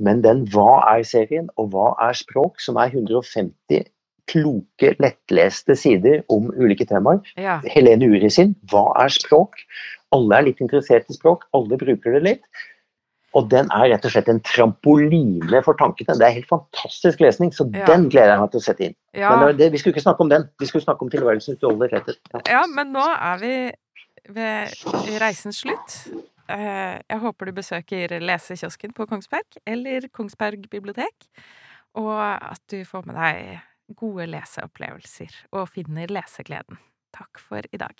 men 0.00 0.22
den 0.22 0.46
'Hva 0.46 0.98
er-serien' 0.98 1.48
og 1.56 1.70
'Hva 1.70 1.94
er 2.00 2.12
språk?', 2.12 2.60
som 2.60 2.76
er 2.76 2.90
150 2.90 3.84
kloke, 4.26 4.96
lettleste 5.00 5.76
sider 5.76 6.22
om 6.30 6.50
ulike 6.56 6.86
temaer. 6.86 7.20
Ja. 7.36 7.60
Helene 7.66 8.04
Uri 8.08 8.30
sin 8.30 8.56
'Hva 8.66 8.92
er 9.04 9.08
språk?' 9.08 9.64
Alle 10.12 10.36
er 10.36 10.42
litt 10.42 10.60
interessert 10.60 11.10
i 11.10 11.14
språk, 11.14 11.42
alle 11.52 11.76
bruker 11.76 12.12
det 12.12 12.22
litt. 12.22 12.42
Og 13.34 13.48
den 13.50 13.66
er 13.74 13.88
rett 13.90 14.04
og 14.06 14.12
slett 14.14 14.28
en 14.30 14.40
trampoline 14.46 15.62
for 15.66 15.74
tankene. 15.80 16.14
Det 16.18 16.26
er 16.26 16.36
helt 16.36 16.48
fantastisk 16.50 17.20
lesning, 17.20 17.50
så 17.52 17.66
Ja. 17.74 17.84
den 17.86 18.08
gleder 18.08 18.34
jeg 18.34 18.40
meg 18.40 18.50
til 18.52 18.60
å 18.60 18.64
sette 18.64 18.84
inn. 18.86 18.94
Ja, 19.14 19.34
Men 19.36 19.56
det, 19.56 19.72
vi 19.72 19.78
skulle 19.78 19.94
ikke 19.94 20.04
snakke 20.06 20.20
om 20.20 20.28
den, 20.28 20.48
vi 20.60 20.66
skulle 20.66 20.84
snakke 20.84 21.02
om 21.02 21.10
tilværelsen 21.10 21.56
utover 21.58 21.88
rettet. 21.90 22.18
Ja. 22.32 22.40
ja, 22.46 22.62
men 22.66 22.92
nå 22.92 23.02
er 23.02 23.38
vi 23.38 23.72
ved 24.28 25.20
reisens 25.20 25.60
slutt. 25.64 25.98
Eh, 26.48 27.00
Jeg 27.10 27.18
håper 27.20 27.46
du 27.46 27.52
besøker 27.52 28.08
lesekiosken 28.20 28.92
på 28.94 29.06
Kongsberg, 29.08 29.58
eller 29.66 30.08
Kongsberg 30.12 30.68
bibliotek, 30.70 31.28
og 31.96 32.20
at 32.20 32.60
du 32.70 32.84
får 32.84 33.06
med 33.06 33.16
deg 33.16 33.60
gode 33.96 34.26
leseopplevelser 34.26 35.30
og 35.52 35.68
finner 35.68 36.06
lesegleden. 36.06 36.78
Takk 37.12 37.38
for 37.38 37.60
i 37.72 37.76
dag. 37.76 37.94